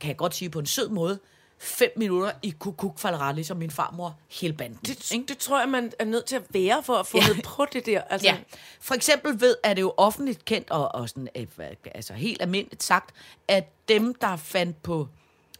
kan 0.00 0.08
jeg 0.08 0.16
godt 0.16 0.34
sige 0.34 0.50
på 0.50 0.58
en 0.58 0.66
sød 0.66 0.88
måde, 0.88 1.18
fem 1.58 1.90
minutter 1.96 2.32
i 2.42 2.54
kukuk 2.58 2.98
falderat, 2.98 3.34
ligesom 3.34 3.56
min 3.56 3.70
farmor, 3.70 4.16
hele 4.30 4.52
banden. 4.54 4.78
Det, 4.86 5.28
det 5.28 5.38
tror 5.38 5.60
jeg, 5.60 5.68
man 5.68 5.92
er 5.98 6.04
nødt 6.04 6.24
til 6.24 6.36
at 6.36 6.42
være 6.50 6.82
for 6.82 6.94
at 6.94 7.06
få 7.06 7.18
Ja. 7.28 7.40
på 7.44 7.66
det 7.72 7.86
der. 7.86 8.00
Altså, 8.00 8.26
Ja. 8.28 8.36
For 8.80 8.94
eksempel 8.94 9.40
ved, 9.40 9.56
er 9.64 9.74
det 9.74 9.82
jo 9.82 9.94
offentligt 9.96 10.44
kendt, 10.44 10.70
og, 10.70 10.94
og 10.94 11.08
sådan, 11.08 11.28
øh, 11.36 11.46
altså 11.94 12.14
helt 12.14 12.42
almindeligt 12.42 12.82
sagt, 12.82 13.14
at 13.48 13.64
dem, 13.88 14.14
der 14.14 14.36
fandt 14.36 14.82
på 14.82 15.08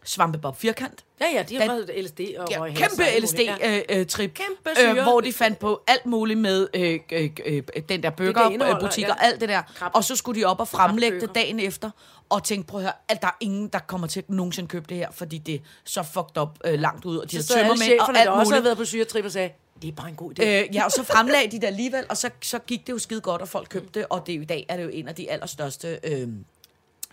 Svampebob 0.05 0.57
Firkant, 0.57 1.03
ja, 1.21 1.25
ja, 1.33 1.43
de 1.43 1.57
har 1.59 1.65
været 1.65 1.91
LSD 2.05 2.19
og 2.37 2.47
ja, 2.51 2.65
kæmpe 2.73 2.95
muligt. 2.97 3.39
Ja. 3.39 3.81
LSD-trip, 3.83 4.33
Kæmpe 4.33 4.69
øh, 4.69 4.75
syre. 4.93 5.03
hvor 5.03 5.21
de 5.21 5.33
fandt 5.33 5.59
på 5.59 5.83
alt 5.87 6.05
muligt 6.05 6.39
med 6.39 6.67
øh, 6.73 6.99
øh, 7.11 7.29
øh, 7.45 7.63
den 7.89 8.03
der 8.03 8.09
burgerbutik 8.09 9.03
ja. 9.03 9.11
og 9.11 9.23
alt 9.25 9.41
det 9.41 9.49
der. 9.49 9.61
Krab- 9.61 9.91
Og 9.93 10.03
så 10.03 10.15
skulle 10.15 10.41
de 10.41 10.45
op 10.45 10.59
og 10.59 10.67
fremlægge 10.67 11.21
det 11.21 11.35
dagen 11.35 11.59
efter, 11.59 11.89
og 12.29 12.43
tænke, 12.43 12.67
prøv 12.67 12.79
at 12.79 12.83
høre, 12.83 12.93
at 13.09 13.21
der 13.21 13.27
er 13.27 13.37
ingen, 13.39 13.67
der 13.67 13.79
kommer 13.79 14.07
til 14.07 14.19
at 14.19 14.29
nogensinde 14.29 14.67
købe 14.69 14.85
det 14.89 14.97
her, 14.97 15.11
fordi 15.11 15.37
det 15.37 15.55
er 15.55 15.59
så 15.85 16.03
fucked 16.03 16.37
up 16.41 16.49
øh, 16.65 16.79
langt 16.79 17.05
ud, 17.05 17.17
og 17.17 17.31
de 17.31 17.43
Så 17.43 17.53
har 17.53 17.61
tømmermænd 17.63 17.99
og 17.99 18.09
alt 18.09 18.17
der 18.17 18.29
også 18.31 18.37
muligt. 18.39 18.51
havde 18.53 18.63
været 18.63 18.77
på 18.77 18.85
syretrip 18.85 19.25
og 19.25 19.31
sagde, 19.31 19.49
det 19.81 19.87
er 19.87 19.91
bare 19.95 20.09
en 20.09 20.15
god 20.15 20.31
idé. 20.39 20.45
Øh, 20.45 20.75
ja, 20.75 20.85
og 20.85 20.91
så 20.91 21.03
fremlagde 21.03 21.51
de 21.51 21.61
det 21.61 21.67
alligevel, 21.67 22.05
og 22.09 22.17
så, 22.17 22.29
så 22.41 22.59
gik 22.59 22.87
det 22.87 22.93
jo 22.93 22.97
skide 22.99 23.21
godt, 23.21 23.41
og 23.41 23.47
folk 23.47 23.67
købte 23.69 23.99
det, 23.99 24.07
og 24.09 24.27
det 24.27 24.33
i 24.33 24.45
dag 24.45 24.65
er 24.69 24.77
det 24.77 24.83
jo 24.83 24.89
en 24.89 25.07
af 25.07 25.15
de 25.15 25.31
allerstørste, 25.31 25.99
øh, 26.03 26.27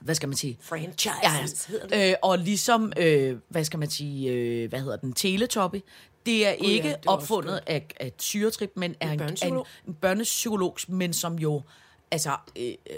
hvad 0.01 0.15
skal 0.15 0.29
man 0.29 0.37
sige? 0.37 0.59
Franchises 0.61 1.69
Ja, 1.69 1.73
hedder 1.73 1.87
det. 1.87 2.11
øh, 2.11 2.15
og 2.23 2.39
ligesom, 2.39 2.93
øh, 2.97 3.37
hvad 3.49 3.65
skal 3.65 3.79
man 3.79 3.91
sige, 3.91 4.31
øh, 4.33 4.69
hvad 4.69 4.81
hedder 4.81 4.97
den, 4.97 5.13
Teletubby, 5.13 5.81
det 6.27 6.47
er 6.47 6.51
ja, 6.51 6.55
ikke 6.57 6.89
det 6.89 6.97
var 7.05 7.13
også 7.13 7.23
opfundet 7.35 7.61
af, 7.67 7.87
af 8.01 8.07
et 8.07 8.23
syretrip, 8.23 8.73
men 8.77 8.95
er 9.01 9.11
en, 9.11 9.21
en, 9.45 9.63
en 9.89 9.95
børnepsykolog, 9.95 10.77
men 10.89 11.13
som 11.13 11.39
jo, 11.39 11.63
altså, 12.11 12.37
øh, 12.57 12.67
øh, 12.91 12.97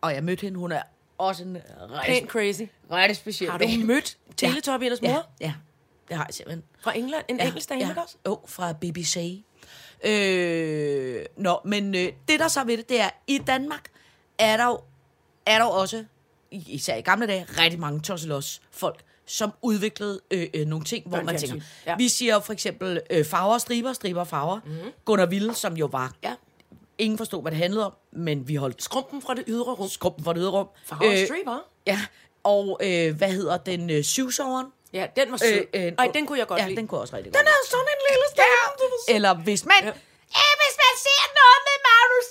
og 0.00 0.14
jeg 0.14 0.24
mødte 0.24 0.40
hende, 0.42 0.58
hun 0.58 0.72
er 0.72 0.82
også 1.18 1.42
en 1.44 1.56
rigtig, 1.80 2.28
crazy. 2.28 2.62
rigtig 2.92 3.16
speciel 3.16 3.50
Har 3.50 3.58
du 3.58 3.64
dame. 3.68 3.84
mødt 3.84 4.18
Teletubbyernes 4.36 5.02
mor? 5.02 5.08
Ja, 5.08 5.20
ja, 5.40 5.54
det 6.08 6.16
har 6.16 6.24
jeg 6.28 6.34
simpelthen. 6.34 6.62
Fra 6.80 6.96
England? 6.98 7.24
En 7.28 7.40
engelsk 7.40 7.68
dame, 7.68 7.80
ikke 7.80 8.00
også? 8.02 8.16
Jo, 8.26 8.40
fra 8.46 8.72
BBC. 8.72 9.42
Øh, 10.04 11.24
nå, 11.36 11.60
men 11.64 11.94
øh, 11.94 12.12
det 12.28 12.40
der 12.40 12.48
så 12.48 12.64
ved 12.64 12.76
det, 12.76 12.88
det 12.88 13.00
er, 13.00 13.10
i 13.26 13.38
Danmark 13.46 13.88
er 14.38 14.56
der 14.56 14.66
jo, 14.66 14.80
er 15.46 15.58
der 15.58 15.64
jo 15.64 15.70
også, 15.70 16.04
især 16.50 16.96
i 16.96 17.00
gamle 17.00 17.26
dage, 17.26 17.46
rigtig 17.58 17.80
mange 17.80 18.00
tosselos 18.00 18.60
folk, 18.70 19.00
som 19.26 19.52
udviklede 19.62 20.20
øh, 20.30 20.46
øh, 20.54 20.66
nogle 20.66 20.84
ting, 20.84 21.08
hvor 21.08 21.22
man 21.22 21.38
tænker, 21.38 21.60
ja. 21.86 21.96
vi 21.96 22.08
siger 22.08 22.40
for 22.40 22.52
eksempel 22.52 23.00
øh, 23.10 23.24
farver 23.24 23.58
striber, 23.58 23.92
striber 23.92 24.24
farver. 24.24 24.60
Mm-hmm. 24.64 24.90
Gunnar 25.04 25.26
Ville, 25.26 25.54
som 25.54 25.76
jo 25.76 25.86
var, 25.86 26.12
Ja. 26.22 26.34
ingen 26.98 27.18
forstod, 27.18 27.42
hvad 27.42 27.52
det 27.52 27.58
handlede 27.58 27.86
om, 27.86 27.92
men 28.12 28.48
vi 28.48 28.54
holdt 28.54 28.82
Skrumpen 28.82 29.22
fra 29.22 29.34
det 29.34 29.44
ydre 29.46 29.72
rum. 29.74 29.88
skrumpen 29.88 30.24
for 30.24 30.32
det 30.32 30.40
ydre 30.40 30.50
rum. 30.50 30.68
Farver 30.86 31.10
og 31.22 31.26
striber. 31.26 31.58
Ja, 31.86 32.00
og 32.44 32.80
øh, 32.82 33.16
hvad 33.16 33.32
hedder 33.32 33.56
den, 33.56 33.90
øh, 33.90 34.04
syvsoveren? 34.04 34.66
Ja, 34.92 35.06
den 35.16 35.30
var 35.32 35.36
sød. 35.36 35.64
Øh, 35.74 35.86
øh, 35.86 35.92
Ej, 35.98 36.10
den 36.14 36.26
kunne 36.26 36.38
jeg 36.38 36.46
godt 36.46 36.60
ja, 36.60 36.66
lide. 36.66 36.76
den 36.76 36.86
kunne 36.88 36.96
jeg 36.98 37.02
også 37.02 37.16
rigtig 37.16 37.32
Den 37.34 37.38
godt 37.38 37.48
er 37.48 37.70
sådan 37.72 37.88
en 37.94 38.00
lille 38.10 38.26
stemme. 38.34 39.14
Eller 39.16 39.32
hvis 39.46 39.62
man... 39.72 39.80
Ja. 39.82 39.86
Ja. 39.86 40.44
Øh, 40.44 40.54
hvis 40.62 40.76
man 40.84 40.94
ser 41.06 41.24
noget 41.40 41.58
med 41.68 41.76
Magnus 41.88 42.26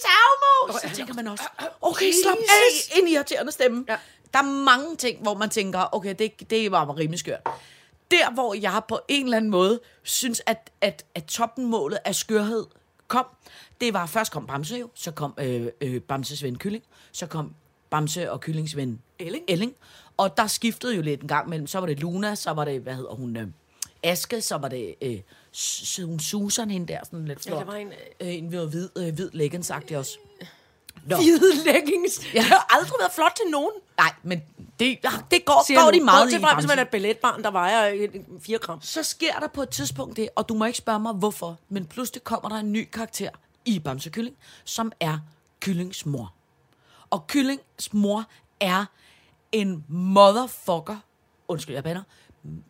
Saumo, 0.74 0.90
så 0.90 0.96
tænker 0.96 1.14
man 1.14 1.28
også, 1.28 1.44
okay, 1.82 2.12
slap 2.24 2.38
af, 2.38 3.00
en 3.02 3.08
irriterende 3.08 3.52
stemme. 3.52 3.86
Ja. 3.88 3.94
Ja. 3.94 4.00
Der 4.34 4.40
er 4.40 4.64
mange 4.64 4.96
ting, 4.96 5.22
hvor 5.22 5.34
man 5.34 5.50
tænker, 5.50 5.96
okay, 5.96 6.16
det, 6.20 6.50
det 6.50 6.72
var 6.72 6.98
rimelig 6.98 7.20
skørt. 7.20 7.40
Der, 8.12 8.32
hvor 8.32 8.54
jeg 8.54 8.82
på 8.88 9.00
en 9.08 9.24
eller 9.24 9.38
anden 9.38 9.52
måde 9.52 9.80
synes, 10.04 10.42
at, 10.46 10.72
at, 10.82 11.06
at 11.16 11.26
toppenmålet 11.26 12.00
af 12.06 12.16
skørhed 12.16 12.66
kom, 13.08 13.26
det 13.82 13.94
var, 13.94 14.06
først 14.06 14.32
kom 14.32 14.48
Bamse 14.48 14.76
jo, 14.76 14.90
så 14.94 15.12
kom 15.12 15.34
øh, 15.38 15.68
øh, 15.82 16.02
Bamses 16.02 16.44
ven 16.44 16.58
Kylling, 16.58 16.84
så 17.12 17.26
kom 17.28 17.54
Bamse 17.90 18.32
og 18.32 18.42
Kyllings 18.42 18.76
ven 18.76 19.02
Elling. 19.20 19.46
Elling. 19.48 19.76
Og 20.18 20.38
der 20.38 20.48
skiftede 20.48 20.96
jo 20.96 21.02
lidt 21.02 21.22
en 21.22 21.28
gang 21.28 21.50
mellem, 21.50 21.68
så 21.68 21.80
var 21.80 21.86
det 21.88 22.00
Luna, 22.00 22.36
så 22.36 22.52
var 22.52 22.66
det, 22.66 22.82
hvad 22.82 22.96
hedder 22.96 23.14
hun, 23.14 23.38
øh, 23.38 23.48
Aske, 24.04 24.42
så 24.42 24.58
var 24.58 24.68
det 24.68 24.96
øh, 25.02 25.20
hun 26.06 26.20
Susan, 26.20 26.70
hende 26.72 26.94
der, 26.94 27.00
sådan 27.04 27.26
lidt 27.26 27.46
Ja, 27.46 27.52
flot. 27.52 27.60
der 27.60 27.66
var 27.66 27.76
en, 27.76 27.88
øh, 28.20 28.36
en 28.36 28.48
hvid, 28.48 28.68
hvid, 28.68 28.90
øh, 28.98 29.14
hvid 29.14 29.30
leggings 29.34 29.72
også. 29.96 30.18
Nå. 31.10 31.16
Hvide 31.16 31.64
leggings. 31.66 32.34
Ja. 32.34 32.40
Det 32.40 32.44
har 32.48 32.66
aldrig 32.70 32.92
været 33.00 33.12
flot 33.12 33.32
til 33.36 33.52
nogen. 33.52 33.72
Nej, 33.98 34.14
men 34.24 34.42
det, 34.80 34.98
det 35.32 35.46
går, 35.46 35.64
Siger 35.68 35.84
går 35.84 35.92
de 35.92 36.00
meget 36.00 36.34
i. 36.34 36.40
fra, 36.40 36.56
hvis 36.56 36.68
man 36.68 36.78
er 36.78 36.82
et 36.82 36.90
balletbarn, 36.90 37.44
der 37.44 37.52
vejer 37.52 38.08
4 38.42 38.58
gram. 38.58 38.82
Så 38.82 39.04
sker 39.04 39.40
der 39.40 39.48
på 39.48 39.62
et 39.62 39.70
tidspunkt 39.70 40.18
det, 40.18 40.30
og 40.36 40.50
du 40.50 40.54
må 40.54 40.66
ikke 40.66 40.78
spørge 40.78 41.00
mig, 41.00 41.14
hvorfor, 41.14 41.58
men 41.70 41.86
pludselig 41.86 42.24
kommer 42.24 42.50
der 42.50 42.56
en 42.56 42.72
ny 42.72 42.90
karakter 42.94 43.30
i 43.66 43.80
Bamse 43.80 44.10
Kylling, 44.10 44.36
som 44.66 44.92
er 45.00 45.18
Kyllings 45.62 46.06
mor. 46.06 46.34
Og 47.10 47.28
Kyllings 47.28 47.94
mor 47.94 48.26
er 48.60 48.86
en 49.52 49.86
motherfucker, 49.88 50.98
undskyld, 51.48 51.76
jeg 51.76 51.84
bander, 51.84 52.04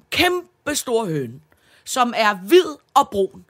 kæmpe 0.10 0.76
stor 0.76 1.06
høne, 1.06 1.40
som 1.86 2.14
er 2.16 2.34
hvid 2.34 2.76
og 2.94 3.10
brun, 3.10 3.46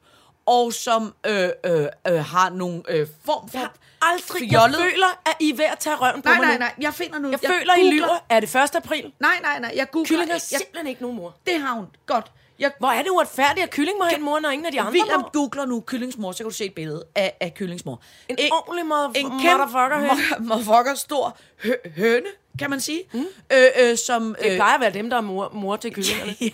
og 0.47 0.73
som 0.73 1.13
øh, 1.25 1.49
øh, 1.65 1.87
øh, 2.07 2.25
har 2.25 2.49
nogle 2.49 2.83
øh, 2.89 3.07
form 3.25 3.49
for 3.49 3.57
Jeg 3.57 3.67
har 3.67 3.73
aldrig... 4.13 4.41
Jeg 4.41 4.49
fjollet... 4.59 4.79
føler, 4.81 5.21
at 5.25 5.33
I 5.39 5.49
er 5.49 5.55
ved 5.55 5.65
at 5.65 5.79
tage 5.79 5.95
røven 5.95 6.21
på 6.21 6.29
Nej, 6.29 6.37
mig 6.37 6.45
nej, 6.47 6.53
nu. 6.55 6.59
nej, 6.59 6.73
jeg 6.81 6.93
finder 6.93 7.19
nu... 7.19 7.29
Jeg, 7.31 7.39
føler, 7.39 7.73
I 7.75 7.79
googler- 7.81 7.91
lyver. 7.93 8.25
Er 8.29 8.39
det 8.39 8.55
1. 8.55 8.75
april? 8.75 9.13
Nej, 9.19 9.31
nej, 9.41 9.59
nej, 9.59 9.71
jeg 9.75 9.91
googler... 9.91 10.07
Kylling 10.07 10.27
har 10.29 10.33
jeg, 10.33 10.41
simpelthen 10.41 10.87
ikke 10.87 11.01
nogen 11.01 11.17
mor. 11.17 11.35
det 11.47 11.61
har 11.61 11.73
hun. 11.73 11.85
Godt. 12.05 12.31
Jeg, 12.59 12.71
Hvor 12.79 12.87
er 12.87 13.01
det 13.03 13.09
uretfærdigt, 13.09 13.63
at 13.63 13.69
kylling 13.69 13.97
må 13.97 14.03
have 14.03 14.17
en 14.17 14.23
mor, 14.25 14.39
når 14.39 14.49
ingen 14.49 14.65
af 14.65 14.71
de 14.71 14.79
andre 14.81 14.91
William 14.93 15.19
må? 15.19 15.29
googler 15.33 15.65
nu 15.65 15.81
kyllingsmor, 15.87 16.31
så 16.31 16.37
kan 16.37 16.45
du 16.45 16.55
se 16.55 16.65
et 16.65 16.73
billede 16.75 17.03
af, 17.15 17.37
af 17.39 17.53
kyllingsmor. 17.53 18.01
En 18.29 18.37
ordentlig 18.51 18.85
mother- 18.85 19.11
en 19.19 19.27
motherfucker 19.29 20.39
motherfucker 20.39 20.95
stor 20.95 21.37
hø, 21.63 21.71
høne, 21.95 22.27
kan 22.59 22.69
man 22.69 22.79
sige. 22.81 23.03
Mm. 23.13 23.25
Øh, 23.53 23.65
øh, 23.81 23.97
som, 23.97 24.35
Det 24.43 24.49
øh, 24.51 24.55
plejer 24.57 24.73
at 24.75 24.81
være 24.81 24.93
dem, 24.93 25.09
der 25.09 25.17
er 25.17 25.21
mor, 25.21 25.49
mor 25.53 25.75
til 25.75 25.93
kyllingerne. 25.95 26.35
ja, 26.41 26.49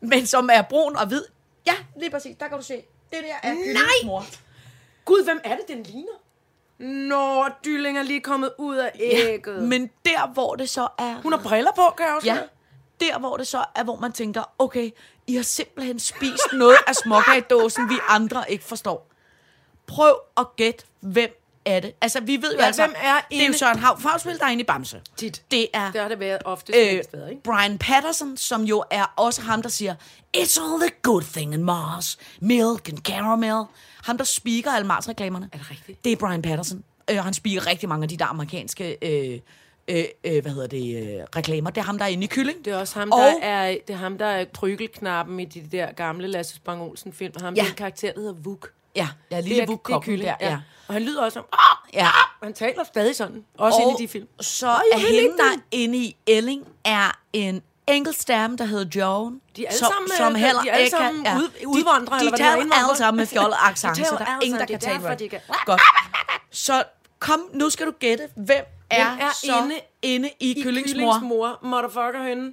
men 0.00 0.26
som 0.26 0.48
er 0.52 0.62
brun 0.62 0.96
og 0.96 1.06
hvid. 1.06 1.22
Ja, 1.66 1.74
lige 2.00 2.10
præcis. 2.10 2.36
Der 2.40 2.48
kan 2.48 2.58
du 2.58 2.64
se. 2.64 2.82
Det 3.12 3.24
der 3.24 3.48
er 3.50 3.54
kyllingsmor. 3.54 4.24
Gud, 5.04 5.24
hvem 5.24 5.40
er 5.44 5.56
det, 5.56 5.68
den 5.68 5.82
ligner? 5.82 6.12
Nå, 7.08 7.48
Dylling 7.64 7.98
er 7.98 8.02
lige 8.02 8.20
kommet 8.20 8.52
ud 8.58 8.76
af 8.76 8.90
ægget. 8.94 9.54
Ja, 9.56 9.60
Men 9.60 9.90
der, 10.04 10.32
hvor 10.32 10.54
det 10.54 10.70
så 10.70 10.88
er... 10.98 11.22
Hun 11.22 11.32
har 11.32 11.40
briller 11.42 11.70
på, 11.76 11.82
kan 11.96 12.06
jeg 12.06 12.14
også 12.14 12.28
Ja, 12.28 12.34
høre. 12.34 12.48
der 13.00 13.18
hvor 13.18 13.36
det 13.36 13.46
så 13.46 13.64
er, 13.74 13.84
hvor 13.84 13.96
man 13.96 14.12
tænker, 14.12 14.42
okay, 14.58 14.90
I 15.26 15.34
har 15.36 15.42
simpelthen 15.42 15.98
spist 15.98 16.52
noget 16.52 16.76
af 16.86 16.94
småkagedåsen, 16.94 17.88
vi 17.90 17.94
andre 18.08 18.50
ikke 18.50 18.64
forstår. 18.64 19.08
Prøv 19.86 20.16
at 20.36 20.46
gætte, 20.56 20.84
hvem 21.00 21.41
er 21.64 21.80
det? 21.80 21.92
Altså, 22.00 22.20
vi 22.20 22.36
ved 22.36 22.52
jo 22.52 22.58
Ja, 22.60 22.64
altså, 22.66 22.82
hvem 22.82 22.94
er 22.96 23.14
det 23.30 23.36
er 23.38 23.42
jo 23.42 23.44
inde- 23.46 23.58
Søren 23.58 23.78
Hav, 23.78 24.00
Fagspil, 24.00 24.38
der 24.38 24.44
er 24.46 24.50
inde 24.50 24.60
i 24.60 24.64
Bamse. 24.64 25.00
Tit. 25.16 25.42
Det 25.50 25.66
er 25.74 25.92
Det 25.92 26.00
har 26.00 26.08
det 26.08 26.20
været 26.20 26.38
ofte 26.44 26.72
øh, 26.76 26.96
øh, 26.96 27.04
steder, 27.04 27.28
ikke? 27.28 27.42
Brian 27.42 27.78
Patterson, 27.78 28.36
som 28.36 28.62
jo 28.62 28.84
er 28.90 29.04
også 29.16 29.42
ham, 29.42 29.62
der 29.62 29.68
siger, 29.68 29.94
It's 30.36 30.60
all 30.62 30.80
the 30.80 30.90
good 31.02 31.22
thing 31.22 31.54
in 31.54 31.64
Mars. 31.64 32.18
Milk 32.40 32.88
and 32.88 32.98
caramel. 32.98 33.64
Ham, 34.04 34.18
der 34.18 34.24
speaker 34.24 34.70
alle 34.70 34.86
Mars-reklamerne. 34.86 35.48
Er 35.52 35.56
det 35.58 35.70
rigtigt? 35.70 36.04
Det 36.04 36.12
er 36.12 36.16
Brian 36.16 36.42
Patterson. 36.42 36.84
Øh, 37.10 37.16
han 37.16 37.34
speaker 37.34 37.66
rigtig 37.66 37.88
mange 37.88 38.02
af 38.02 38.08
de 38.08 38.16
der 38.16 38.24
amerikanske 38.26 38.96
øh, 39.02 39.38
øh, 39.88 40.04
øh, 40.24 40.42
hvad 40.42 40.52
hedder 40.52 40.66
det, 40.66 40.96
øh, 41.18 41.24
reklamer. 41.36 41.70
Det 41.70 41.80
er 41.80 41.84
ham, 41.84 41.98
der 41.98 42.04
er 42.04 42.08
inde 42.08 42.24
i 42.24 42.26
Kylling. 42.26 42.64
Det 42.64 42.72
er 42.72 42.76
også 42.76 42.98
ham, 42.98 43.10
Og- 43.12 43.18
der 43.18 43.34
er, 43.42 43.76
det 43.86 43.92
er 43.94 43.98
ham, 43.98 44.18
der 44.18 44.26
er 44.26 44.44
trygelknappen 44.54 45.40
i 45.40 45.44
de 45.44 45.60
der 45.72 45.92
gamle 45.92 46.26
Lasse 46.28 46.54
Spang 46.54 46.82
Olsen 46.82 47.12
film. 47.12 47.32
Ham, 47.40 47.54
ja. 47.54 47.64
den 47.64 47.74
karakter, 47.74 48.12
der 48.12 48.20
hedder 48.20 48.34
Vuk. 48.34 48.70
Ja, 48.96 49.08
ja 49.30 49.36
Det 49.36 49.44
lille 49.44 49.62
er- 49.62 49.66
det 49.66 49.78
er 49.90 50.00
kylling, 50.00 50.28
der, 50.28 50.34
ja. 50.40 50.50
ja. 50.50 50.58
Og 50.88 50.94
han 50.94 51.02
lyder 51.02 51.22
også 51.24 51.34
som... 51.34 51.44
Ja. 51.94 52.08
Han 52.42 52.52
taler 52.54 52.84
stadig 52.84 53.16
sådan. 53.16 53.44
Også 53.58 53.80
inde 53.82 53.94
i 53.98 54.06
de 54.06 54.08
film. 54.08 54.28
så 54.40 54.66
jeg 54.68 54.80
er 54.92 54.98
hende, 54.98 55.14
ikke 55.16 55.36
der 55.36 55.60
inde 55.70 55.98
i 55.98 56.16
Elling, 56.26 56.66
er 56.84 57.18
en 57.32 57.62
enkelt 57.86 58.20
stemme, 58.20 58.56
der 58.56 58.64
hedder 58.64 59.00
Joan. 59.00 59.40
De 59.56 59.64
er 59.64 59.68
alle 59.68 59.78
som, 59.78 59.88
sammen, 59.92 60.10
som 60.16 60.32
øh, 60.32 60.40
heller 60.40 60.62
de 60.62 60.68
er 60.68 60.72
alle 60.74 60.90
sammen 60.90 61.26
ud- 61.36 61.50
udvandrere, 61.66 62.18
de, 62.18 62.24
eller 62.24 62.36
de 62.36 62.42
det 62.42 62.50
taler 62.52 62.74
er, 62.74 62.84
alle 62.84 62.96
sammen 62.96 63.16
med 63.18 63.26
fjollet 63.26 63.56
accent, 63.62 63.96
De 63.96 64.04
så 64.04 64.16
der 64.18 64.24
er 64.24 64.40
ingen, 64.42 64.60
der 64.60 64.66
kan 64.66 64.80
det 64.80 64.86
er 64.86 64.90
tale 64.92 65.02
derfor, 65.02 65.14
de 65.16 65.28
kan- 65.28 65.40
Godt. 65.66 65.80
Så 66.50 66.84
kom, 67.18 67.40
nu 67.52 67.70
skal 67.70 67.86
du 67.86 67.92
gætte, 67.98 68.28
hvem 68.36 68.64
er, 68.90 69.06
er 69.16 69.30
så 69.34 69.58
inde 69.62 69.74
inde 70.02 70.30
i, 70.40 70.50
I 70.58 70.62
kyllingsmor? 70.62 71.12
Kyllingsmor, 71.12 71.58
motherfucker 71.62 72.22
henne. 72.22 72.52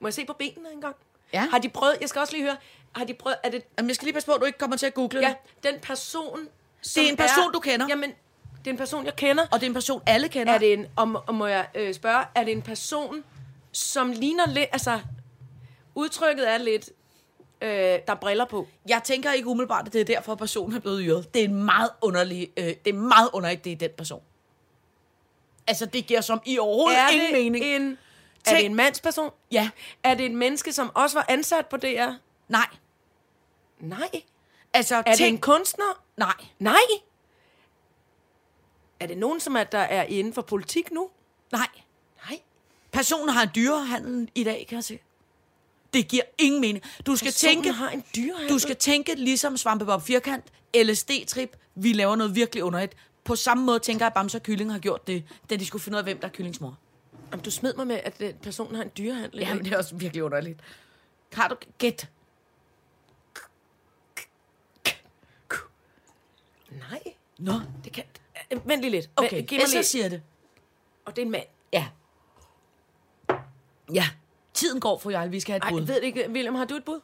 Må 0.00 0.08
jeg 0.08 0.14
se 0.14 0.24
på 0.24 0.32
benene 0.32 0.72
engang? 0.72 0.94
Ja. 1.32 1.46
Har 1.50 1.58
de 1.58 1.68
prøvet... 1.68 1.96
Jeg 2.00 2.08
skal 2.08 2.20
også 2.20 2.32
lige 2.32 2.44
høre... 2.44 2.56
Har 2.98 3.04
de 3.04 3.14
prøvet... 3.14 3.36
Er 3.44 3.50
det... 3.50 3.62
Jamen, 3.78 3.88
jeg 3.88 3.94
skal 3.96 4.06
lige 4.06 4.12
passe 4.14 4.26
på, 4.26 4.32
at 4.32 4.40
du 4.40 4.46
ikke 4.46 4.58
kommer 4.58 4.76
til 4.76 4.86
at 4.86 4.94
google 4.94 5.20
Ja, 5.20 5.28
det. 5.62 5.72
den 5.72 5.80
person... 5.80 6.48
Det 6.82 6.96
er 6.98 7.08
en 7.08 7.16
person, 7.16 7.52
du 7.52 7.60
kender. 7.60 7.86
Jamen, 7.88 8.10
det 8.58 8.66
er 8.66 8.70
en 8.70 8.76
person, 8.76 9.04
jeg 9.04 9.16
kender. 9.16 9.42
Og 9.52 9.60
det 9.60 9.66
er 9.66 9.70
en 9.70 9.74
person, 9.74 10.02
alle 10.06 10.28
kender. 10.28 10.52
Er 10.52 10.58
det 10.58 10.72
en... 10.72 10.86
Om, 10.96 11.16
om 11.26 11.34
må 11.34 11.46
jeg 11.46 11.66
øh, 11.74 11.94
spørge, 11.94 12.24
er 12.34 12.44
det 12.44 12.52
en 12.52 12.62
person, 12.62 13.24
som 13.72 14.12
ligner 14.12 14.46
lidt... 14.48 14.68
Altså, 14.72 15.00
udtrykket 15.94 16.50
er 16.50 16.58
lidt... 16.58 16.90
Øh, 17.62 17.68
der 17.70 17.98
er 18.06 18.14
briller 18.14 18.44
på. 18.44 18.68
Jeg 18.88 19.00
tænker 19.04 19.32
ikke 19.32 19.48
umiddelbart, 19.48 19.86
at 19.86 19.92
det 19.92 20.00
er 20.00 20.04
derfor, 20.04 20.32
at 20.32 20.38
personen 20.38 20.76
er 20.76 20.80
blevet 20.80 21.02
yret. 21.06 21.34
Det 21.34 21.40
er 21.40 21.48
en 21.48 21.64
meget 21.64 21.90
underlig, 22.02 22.50
øh, 22.56 22.64
det 22.64 22.78
er 22.86 22.92
meget 22.92 23.30
underligt, 23.32 23.64
det 23.64 23.72
er 23.72 23.76
den 23.76 23.90
person. 23.98 24.22
Altså, 25.66 25.86
det 25.86 26.06
giver 26.06 26.20
som 26.20 26.40
i 26.46 26.58
overhovedet 26.58 26.98
Er 27.00 27.08
ingen 27.08 27.32
mening. 27.32 27.64
en... 27.64 27.98
Er 28.46 28.56
det 28.56 28.64
en 28.64 28.74
mandsperson? 28.74 29.30
Ja, 29.52 29.70
Er 30.02 30.14
det 30.14 30.26
et 30.26 30.32
menneske, 30.34 30.72
som 30.72 30.90
også 30.94 31.16
var 31.18 31.26
ansat 31.28 31.66
på 31.66 31.76
DR? 31.76 32.10
nej. 32.48 32.66
Nej. 33.80 34.22
Altså, 34.72 34.94
Er 34.96 35.02
det 35.02 35.16
tænk, 35.18 35.34
en 35.34 35.40
kunstner? 35.40 36.02
Nej. 36.16 36.34
Nej. 36.58 36.74
Er 39.00 39.06
det 39.06 39.18
nogen, 39.18 39.40
som 39.40 39.56
er, 39.56 39.64
der 39.64 39.78
er 39.78 40.02
inden 40.02 40.32
for 40.32 40.42
politik 40.42 40.90
nu? 40.90 41.10
Nej. 41.52 41.66
Nej. 42.28 42.40
Personen 42.92 43.28
har 43.28 43.42
en 43.42 43.50
dyrehandel 43.54 44.30
i 44.34 44.44
dag, 44.44 44.66
kan 44.68 44.76
jeg 44.76 44.84
se. 44.84 44.98
Det 45.94 46.08
giver 46.08 46.22
ingen 46.38 46.60
mening. 46.60 46.84
Du 47.06 47.16
skal 47.16 47.26
Personen 47.32 47.54
tænke, 47.54 47.72
har 47.72 47.90
en 47.90 48.04
dyrehandel? 48.16 48.48
du 48.54 48.58
skal 48.58 48.76
tænke 48.76 49.14
ligesom 49.14 49.56
Svampebob 49.56 50.02
Firkant, 50.02 50.44
LSD-trip, 50.76 51.56
vi 51.74 51.92
laver 51.92 52.16
noget 52.16 52.34
virkelig 52.34 52.64
underligt. 52.64 52.96
På 53.24 53.36
samme 53.36 53.64
måde 53.64 53.78
tænker 53.78 54.04
jeg, 54.04 54.06
at 54.06 54.14
Bamse 54.14 54.38
og 54.38 54.42
Kylling 54.42 54.72
har 54.72 54.78
gjort 54.78 55.06
det, 55.06 55.24
da 55.50 55.56
de 55.56 55.66
skulle 55.66 55.82
finde 55.82 55.96
ud 55.96 55.98
af, 55.98 56.04
hvem 56.04 56.18
der 56.18 56.26
er 56.28 56.32
kyllingsmor. 56.32 56.78
Jamen, 57.30 57.44
du 57.44 57.50
smed 57.50 57.74
mig 57.74 57.86
med, 57.86 58.00
at 58.04 58.18
den 58.18 58.34
person 58.42 58.74
har 58.74 58.82
en 58.82 58.90
dyrehandel. 58.98 59.34
i 59.34 59.38
dag. 59.38 59.48
Jamen, 59.48 59.64
det 59.64 59.72
er 59.72 59.76
også 59.78 59.94
virkelig 59.94 60.22
underligt. 60.24 60.60
Har 61.32 61.48
du 61.48 61.56
gæt? 61.78 62.08
Nej. 66.70 67.02
Nå, 67.38 67.52
Det 67.84 67.92
kan... 67.92 68.04
Øh, 68.52 68.68
Vent 68.68 68.80
lige 68.80 68.90
lidt. 68.90 69.10
okay. 69.16 69.46
Giv 69.46 69.58
mig 69.58 69.64
Essa 69.64 69.76
lige. 69.76 69.84
siger 69.84 70.08
det. 70.08 70.22
Og 71.04 71.16
det 71.16 71.22
er 71.22 71.26
en 71.26 71.32
mand. 71.32 71.44
Ja. 71.72 71.86
Ja. 73.94 74.08
Tiden 74.54 74.80
går, 74.80 74.98
for 74.98 75.10
jeg. 75.10 75.32
Vi 75.32 75.40
skal 75.40 75.52
have 75.52 75.56
et 75.58 75.62
Ej, 75.64 75.70
bud. 75.70 75.78
jeg 75.80 75.88
ved 75.88 75.94
det 75.94 76.02
ikke. 76.04 76.30
William, 76.30 76.54
har 76.54 76.64
du 76.64 76.74
et 76.74 76.84
bud? 76.84 77.00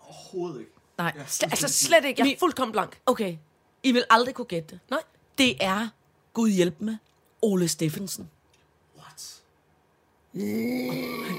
Overhovedet 0.00 0.60
ikke. 0.60 0.72
Nej. 0.98 1.12
Sl- 1.18 1.42
altså 1.44 1.68
slet 1.68 2.04
ikke. 2.04 2.22
Jeg 2.22 2.32
er 2.32 2.36
fuldkommen 2.38 2.72
blank. 2.72 3.00
Okay. 3.06 3.36
I 3.82 3.92
vil 3.92 4.04
aldrig 4.10 4.34
kunne 4.34 4.44
gætte 4.44 4.68
det. 4.70 4.80
Nej. 4.90 5.02
Det 5.38 5.56
er, 5.64 5.88
Gud 6.32 6.50
hjælp 6.50 6.80
med, 6.80 6.96
Ole 7.42 7.68
Steffensen. 7.68 8.30
What? 8.98 9.42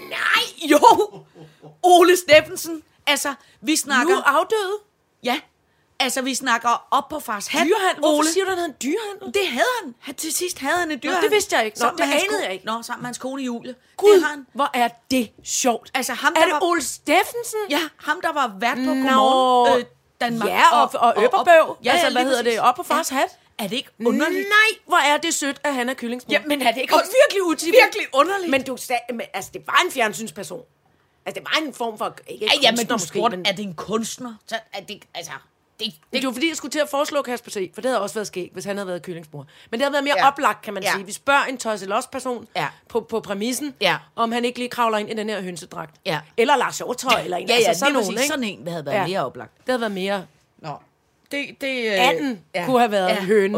Nej, 0.10 0.70
jo! 0.72 0.80
Ole 1.84 2.18
Steffensen. 2.18 2.84
Altså, 3.08 3.36
vi 3.62 3.76
snakker... 3.76 4.16
Nu 4.16 4.22
afdøde. 4.22 4.78
Ja. 5.24 5.42
Altså, 6.04 6.22
vi 6.22 6.36
snakker 6.36 6.88
op 6.92 7.10
på 7.10 7.20
fars 7.20 7.48
hat. 7.48 7.68
Dyrehandel. 7.68 8.00
Hvorfor 8.00 8.18
Ole. 8.18 8.28
siger 8.30 8.44
du, 8.44 8.50
han 8.50 8.58
havde 8.58 8.70
en 8.70 8.76
dyrehandel? 8.84 9.34
Det 9.42 9.48
havde 9.48 9.66
han. 9.84 9.96
han. 10.00 10.16
Til 10.16 10.34
sidst 10.34 10.60
havde 10.60 10.78
han 10.78 10.92
en 10.92 11.00
dyrehandel. 11.04 11.30
det 11.30 11.36
vidste 11.36 11.56
jeg 11.58 11.66
ikke. 11.66 11.80
Nå, 11.80 11.88
det 11.98 12.04
anede 12.04 12.44
jeg 12.44 12.54
ikke. 12.54 12.66
Nå, 12.66 12.82
sammen 12.82 13.02
med 13.02 13.08
hans 13.08 13.18
kone 13.18 13.44
Julie. 13.44 13.76
Gud, 13.98 14.14
Det 14.16 14.24
han. 14.24 14.46
hvor 14.54 14.70
er 14.74 14.90
det 15.12 15.32
sjovt. 15.44 15.92
Altså, 15.94 16.14
ham, 16.14 16.34
er 16.36 16.40
der 16.40 16.46
det 16.46 16.54
var- 16.54 16.64
Ole 16.64 16.82
Steffensen? 16.84 17.60
Ja, 17.70 17.80
ham, 17.98 18.22
der 18.22 18.34
var 18.34 18.56
vært 18.60 18.78
på 18.78 18.82
Nå. 18.84 18.94
Godmorgen 18.94 19.80
øh, 19.80 19.86
Danmark. 20.22 20.50
Ja, 20.50 20.82
og, 20.82 20.90
og, 20.94 21.14
og 21.18 21.24
Øpperbøv. 21.24 21.78
Ja, 21.84 21.92
altså, 21.92 22.12
hvad 22.12 22.24
hedder 22.26 22.42
det? 22.44 22.60
Op 22.60 22.76
på 22.76 22.84
fars 22.84 23.12
Ja. 23.12 23.16
hat? 23.16 23.38
Er 23.60 23.68
det 23.68 23.76
ikke 23.76 23.90
underligt? 24.06 24.48
Nej, 24.50 24.80
hvor 24.88 24.98
er 24.98 25.18
det 25.18 25.34
sødt, 25.34 25.62
at 25.64 25.74
han 25.74 25.90
er 25.90 25.94
kyllingsmor. 25.94 26.32
Ja, 26.34 26.42
men 26.48 26.62
er 26.62 26.72
det 26.72 26.82
ikke 26.82 26.94
og 26.94 27.00
også 27.00 27.12
virkelig 27.26 27.44
utidigt. 27.44 27.76
virkelig 27.84 28.06
underligt? 28.14 28.50
Men 28.52 28.64
du 28.64 28.78
sagde, 28.78 29.02
men, 29.10 29.22
altså, 29.34 29.52
det 29.54 29.62
var 29.68 29.82
en 29.86 29.92
fjernsynsperson. 29.92 30.62
Altså, 31.26 31.40
det 31.42 31.48
var 31.54 31.66
en 31.68 31.74
form 31.74 31.98
for... 31.98 32.16
Ikke 32.28 32.46
Ja, 32.46 32.52
ja, 32.62 32.72
men 32.72 32.86
du 32.86 32.98
spurgte, 32.98 33.38
men, 33.38 33.46
er 33.46 33.52
det 33.52 33.64
en 33.66 33.74
kunstner? 33.74 34.34
Så 34.48 34.56
er 34.74 34.82
det, 34.82 35.04
altså, 35.16 35.32
det, 35.86 35.94
det, 36.14 36.22
det 36.22 36.28
var 36.28 36.34
fordi, 36.34 36.48
jeg 36.50 36.58
skulle 36.58 36.72
til 36.72 36.80
at 36.80 36.90
foreslå 36.90 37.22
Kasper 37.22 37.52
C., 37.52 37.72
for 37.74 37.82
det 37.82 37.90
havde 37.92 38.02
også 38.02 38.16
været 38.16 38.28
skægt, 38.28 38.54
hvis 38.54 38.66
han 38.66 38.78
havde 38.78 38.88
været 38.88 39.02
kyllingsmor. 39.02 39.46
Men 39.72 39.80
det 39.80 39.84
havde 39.86 39.94
været 39.94 40.04
mere 40.04 40.14
Ja. 40.18 40.24
ja. 40.24 40.28
oplagt, 40.28 40.62
kan 40.62 40.74
man 40.74 40.84
Ja. 40.84 40.92
sige. 40.92 41.06
Vi 41.06 41.12
spørger 41.12 41.44
en 41.44 41.58
tosselos-person 41.58 42.48
Ja. 42.56 42.68
på, 42.90 43.00
på 43.02 43.20
præmissen, 43.20 43.76
Ja. 43.82 43.98
om 44.16 44.32
han 44.32 44.46
ikke 44.46 44.60
lige 44.60 44.70
kravler 44.70 44.98
ind 44.98 45.10
i 45.10 45.14
den 45.14 45.30
her 45.30 45.42
hønsedragt. 45.42 45.96
Ja. 46.06 46.20
Eller 46.38 46.56
Lars 46.56 46.78
Hjortøj, 46.78 47.22
eller 47.24 47.38
en. 47.38 47.48
Ja, 47.48 47.54
ja, 47.54 47.68
altså, 47.68 47.80
sådan 47.80 47.94
nogen, 47.94 48.12
ikke? 48.12 48.28
Sådan 48.28 48.44
en 48.44 48.68
havde 48.68 48.86
været 48.86 48.96
Ja. 48.96 49.08
mere 49.08 49.26
oplagt. 49.26 49.58
Det 49.58 49.66
havde 49.68 49.82
været 49.82 49.92
mere... 49.92 50.26
Nå. 50.58 50.74
Det, 51.32 51.46
det, 51.62 51.86
øh, 51.86 52.08
Anden 52.10 52.42
kunne 52.66 52.80
have 52.80 52.92
været 52.92 53.12
en 53.18 53.26
høne. 53.26 53.58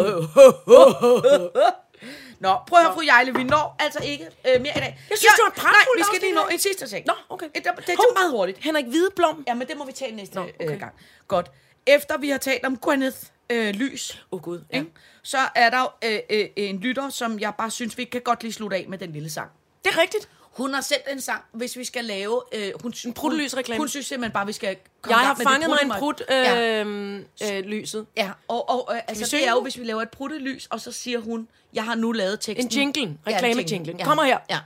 Nå, 2.40 2.56
prøv 2.68 2.80
at 2.80 2.86
høre, 2.86 2.94
fru 2.94 3.02
Jejle, 3.08 3.34
vi 3.34 3.44
når 3.44 3.76
altså 3.80 4.00
ikke 4.04 4.24
øh, 4.26 4.62
mere 4.62 4.74
i 4.78 4.80
dag. 4.80 5.00
Jeg 5.10 5.18
synes, 5.18 5.34
det 5.34 5.44
var 5.44 5.50
en 5.50 5.62
pragtfuld 5.62 5.98
Nej, 5.98 5.98
vi 5.98 6.04
skal 6.04 6.20
lige 6.22 6.34
nå 6.36 6.42
en 6.52 6.60
sidste 6.60 6.88
ting. 6.88 7.06
Nå, 7.08 7.14
okay. 7.30 7.46
Det, 7.56 7.64
det, 7.64 7.72
det 7.88 7.94
er 7.94 8.20
meget 8.20 8.32
hurtigt. 8.32 8.58
Henrik 8.64 8.86
Hvideblom. 8.86 9.44
Ja, 9.48 9.54
men 9.54 9.68
det 9.68 9.78
må 9.78 9.86
vi 9.86 9.92
tage 9.92 10.16
næste 10.16 10.36
Nå, 10.36 10.42
okay. 10.42 10.54
øh, 10.74 10.80
gang. 10.80 10.92
Godt. 11.28 11.52
Efter 11.88 12.18
vi 12.18 12.30
har 12.30 12.38
talt 12.38 12.66
om 12.66 12.78
Gwyneth 12.78 13.18
øh, 13.50 13.74
Lys, 13.76 14.26
oh, 14.32 14.42
Gud. 14.42 14.62
ja. 14.74 14.84
så 15.24 15.38
er 15.56 15.70
der 15.70 15.98
øh, 16.06 16.20
øh, 16.30 16.48
en 16.56 16.80
lytter, 16.80 17.10
som 17.10 17.40
jeg 17.40 17.54
bare 17.58 17.72
synes, 17.72 17.98
vi 17.98 18.04
kan 18.04 18.22
godt 18.22 18.44
lige 18.44 18.54
slutte 18.54 18.78
af 18.78 18.86
med 18.90 18.98
den 18.98 19.12
lille 19.12 19.30
sang. 19.30 19.50
Det 19.84 19.92
er 19.94 20.02
rigtigt. 20.02 20.30
Hun 20.42 20.74
har 20.74 20.82
sendt 20.82 21.04
en 21.12 21.22
sang, 21.22 21.42
hvis 21.52 21.78
vi 21.78 21.84
skal 21.84 22.06
lave... 22.06 22.42
Øh, 22.54 22.72
hun, 22.82 22.94
en 23.06 23.14
pruttelysreklame. 23.14 23.78
Hun, 23.78 23.82
hun 23.82 23.90
synes 23.90 24.06
simpelthen 24.06 24.34
bare, 24.34 24.46
vi 24.46 24.52
skal 24.52 24.78
komme 25.02 25.18
Jeg 25.18 25.28
har 25.28 25.36
med 25.38 25.46
fanget 25.46 25.70
mig 25.70 25.80
en 25.84 25.92
prut 26.00 26.24
Ja. 26.30 26.84
øh, 26.84 27.20
øh, 27.52 27.64
lyset. 27.64 28.06
Ja, 28.18 28.32
og, 28.48 28.70
og 28.70 28.92
øh, 28.96 29.02
altså, 29.08 29.38
det 29.38 29.48
er 29.48 29.52
jo, 29.52 29.62
hvis 29.62 29.78
vi 29.80 29.84
laver 29.84 30.02
et 30.02 30.10
pruttelys, 30.10 30.66
og 30.66 30.82
så 30.82 30.92
siger 30.92 31.20
hun, 31.20 31.48
jeg 31.74 31.84
har 31.84 31.96
nu 31.96 32.12
lavet 32.12 32.40
teksten. 32.40 32.68
En 32.68 32.72
jingle. 32.72 33.18
Ja, 33.28 33.32
en 33.32 33.36
Reklame-jinglen. 33.36 33.98
Ja. 33.98 34.06
Kommer 34.06 34.24
her. 34.24 34.38
Ja. 34.50 34.60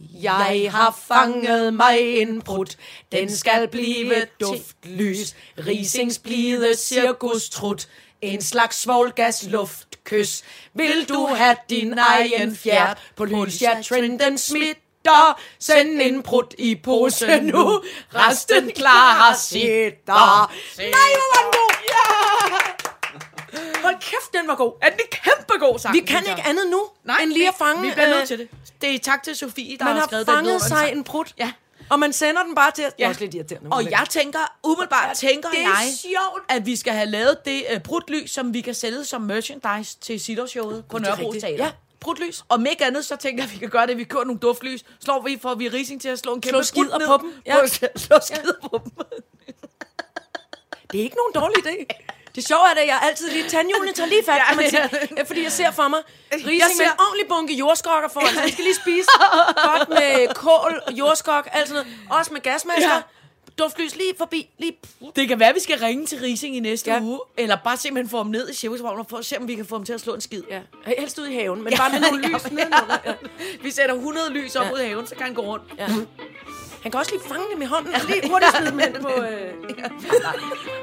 Jeg 0.00 0.68
har 0.70 0.98
fanget 1.08 1.74
mig 1.74 1.98
en 2.00 2.42
prut, 2.42 2.76
den 3.12 3.36
skal 3.36 3.68
blive 3.68 4.14
duftlys, 4.40 5.34
Risings 5.66 6.18
blide 6.18 6.76
cirkustrut, 6.76 7.88
en 8.22 8.42
slags 8.42 8.76
svovlgas 8.76 9.46
luftkys. 9.48 10.42
Vil 10.74 11.08
du 11.08 11.26
have 11.26 11.56
din 11.70 11.98
egen 11.98 12.56
fjert 12.56 12.98
på 13.16 13.24
lys, 13.24 13.62
ja, 13.62 13.82
trenden 13.84 14.38
smitter, 14.38 15.40
send 15.58 16.02
en 16.02 16.22
prut 16.22 16.54
i 16.58 16.74
pose 16.74 17.40
nu, 17.40 17.82
resten 18.14 18.70
klarer 18.70 19.36
sitter. 19.36 20.52
Nej, 20.78 20.90
hvor 20.90 21.34
var 21.34 21.42
den 21.42 21.52
god! 21.52 21.77
Ja! 23.78 23.82
Hold 23.82 23.94
kæft, 24.00 24.32
den 24.34 24.48
var 24.48 24.54
god. 24.54 24.72
Er 24.82 24.90
det 24.90 25.00
en 25.00 25.06
kæmpe 25.10 25.66
god 25.66 25.78
sang? 25.78 25.94
Vi 25.94 26.00
kan 26.00 26.22
jeg. 26.26 26.28
ikke 26.38 26.48
andet 26.48 26.66
nu, 26.70 26.82
Nej, 27.04 27.18
end 27.22 27.32
lige 27.32 27.48
at 27.48 27.54
fange... 27.58 27.82
Vi 27.82 27.90
bliver 27.92 28.08
øh, 28.10 28.16
nødt 28.16 28.28
til 28.28 28.38
det. 28.38 28.48
Det 28.82 28.94
er 28.94 28.98
tak 28.98 29.22
til 29.22 29.36
Sofie, 29.36 29.76
der 29.78 29.84
Man 29.84 29.92
har 29.94 30.00
har 30.00 30.06
skrevet 30.08 30.26
den 30.26 30.34
fanget 30.34 30.52
vidunderlige 30.52 30.88
sig 30.88 30.96
en 30.96 31.04
prut, 31.04 31.34
Ja. 31.38 31.52
og 31.90 31.98
man 32.00 32.12
sender 32.12 32.42
den 32.42 32.54
bare 32.54 32.70
til... 32.70 32.84
Det 32.84 32.90
er 32.90 32.94
Ja. 32.98 33.08
også 33.08 33.20
lidt 33.20 33.34
irriterende. 33.34 33.68
Og 33.72 33.90
jeg 33.90 34.06
tænker, 34.10 34.38
umiddelbart 34.64 35.16
tænker 35.16 35.48
det 35.50 35.58
er 35.58 35.62
jeg, 35.62 35.88
sjovt. 36.02 36.42
at 36.48 36.66
vi 36.66 36.76
skal 36.76 36.92
have 36.92 37.06
lavet 37.06 37.36
det 37.44 37.64
uh, 37.74 37.82
brutlys, 37.82 38.30
som 38.30 38.54
vi 38.54 38.60
kan 38.60 38.74
sælge 38.74 39.04
som 39.04 39.20
merchandise 39.22 39.96
til 40.00 40.20
Sittershowet 40.20 40.84
på 40.90 40.98
Nørrebro. 40.98 41.32
Teater. 41.32 41.64
Ja, 41.64 41.70
brutlys. 42.00 42.44
Om 42.48 42.66
ikke 42.66 42.84
andet, 42.84 43.04
så 43.04 43.16
tænker 43.16 43.42
jeg, 43.42 43.48
at 43.50 43.54
vi 43.54 43.58
kan 43.58 43.68
gøre 43.70 43.86
det. 43.86 43.96
Vi 43.96 44.04
kører 44.04 44.24
nogle 44.24 44.38
duftlys. 44.40 44.84
Slår 45.04 45.22
vi, 45.22 45.38
får 45.42 45.54
vi 45.54 45.68
rising 45.68 46.00
til 46.02 46.08
at 46.08 46.18
slå 46.18 46.34
en 46.34 46.40
kæmpe 46.40 46.54
Slå 46.54 46.62
skider 46.62 46.98
på 47.06 47.16
dem. 47.22 47.32
Ja. 47.46 47.66
Slå 47.96 48.16
skider 48.22 48.52
på 48.62 48.80
dem. 48.84 48.92
Det 50.92 50.98
er 51.00 51.04
ikke 51.04 51.16
nogen 51.16 51.32
dårlig 51.34 51.66
idé. 51.66 51.84
Det 52.38 52.46
sjove 52.48 52.60
er, 52.66 52.80
at 52.80 52.86
jeg 52.86 52.98
altid 53.02 53.30
lige... 53.30 53.48
Tandhjulene 53.48 53.92
tager 53.92 54.08
lige 54.08 54.22
fat, 54.26 54.34
Ja, 54.36 54.44
kan 54.48 54.56
man 54.56 54.70
sige. 54.70 54.88
Ja, 55.16 55.22
Fordi 55.22 55.42
jeg 55.42 55.52
ser 55.52 55.70
for 55.70 55.88
mig, 55.88 55.98
Rising 56.32 56.58
Jeg 56.58 56.66
med 56.68 56.76
ser- 56.76 56.84
en 56.92 57.00
ordentlig 57.00 57.28
bunke 57.28 57.54
jordskokker 57.54 58.08
foran. 58.08 58.34
Så 58.34 58.40
han 58.40 58.52
skal 58.52 58.64
lige 58.64 58.74
spise 58.74 59.08
godt 59.68 59.88
med 59.88 60.34
kål, 60.34 60.82
jordskok, 60.90 61.48
alt 61.52 61.68
sådan 61.68 61.84
noget. 61.84 61.98
Også 62.18 62.32
med 62.32 62.40
gasmasker. 62.40 62.94
Ja. 62.94 63.00
Duftlys 63.58 63.96
lige 63.96 64.12
forbi. 64.18 64.50
Lige 64.58 64.76
Det 65.16 65.28
kan 65.28 65.38
være, 65.40 65.48
at 65.48 65.54
vi 65.54 65.60
skal 65.60 65.78
ringe 65.78 66.06
til 66.06 66.18
Rising 66.20 66.56
i 66.56 66.60
næste 66.60 66.90
Ja. 66.90 66.96
ja. 66.96 67.02
uge. 67.02 67.20
Eller 67.36 67.56
bare 67.64 67.76
simpelthen 67.76 68.10
få 68.10 68.16
ham 68.16 68.26
ned 68.26 68.48
i 68.50 68.54
cirkusvognen 68.54 69.06
for 69.10 69.16
at 69.16 69.24
se, 69.24 69.38
om 69.38 69.48
vi 69.48 69.54
kan 69.54 69.66
få 69.66 69.74
ham 69.76 69.84
til 69.84 69.92
at 69.92 70.00
slå 70.00 70.14
en 70.14 70.20
skid. 70.20 70.42
Ja, 70.50 70.60
helst 70.86 71.18
ud 71.18 71.26
i 71.26 71.34
haven, 71.34 71.62
men 71.64 71.72
bare 71.76 71.90
med 71.92 72.00
nogle 72.00 72.22
lys 72.28 72.44
ja, 72.44 72.48
nedenunder. 72.50 72.96
Ja. 73.06 73.12
Vi 73.62 73.70
sætter 73.70 73.94
100 73.94 74.30
lys 74.30 74.56
op 74.56 74.62
Ja. 74.62 74.68
ja. 74.68 74.74
ud 74.74 74.78
af 74.78 74.88
haven, 74.88 75.06
så 75.06 75.14
kan 75.14 75.24
han 75.24 75.34
gå 75.34 75.42
rundt. 75.42 75.64
Ja. 75.78 75.86
Han 76.82 76.90
kan 76.92 77.00
også 77.00 77.12
lige 77.12 77.22
fange 77.28 77.44
dem 77.54 77.62
i 77.62 77.64
hånden, 77.64 77.94
og 77.94 78.00
lige 78.08 78.28
hurtigt 78.30 78.56
smide 78.56 78.70
dem 78.70 78.78
hen 78.78 78.92
på... 79.02 79.08
Øh... 79.08 79.52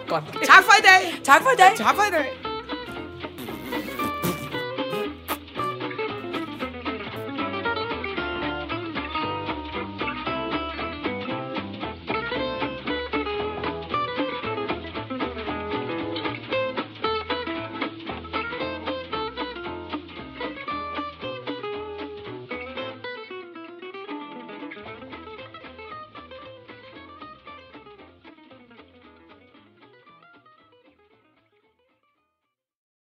Godt. 0.07 0.23
Tak 0.43 0.63
for 0.63 0.73
i 0.79 0.83
dag. 0.91 1.21
Tak 1.23 1.41
for 1.41 1.49
i 1.49 1.55
dag. 1.57 1.71
Tak 1.77 1.95
for 1.95 2.03
i 2.03 2.11
dag. 2.11 2.54